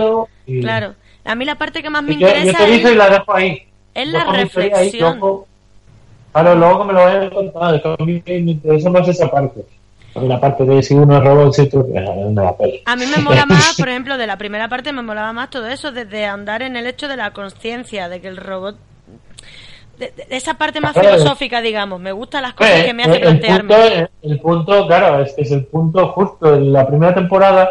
[0.46, 3.34] y- claro, a mí la parte que más me interesa teorizo y es, la dejo
[3.34, 3.62] ahí.
[3.94, 5.18] es la teoría ahí, reflexión.
[5.18, 5.46] luego-
[6.32, 7.30] Claro, luego que me lo es
[7.82, 9.64] que a mí me interesa más esa parte.
[10.22, 12.00] La parte de si uno es robot, si otro eh,
[12.30, 12.72] no la pela.
[12.86, 15.66] A mí me mola más, por ejemplo, de la primera parte me molaba más todo
[15.68, 18.76] eso, desde andar en el hecho de la conciencia, de que el robot...
[19.98, 21.08] de- de esa parte más Claro.
[21.16, 22.00] filosófica, digamos.
[22.00, 23.74] Me gustan las cosas Eh, que me hacen el, el plantearme.
[23.74, 26.54] punto, el punto, claro, es que es el punto justo.
[26.54, 27.68] En la primera temporada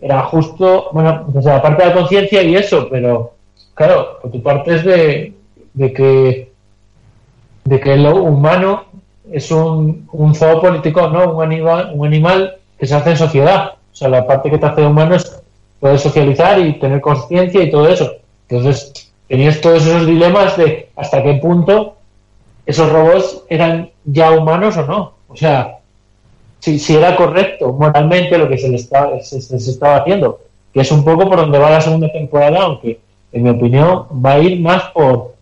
[0.00, 3.34] era justo, bueno, o sea, la parte de la conciencia y eso, pero
[3.74, 5.32] claro, por tu parte es de,
[5.74, 6.52] de que
[7.64, 8.86] de que lo humano
[9.30, 11.32] es un, un zoopolítico, ¿no?
[11.34, 13.72] Un animal, un animal que se hace en sociedad.
[13.92, 15.40] O sea, la parte que te hace humano es
[15.80, 18.10] poder socializar y tener conciencia y todo eso.
[18.48, 21.96] Entonces, tenías todos esos dilemas de hasta qué punto
[22.66, 25.12] esos robots eran ya humanos o no.
[25.28, 25.78] O sea,
[26.60, 30.40] si, si era correcto moralmente lo que se les estaba, se, se- estaba haciendo.
[30.72, 32.98] Que es un poco por donde va la segunda temporada, aunque
[33.32, 35.34] en mi opinión va a ir más por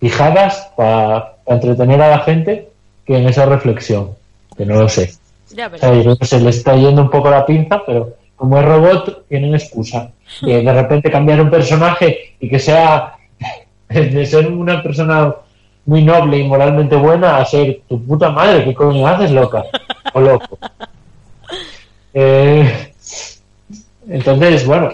[0.00, 2.68] fijadas para entretener a la gente
[3.06, 4.10] que en esa reflexión.
[4.56, 5.12] Que no lo sé.
[5.50, 9.26] Ya O sea, se le está yendo un poco la pinza, pero como es robot,
[9.28, 10.10] tienen excusa.
[10.40, 13.16] Que de repente cambiar un personaje y que sea
[13.88, 15.34] de ser una persona
[15.84, 19.64] muy noble y moralmente buena a ser tu puta madre, ¿qué coño haces, loca?
[20.12, 20.58] O loco.
[22.18, 22.92] Eh,
[24.08, 24.90] entonces, bueno.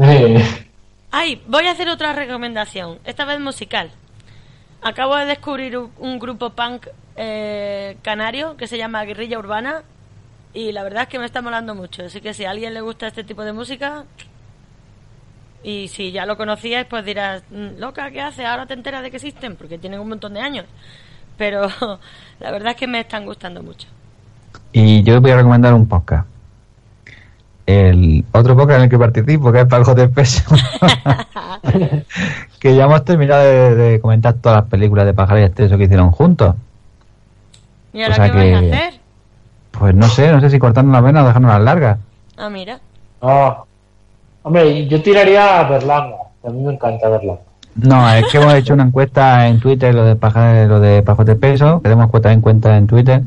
[0.00, 0.40] eh,
[1.10, 3.90] Ay, voy a hacer otra recomendación, esta vez musical.
[4.80, 9.82] Acabo de descubrir un, un grupo punk eh, canario que se llama Guerrilla Urbana
[10.52, 12.04] y la verdad es que me está molando mucho.
[12.04, 14.04] Así que si a alguien le gusta este tipo de música
[15.62, 18.44] y si ya lo conocías, pues dirás, "Mm, loca, ¿qué hace?
[18.46, 20.66] Ahora te enteras de que existen porque tienen un montón de años.
[21.36, 21.68] Pero
[22.40, 23.88] la verdad es que me están gustando mucho.
[24.72, 26.26] Y yo voy a recomendar un podcast.
[27.66, 30.42] El otro podcast en el que participo, que es Pago de Peso.
[32.60, 35.84] que ya hemos terminado de, de comentar todas las películas de Pájaro y Exceso que
[35.84, 36.54] hicieron juntos.
[37.94, 39.00] ¿Y ahora O sea qué vais a hacer?
[39.70, 41.98] Pues no sé, no sé si cortarnos las venas o dejarnos las largas.
[42.36, 42.78] Ah, mira.
[43.22, 43.62] ah.
[44.42, 46.16] Hombre, yo tiraría a Berlanga.
[46.46, 47.40] A mí me encanta Berlanga.
[47.76, 51.24] No, es que hemos hecho una encuesta en Twitter, lo de Pájaro, lo de Pajos
[51.26, 53.22] de Peso, que tenemos cuenta en cuenta en Twitter.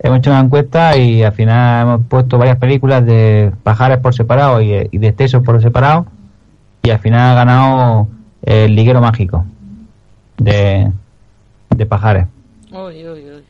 [0.00, 4.60] Hemos hecho una encuesta y al final hemos puesto varias películas de pajares por separado
[4.60, 6.06] y, y de exceso por separado.
[6.82, 8.08] Y al final ha ganado
[8.42, 9.44] el liguero mágico
[10.36, 10.90] de,
[11.70, 12.26] de pajares.
[12.70, 13.44] Uy, uy, uy.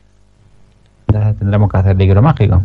[1.11, 2.61] Tendremos que hacer liguero mágico.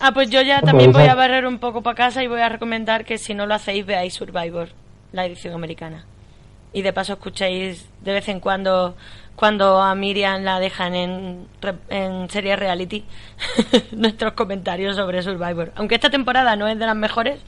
[0.00, 2.48] Ah, pues yo ya también voy a barrer un poco para casa y voy a
[2.48, 4.70] recomendar que si no lo hacéis veáis Survivor,
[5.12, 6.04] la edición americana.
[6.72, 8.96] Y de paso escuchéis de vez en cuando
[9.36, 11.46] cuando a Miriam la dejan en,
[11.88, 13.04] en serie reality
[13.92, 15.72] nuestros comentarios sobre Survivor.
[15.76, 17.40] Aunque esta temporada no es de las mejores,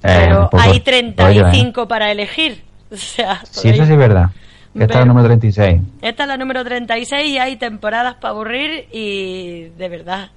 [0.00, 2.62] pero un poco hay rollo, 35 para elegir.
[2.92, 4.30] O sea, Sí, eso sí es verdad.
[4.74, 5.80] Está ver- el número 36.
[6.02, 10.30] Esta es la número 36 y hay temporadas para aburrir y de verdad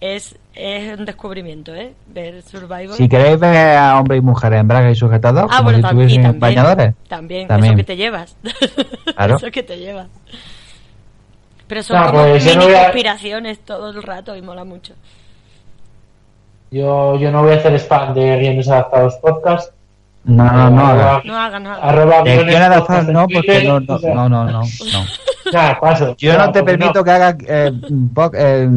[0.00, 1.92] es, es un descubrimiento, ¿eh?
[2.06, 2.96] Ver Survivor.
[2.96, 5.82] Si queréis ver a hombres y mujeres en braga y sujetados, Ah, como bueno, si
[5.84, 6.94] tam- y tuviesen también, bañadores.
[7.08, 7.72] También, También.
[7.74, 8.36] eso que te llevas.
[9.16, 9.36] Claro.
[9.36, 10.06] eso que te llevas.
[11.66, 14.94] Pero son No, pues mini no a- conspiraciones todo el rato y mola mucho.
[16.70, 19.72] Yo, yo no voy a hacer spam de guiones adaptados podcast.
[20.28, 20.86] No, no, no.
[20.86, 21.22] Haga.
[21.24, 24.62] No guion adaptado podcast en no, porque no, no, no, no, no, no.
[25.52, 26.14] Nada, paso.
[26.18, 27.72] Yo no te permito que hagas eh,
[28.14, 28.68] po- eh,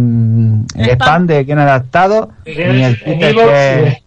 [0.93, 4.01] spam de guion adaptado ni el Twitter que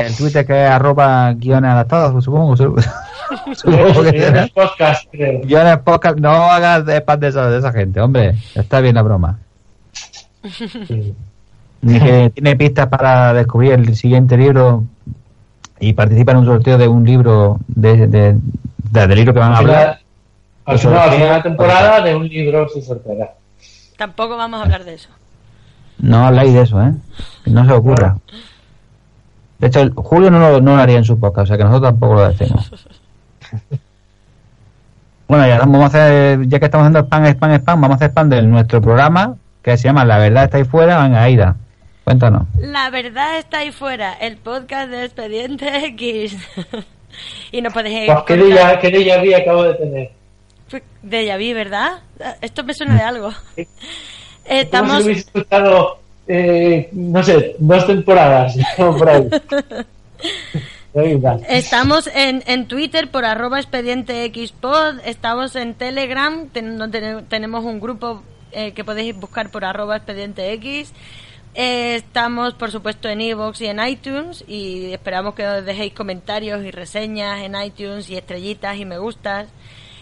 [0.00, 2.56] el Twitter que es arroba guiones adaptados, supongo.
[3.54, 4.12] supongo que.
[4.12, 5.40] Guiones podcast, creo.
[5.44, 8.34] Guiones podcast, no hagas spam de, esa- de esa gente, hombre.
[8.54, 9.38] Está bien la broma.
[11.82, 14.84] Ni que tiene pistas para descubrir el siguiente libro
[15.80, 19.52] y participa en un sorteo de un libro de, de, de- del libro que van
[19.52, 19.98] a hablar.
[20.64, 23.32] Al final, al final de la temporada de un libro se sorteará.
[23.96, 25.08] Tampoco vamos a hablar de eso.
[25.98, 26.92] No habláis de eso, ¿eh?
[27.44, 28.16] Que no se os ocurra.
[29.58, 31.64] De hecho, el- Julio no lo, no lo haría en su podcast, o sea que
[31.64, 32.70] nosotros tampoco lo decimos.
[35.26, 38.08] Bueno, ya vamos a hacer, ya que estamos haciendo spam, spam, spam, vamos a hacer
[38.10, 41.02] spam de nuestro programa que se llama La verdad está ahí fuera.
[41.02, 41.56] Venga, Aida,
[42.08, 42.42] cuéntanos.
[42.58, 46.36] La verdad está ahí fuera, el podcast de Expediente X.
[47.52, 50.10] y nos podéis Pues, ¿Qué día, qué déjà vu acabo de tener?
[51.02, 52.00] de Yaví, ¿verdad?
[52.40, 53.30] Esto me suena de algo.
[54.46, 58.56] Estamos si hubiese escuchado, eh, no sé, dos temporadas.
[58.76, 59.28] por ahí.
[61.48, 66.78] Estamos en, en Twitter por arroba expediente Xpod, estamos en Telegram, ten-
[67.28, 68.22] tenemos un grupo
[68.52, 70.92] eh, que podéis buscar por arroba expediente X.
[71.54, 76.64] Eh, estamos, por supuesto, en iVoox y en iTunes y esperamos que os dejéis comentarios
[76.64, 79.48] y reseñas en iTunes y estrellitas y me gustas.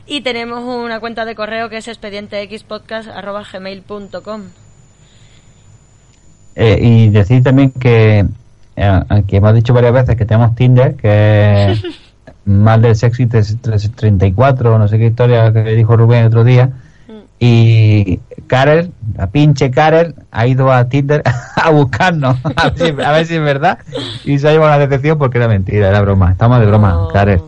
[0.06, 4.42] Y tenemos una cuenta de correo que es expedientexpodcast.gmail.com
[6.54, 8.24] Eh, y decir también que,
[8.76, 11.82] eh, que hemos dicho varias veces que tenemos Tinder, que es
[12.44, 16.70] más del sexy 34, no sé qué historia que dijo Rubén el otro día.
[17.38, 21.22] Y Karel, la pinche Karel, ha ido a Tinder
[21.56, 23.78] a buscarnos, a ver, si, a ver si es verdad.
[24.24, 26.32] Y se ha llevado una decepción porque era mentira, era broma.
[26.32, 27.40] Estamos de broma, Karel.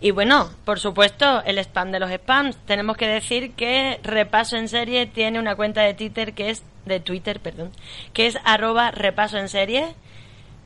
[0.00, 2.56] Y bueno, por supuesto, el spam de los spams.
[2.66, 7.00] Tenemos que decir que Repaso en Serie tiene una cuenta de Twitter que es de
[7.00, 7.70] Twitter, perdón,
[8.12, 9.94] que es arroba repaso en serie,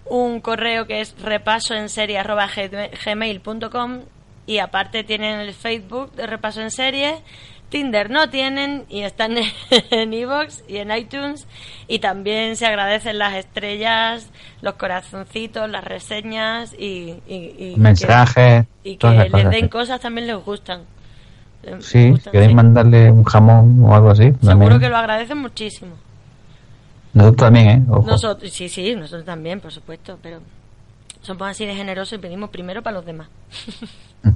[0.04, 4.00] un correo que es repaso en serie arroba gmail- gmail.com
[4.44, 7.16] y aparte tienen el Facebook de Repaso en Serie,
[7.68, 9.34] Tinder no tienen y están
[9.70, 11.46] en iVoox y en iTunes
[11.86, 14.30] y también se agradecen las estrellas,
[14.62, 20.00] los corazoncitos, las reseñas y, y- y que- Mensajes, y que les cosas, den cosas
[20.00, 20.82] también les gustan.
[21.62, 22.54] Les Sí, si queréis sí.
[22.54, 24.24] mandarle un jamón o algo así.
[24.40, 24.80] Seguro también.
[24.80, 25.94] que lo agradecen muchísimo.
[27.12, 27.82] Nosotros también, ¿eh?
[27.90, 28.06] Ojo.
[28.06, 30.40] Nosotros, sí, sí, nosotros también, por supuesto, pero
[31.22, 33.28] somos así de generosos y pedimos primero para los demás.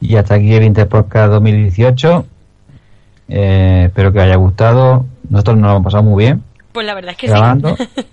[0.00, 2.24] Y hasta aquí el Interpodcast 2018.
[3.28, 5.04] Eh, espero que os haya gustado.
[5.28, 7.76] Nosotros nos lo hemos pasado muy bien Pues la verdad es que grabando.
[7.76, 7.84] sí.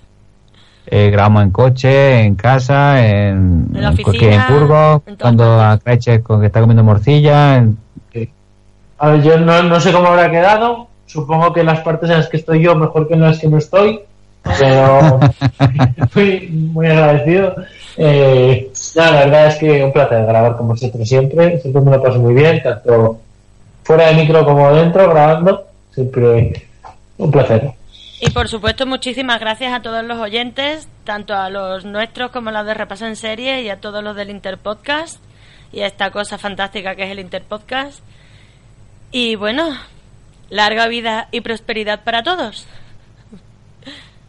[0.90, 5.60] Eh, grabamos en coche, en casa, en, En la en oficina, en Burgos, en cuando
[5.62, 7.58] a Creche con que está comiendo morcilla.
[7.58, 7.78] en-
[8.98, 10.88] A ver, yo no, no sé cómo habrá quedado.
[11.06, 13.58] Supongo que las partes en las que estoy yo mejor que en las que no
[13.58, 14.00] estoy.
[14.44, 15.20] Pero
[16.16, 17.56] muy, muy agradecido.
[17.98, 21.60] Eh, nada, la verdad es que un placer grabar con vosotros siempre.
[21.60, 23.20] Siempre me lo paso muy bien, tanto
[23.84, 25.68] fuera de micro como dentro, grabando.
[25.94, 26.68] Siempre
[27.18, 27.72] un placer.
[28.20, 32.52] Y por supuesto, muchísimas gracias a todos los oyentes, tanto a los nuestros como a
[32.52, 35.20] los de Repaso en Serie y a todos los del Interpodcast
[35.72, 38.00] y a esta cosa fantástica que es el Interpodcast.
[39.12, 39.70] Y bueno,
[40.50, 42.68] larga vida y prosperidad para todos.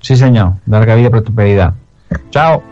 [0.01, 0.55] Sí, señor.
[0.67, 1.75] Larga vida y prosperidad.
[2.31, 2.63] Chao.